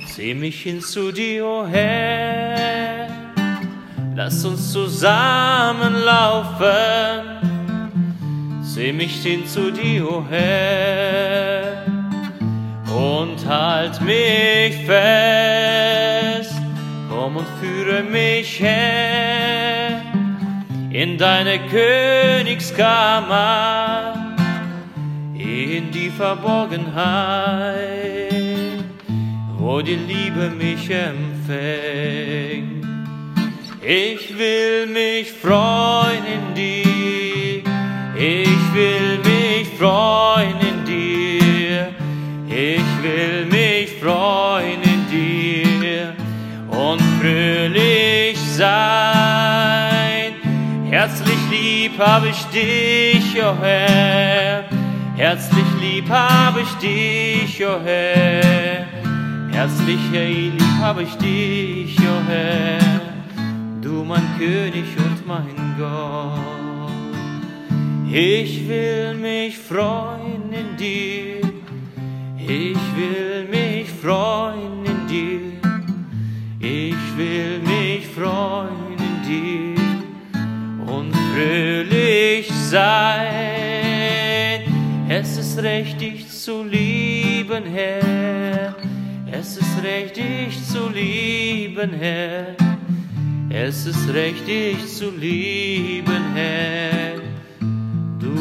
Seh 0.08 0.34
mich 0.34 0.62
hin 0.62 0.80
zu 0.80 1.12
dir, 1.12 1.46
o 1.46 1.60
oh 1.60 1.66
Herr, 1.68 3.06
lass 4.16 4.44
uns 4.44 4.72
zusammenlaufen. 4.72 7.35
Seh 8.76 8.92
mich 8.92 9.22
hin 9.22 9.46
zu 9.46 9.72
dir, 9.72 10.04
o 10.04 10.18
oh 10.18 10.24
Herr, 10.28 11.86
und 12.94 13.46
halt 13.48 13.98
mich 14.02 14.76
fest. 14.84 16.60
Komm 17.08 17.36
und 17.36 17.46
führe 17.58 18.02
mich 18.02 18.60
her 18.60 20.02
in 20.90 21.16
deine 21.16 21.58
Königskammer, 21.70 24.36
in 25.38 25.90
die 25.90 26.10
Verborgenheit, 26.10 28.84
wo 29.56 29.80
die 29.80 29.94
Liebe 29.94 30.50
mich 30.50 30.90
empfängt. 30.90 32.84
Ich 33.80 34.38
will 34.38 34.86
mich 34.86 35.32
freuen 35.32 36.26
in 36.26 36.54
dir, 36.54 36.76
will 38.76 39.18
mich 39.24 39.68
freuen 39.78 40.58
in 40.60 40.84
dir, 40.84 41.88
ich 42.46 42.88
will 43.02 43.46
mich 43.46 43.90
freuen 44.02 44.82
in 44.82 45.02
dir 45.10 46.14
und 46.68 47.00
fröhlich 47.18 48.38
sein. 48.38 50.34
Herzlich 50.90 51.38
lieb 51.50 51.98
habe 51.98 52.28
ich 52.28 52.42
dich, 52.46 53.42
o 53.42 53.50
oh 53.50 53.56
Herr, 53.62 54.64
herzlich 55.16 55.70
lieb 55.80 56.08
habe 56.10 56.60
ich 56.60 56.72
dich, 56.74 57.64
o 57.64 57.68
oh 57.68 57.80
Herr, 57.82 58.84
herzlich 59.52 60.00
lieb 60.12 60.62
habe 60.80 61.02
ich 61.04 61.14
dich, 61.16 61.98
o 61.98 62.02
oh 62.02 62.30
Herr, 62.30 63.00
du 63.80 64.04
mein 64.04 64.26
König 64.38 64.84
und 64.98 65.26
mein 65.26 65.76
Gott. 65.78 66.65
Ich 68.08 68.68
will 68.68 69.14
mich 69.14 69.58
freuen 69.58 70.52
in 70.52 70.76
dir, 70.76 71.40
ich 72.38 72.78
will 72.96 73.48
mich 73.50 73.90
freuen 73.90 74.84
in 74.84 75.06
dir, 75.08 75.40
ich 76.60 77.16
will 77.16 77.58
mich 77.60 78.06
freuen 78.06 78.96
in 78.98 79.22
dir 79.26 80.94
und 80.94 81.12
fröhlich 81.34 82.48
sein. 82.70 83.26
Es 85.08 85.36
ist 85.36 85.58
recht, 85.58 86.00
dich 86.00 86.28
zu 86.28 86.62
lieben, 86.62 87.64
Herr. 87.64 88.76
Es 89.30 89.56
ist 89.56 89.82
recht, 89.82 90.16
dich 90.16 90.64
zu 90.64 90.88
lieben, 90.88 91.92
Herr. 91.92 92.54
Es 93.50 93.84
ist 93.84 94.08
recht, 94.14 94.46
dich 94.46 94.86
zu 94.86 95.10
lieben, 95.10 96.34
Herr. 96.34 97.25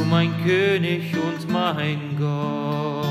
Mein 0.04 0.44
König 0.44 1.16
und 1.16 1.50
mein 1.50 2.18
Gott. 2.18 3.06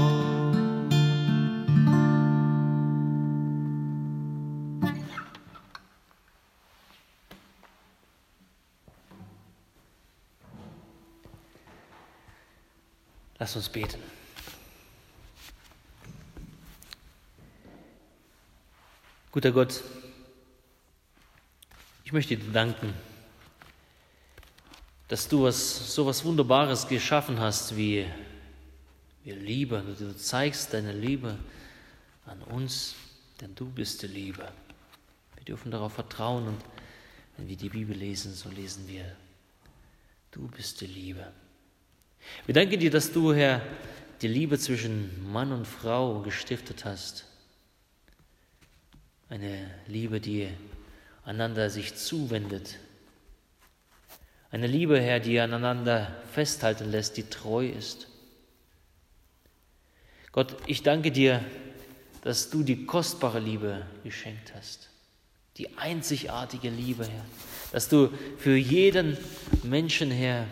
Lass 13.39 13.57
uns 13.57 13.69
beten. 13.69 14.01
Guter 19.33 19.53
Gott, 19.53 19.83
ich 22.05 22.13
möchte 22.13 22.37
dir 22.37 22.53
danken, 22.53 22.95
dass 25.15 25.29
du 25.29 25.45
was, 25.45 25.95
so 25.95 26.05
was 26.07 26.25
Wunderbares 26.25 26.89
geschaffen 26.89 27.39
hast 27.39 27.77
wie, 27.77 28.05
wie 29.23 29.31
Liebe. 29.31 29.81
Du 29.97 30.13
zeigst 30.17 30.75
deine 30.75 30.93
Liebe 30.93 31.39
an 32.27 32.43
uns, 32.43 32.97
denn 33.41 33.55
du 33.55 33.67
bist 33.67 34.03
die 34.03 34.09
Liebe. 34.09 34.43
Wir 35.37 35.45
dürfen 35.45 35.71
darauf 35.71 35.93
vertrauen 35.93 36.49
und 36.49 36.59
wenn 37.37 37.47
wir 37.47 37.57
die 37.57 37.69
Bibel 37.69 37.97
lesen, 37.97 38.35
so 38.35 38.49
lesen 38.49 38.89
wir, 38.89 39.05
du 40.33 40.49
bist 40.49 40.81
die 40.81 40.89
Liebe. 40.89 41.25
Wir 42.47 42.55
danken 42.55 42.81
dir, 42.81 42.91
dass 42.91 43.13
du, 43.13 43.33
Herr, 43.33 43.63
die 44.21 44.27
Liebe 44.27 44.59
zwischen 44.59 45.31
Mann 45.33 45.53
und 45.53 45.65
Frau 45.69 46.23
gestiftet 46.23 46.85
hast. 46.85 47.25
Eine 49.29 49.71
Liebe, 49.87 50.21
die 50.21 50.49
einander 51.25 51.71
sich 51.71 51.95
zuwendet. 51.95 52.81
Eine 54.55 54.69
Liebe, 54.69 55.01
Herr, 55.01 55.19
die 55.19 55.41
aneinander 55.41 56.13
festhalten 56.31 56.89
lässt, 56.89 57.17
die 57.17 57.25
treu 57.25 57.67
ist. 57.67 58.07
Gott, 60.31 60.55
ich 60.69 60.85
danke 60.85 61.11
dir, 61.11 61.45
dass 62.23 62.51
du 62.51 62.63
die 62.63 62.87
kostbare 62.87 63.41
Liebe 63.41 63.85
geschenkt 64.05 64.55
hast. 64.55 64.91
Die 65.57 65.77
einzigartige 65.77 66.71
Liebe, 66.71 67.05
Herr. 67.05 67.25
Dass 67.73 67.89
du 67.89 68.13
für 68.39 68.55
jeden 68.55 69.19
Menschen, 69.65 70.13
Herr, 70.13 70.47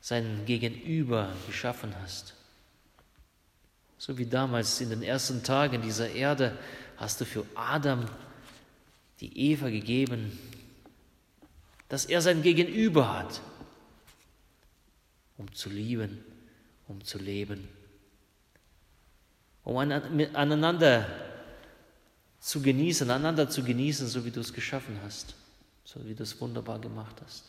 sein 0.00 0.40
Gegenüber 0.46 1.30
geschaffen 1.46 1.92
hast. 2.00 2.32
So 3.98 4.16
wie 4.16 4.24
damals 4.24 4.80
in 4.80 4.88
den 4.88 5.02
ersten 5.02 5.42
Tagen 5.42 5.82
dieser 5.82 6.08
Erde 6.08 6.56
hast 6.96 7.20
du 7.20 7.26
für 7.26 7.44
Adam 7.54 8.06
die 9.20 9.50
Eva 9.50 9.68
gegeben, 9.68 10.38
dass 11.94 12.06
er 12.06 12.20
sein 12.20 12.42
Gegenüber 12.42 13.16
hat, 13.20 13.40
um 15.36 15.54
zu 15.54 15.70
lieben, 15.70 16.24
um 16.88 17.04
zu 17.04 17.18
leben, 17.18 17.68
um 19.62 19.76
aneinander 19.76 21.06
zu 22.40 22.60
genießen, 22.60 23.08
einander 23.08 23.48
zu 23.48 23.62
genießen, 23.62 24.08
so 24.08 24.24
wie 24.24 24.32
du 24.32 24.40
es 24.40 24.52
geschaffen 24.52 24.98
hast, 25.04 25.36
so 25.84 26.04
wie 26.04 26.16
du 26.16 26.24
es 26.24 26.40
wunderbar 26.40 26.80
gemacht 26.80 27.14
hast. 27.24 27.44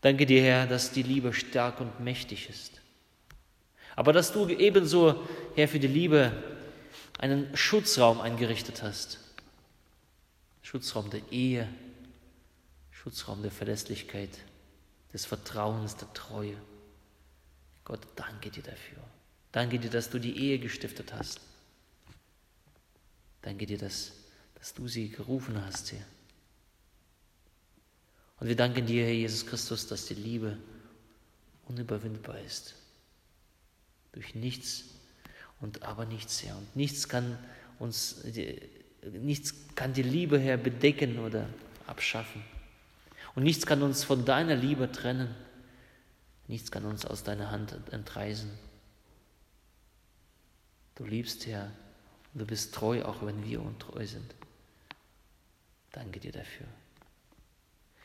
Danke 0.00 0.24
dir, 0.24 0.40
Herr, 0.40 0.68
dass 0.68 0.92
die 0.92 1.02
Liebe 1.02 1.32
stark 1.32 1.80
und 1.80 1.98
mächtig 1.98 2.48
ist. 2.48 2.80
Aber 3.96 4.12
dass 4.12 4.32
du 4.32 4.46
ebenso, 4.46 5.26
Herr, 5.56 5.66
für 5.66 5.80
die 5.80 5.88
Liebe 5.88 6.30
einen 7.18 7.56
Schutzraum 7.56 8.20
eingerichtet 8.20 8.84
hast. 8.84 9.18
Schutzraum 10.62 11.10
der 11.10 11.20
Ehe, 11.32 11.68
Schutzraum 13.04 13.42
der 13.42 13.50
Verlässlichkeit, 13.50 14.30
des 15.12 15.26
Vertrauens, 15.26 15.94
der 15.96 16.10
Treue. 16.14 16.56
Gott, 17.84 18.00
danke 18.16 18.50
dir 18.50 18.62
dafür. 18.62 18.96
Danke 19.52 19.78
dir, 19.78 19.90
dass 19.90 20.08
du 20.08 20.18
die 20.18 20.38
Ehe 20.38 20.58
gestiftet 20.58 21.12
hast. 21.12 21.38
Danke 23.42 23.66
dir, 23.66 23.76
dass, 23.76 24.12
dass 24.54 24.72
du 24.72 24.88
sie 24.88 25.10
gerufen 25.10 25.62
hast, 25.66 25.92
Herr. 25.92 26.06
Und 28.40 28.48
wir 28.48 28.56
danken 28.56 28.86
dir, 28.86 29.04
Herr 29.04 29.12
Jesus 29.12 29.46
Christus, 29.46 29.86
dass 29.86 30.06
die 30.06 30.14
Liebe 30.14 30.56
unüberwindbar 31.66 32.40
ist. 32.40 32.74
Durch 34.12 34.34
nichts 34.34 34.84
und 35.60 35.82
aber 35.82 36.06
nichts, 36.06 36.42
Herr. 36.42 36.56
Und 36.56 36.74
nichts 36.74 37.06
kann 37.06 37.38
uns, 37.78 38.24
nichts 39.04 39.54
kann 39.74 39.92
die 39.92 40.02
Liebe, 40.02 40.38
Herr, 40.38 40.56
bedecken 40.56 41.18
oder 41.18 41.46
abschaffen. 41.86 42.42
Und 43.34 43.42
nichts 43.42 43.66
kann 43.66 43.82
uns 43.82 44.04
von 44.04 44.24
deiner 44.24 44.54
Liebe 44.54 44.90
trennen. 44.90 45.34
Nichts 46.46 46.70
kann 46.70 46.84
uns 46.84 47.04
aus 47.04 47.22
deiner 47.22 47.50
Hand 47.50 47.74
entreißen. 47.90 48.50
Du 50.94 51.04
liebst, 51.04 51.46
Herr, 51.46 51.72
und 52.32 52.40
du 52.40 52.46
bist 52.46 52.74
treu, 52.74 53.02
auch 53.02 53.24
wenn 53.24 53.44
wir 53.44 53.60
untreu 53.62 54.06
sind. 54.06 54.34
Danke 55.92 56.20
dir 56.20 56.32
dafür. 56.32 56.66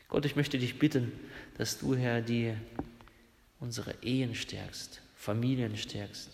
Gott, 0.08 0.24
ich 0.24 0.34
möchte 0.34 0.58
dich 0.58 0.78
bitten, 0.78 1.12
dass 1.56 1.78
du, 1.78 1.94
Herr, 1.94 2.20
die 2.20 2.54
unsere 3.60 3.94
Ehen 4.02 4.34
stärkst, 4.34 5.00
Familien 5.14 5.76
stärkst. 5.76 6.30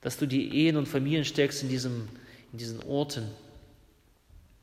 Dass 0.00 0.18
du 0.18 0.26
die 0.26 0.54
Ehen 0.54 0.76
und 0.76 0.86
Familien 0.86 1.24
stärkst 1.24 1.62
in, 1.62 1.68
diesem, 1.68 2.08
in 2.52 2.58
diesen 2.58 2.82
Orten, 2.84 3.28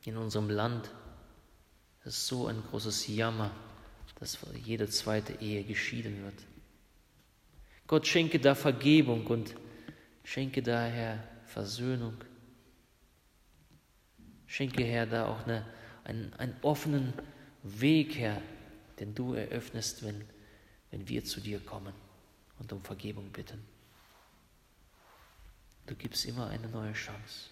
in 0.05 0.15
unserem 0.15 0.49
Land. 0.49 0.89
Das 2.03 2.17
ist 2.17 2.27
so 2.27 2.47
ein 2.47 2.61
großes 2.69 3.07
Jammer, 3.07 3.51
dass 4.19 4.37
jede 4.63 4.89
zweite 4.89 5.33
Ehe 5.41 5.63
geschieden 5.63 6.23
wird. 6.23 6.35
Gott 7.87 8.07
schenke 8.07 8.39
da 8.39 8.55
Vergebung 8.55 9.25
und 9.27 9.55
schenke 10.23 10.61
daher 10.61 11.23
Versöhnung. 11.45 12.15
Schenke, 14.47 14.83
Herr, 14.83 15.05
da 15.05 15.27
auch 15.27 15.45
eine, 15.45 15.65
einen, 16.03 16.33
einen 16.33 16.55
offenen 16.61 17.13
Weg, 17.63 18.17
Herr, 18.17 18.41
den 18.99 19.15
du 19.15 19.33
eröffnest, 19.33 20.03
wenn, 20.03 20.23
wenn 20.91 21.07
wir 21.07 21.23
zu 21.23 21.39
dir 21.39 21.59
kommen 21.59 21.93
und 22.59 22.71
um 22.73 22.81
Vergebung 22.83 23.31
bitten. 23.31 23.63
Du 25.85 25.95
gibst 25.95 26.25
immer 26.25 26.47
eine 26.47 26.67
neue 26.67 26.93
Chance. 26.93 27.49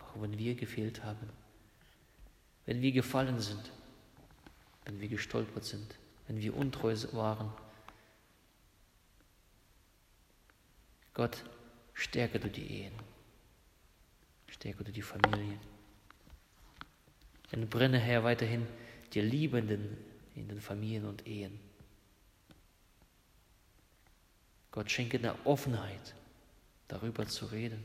Auch 0.00 0.20
wenn 0.20 0.36
wir 0.38 0.54
gefehlt 0.54 1.04
haben, 1.04 1.28
wenn 2.68 2.82
wir 2.82 2.92
gefallen 2.92 3.40
sind, 3.40 3.72
wenn 4.84 5.00
wir 5.00 5.08
gestolpert 5.08 5.64
sind, 5.64 5.98
wenn 6.26 6.38
wir 6.38 6.54
untreu 6.54 6.94
waren. 7.12 7.50
Gott, 11.14 11.42
stärke 11.94 12.38
du 12.38 12.50
die 12.50 12.82
Ehen, 12.82 12.92
stärke 14.48 14.84
du 14.84 14.92
die 14.92 15.00
Familien. 15.00 15.58
Entbrenne, 17.52 17.98
Herr, 17.98 18.22
weiterhin 18.22 18.66
die 19.14 19.22
Liebenden 19.22 19.96
in 20.34 20.48
den 20.48 20.60
Familien 20.60 21.06
und 21.06 21.26
Ehen. 21.26 21.58
Gott 24.72 24.90
schenke 24.90 25.16
eine 25.16 25.34
Offenheit, 25.46 26.14
darüber 26.86 27.26
zu 27.26 27.46
reden. 27.46 27.82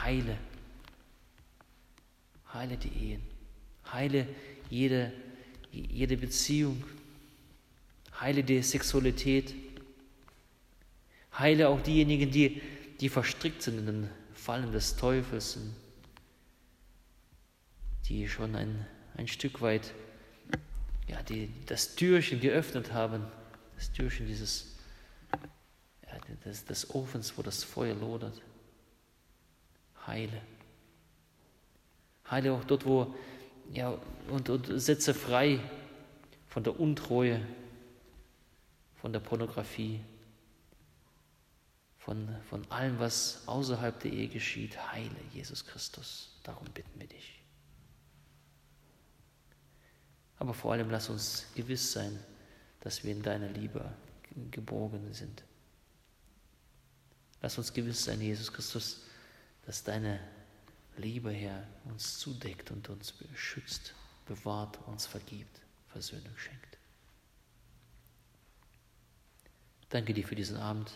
Heile, 0.00 0.38
heile 2.52 2.76
die 2.76 3.12
Ehen, 3.12 3.22
heile 3.92 4.26
jede, 4.70 5.12
jede 5.70 6.16
Beziehung, 6.16 6.82
heile 8.20 8.42
die 8.42 8.62
Sexualität, 8.62 9.54
heile 11.38 11.68
auch 11.68 11.80
diejenigen, 11.80 12.30
die, 12.30 12.60
die 13.00 13.08
verstrickt 13.08 13.62
sind 13.62 13.78
in 13.78 13.86
den 13.86 14.10
Fallen 14.34 14.72
des 14.72 14.96
Teufels, 14.96 15.58
die 18.08 18.28
schon 18.28 18.54
ein, 18.56 18.86
ein 19.16 19.28
Stück 19.28 19.60
weit 19.60 19.94
ja, 21.06 21.22
die, 21.22 21.50
das 21.66 21.94
Türchen 21.94 22.40
geöffnet 22.40 22.92
haben, 22.92 23.24
das 23.76 23.92
Türchen 23.92 24.26
dieses 24.26 24.76
ja, 26.06 26.18
des, 26.44 26.64
des 26.64 26.90
Ofens, 26.94 27.36
wo 27.36 27.42
das 27.42 27.64
Feuer 27.64 27.94
lodert. 27.94 28.40
Heile. 30.06 30.40
Heile 32.32 32.54
auch 32.54 32.64
dort, 32.64 32.86
wo, 32.86 33.14
ja, 33.70 33.96
und, 34.28 34.48
und 34.48 34.80
setze 34.80 35.12
frei 35.12 35.60
von 36.48 36.64
der 36.64 36.80
Untreue, 36.80 37.46
von 38.94 39.12
der 39.12 39.20
Pornografie, 39.20 40.00
von, 41.98 42.28
von 42.48 42.68
allem, 42.70 42.98
was 42.98 43.46
außerhalb 43.46 44.00
der 44.00 44.12
Ehe 44.12 44.28
geschieht. 44.28 44.92
Heile, 44.92 45.10
Jesus 45.32 45.64
Christus. 45.66 46.34
Darum 46.42 46.66
bitten 46.72 46.98
wir 46.98 47.06
dich. 47.06 47.42
Aber 50.38 50.54
vor 50.54 50.72
allem 50.72 50.90
lass 50.90 51.10
uns 51.10 51.46
gewiss 51.54 51.92
sein, 51.92 52.18
dass 52.80 53.04
wir 53.04 53.12
in 53.12 53.22
deiner 53.22 53.48
Liebe 53.48 53.92
geborgen 54.50 55.12
sind. 55.12 55.44
Lass 57.42 57.58
uns 57.58 57.72
gewiss 57.72 58.04
sein, 58.04 58.20
Jesus 58.20 58.52
Christus, 58.52 59.02
dass 59.66 59.84
deine 59.84 60.18
Liebe, 60.96 61.30
Herr, 61.30 61.66
uns 61.84 62.18
zudeckt 62.18 62.70
und 62.70 62.88
uns 62.88 63.12
beschützt, 63.12 63.94
bewahrt, 64.26 64.78
uns 64.86 65.06
vergibt, 65.06 65.60
Versöhnung 65.88 66.36
schenkt. 66.36 66.78
Danke 69.88 70.14
dir 70.14 70.26
für 70.26 70.34
diesen 70.34 70.56
Abend. 70.56 70.90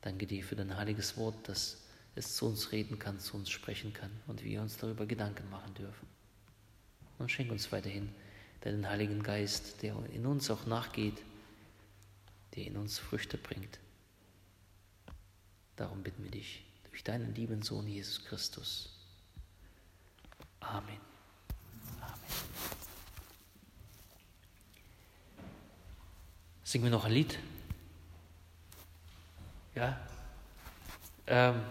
Danke 0.00 0.26
dir 0.26 0.44
für 0.44 0.56
dein 0.56 0.76
heiliges 0.76 1.16
Wort, 1.16 1.48
dass 1.48 1.82
es 2.14 2.36
zu 2.36 2.46
uns 2.46 2.72
reden 2.72 2.98
kann, 2.98 3.20
zu 3.20 3.36
uns 3.36 3.50
sprechen 3.50 3.92
kann 3.92 4.10
und 4.26 4.44
wir 4.44 4.60
uns 4.62 4.76
darüber 4.76 5.06
Gedanken 5.06 5.48
machen 5.50 5.74
dürfen. 5.74 6.06
Und 7.18 7.30
schenk 7.30 7.50
uns 7.50 7.70
weiterhin 7.72 8.14
deinen 8.60 8.88
Heiligen 8.88 9.22
Geist, 9.22 9.82
der 9.82 9.96
in 10.12 10.26
uns 10.26 10.50
auch 10.50 10.66
nachgeht, 10.66 11.22
der 12.54 12.66
in 12.66 12.76
uns 12.76 12.98
Früchte 12.98 13.38
bringt. 13.38 13.78
Darum 15.76 16.02
bitten 16.02 16.24
wir 16.24 16.30
dich 16.30 16.64
durch 16.90 17.04
deinen 17.04 17.34
lieben 17.34 17.62
Sohn 17.62 17.86
Jesus 17.86 18.24
Christus. 18.24 18.97
Amen. 20.60 20.98
Amen. 22.00 22.18
Singen 26.64 26.84
wir 26.84 26.90
noch 26.90 27.04
ein 27.04 27.12
Lied? 27.12 27.38
Ja? 29.74 29.98
Ähm. 31.26 31.62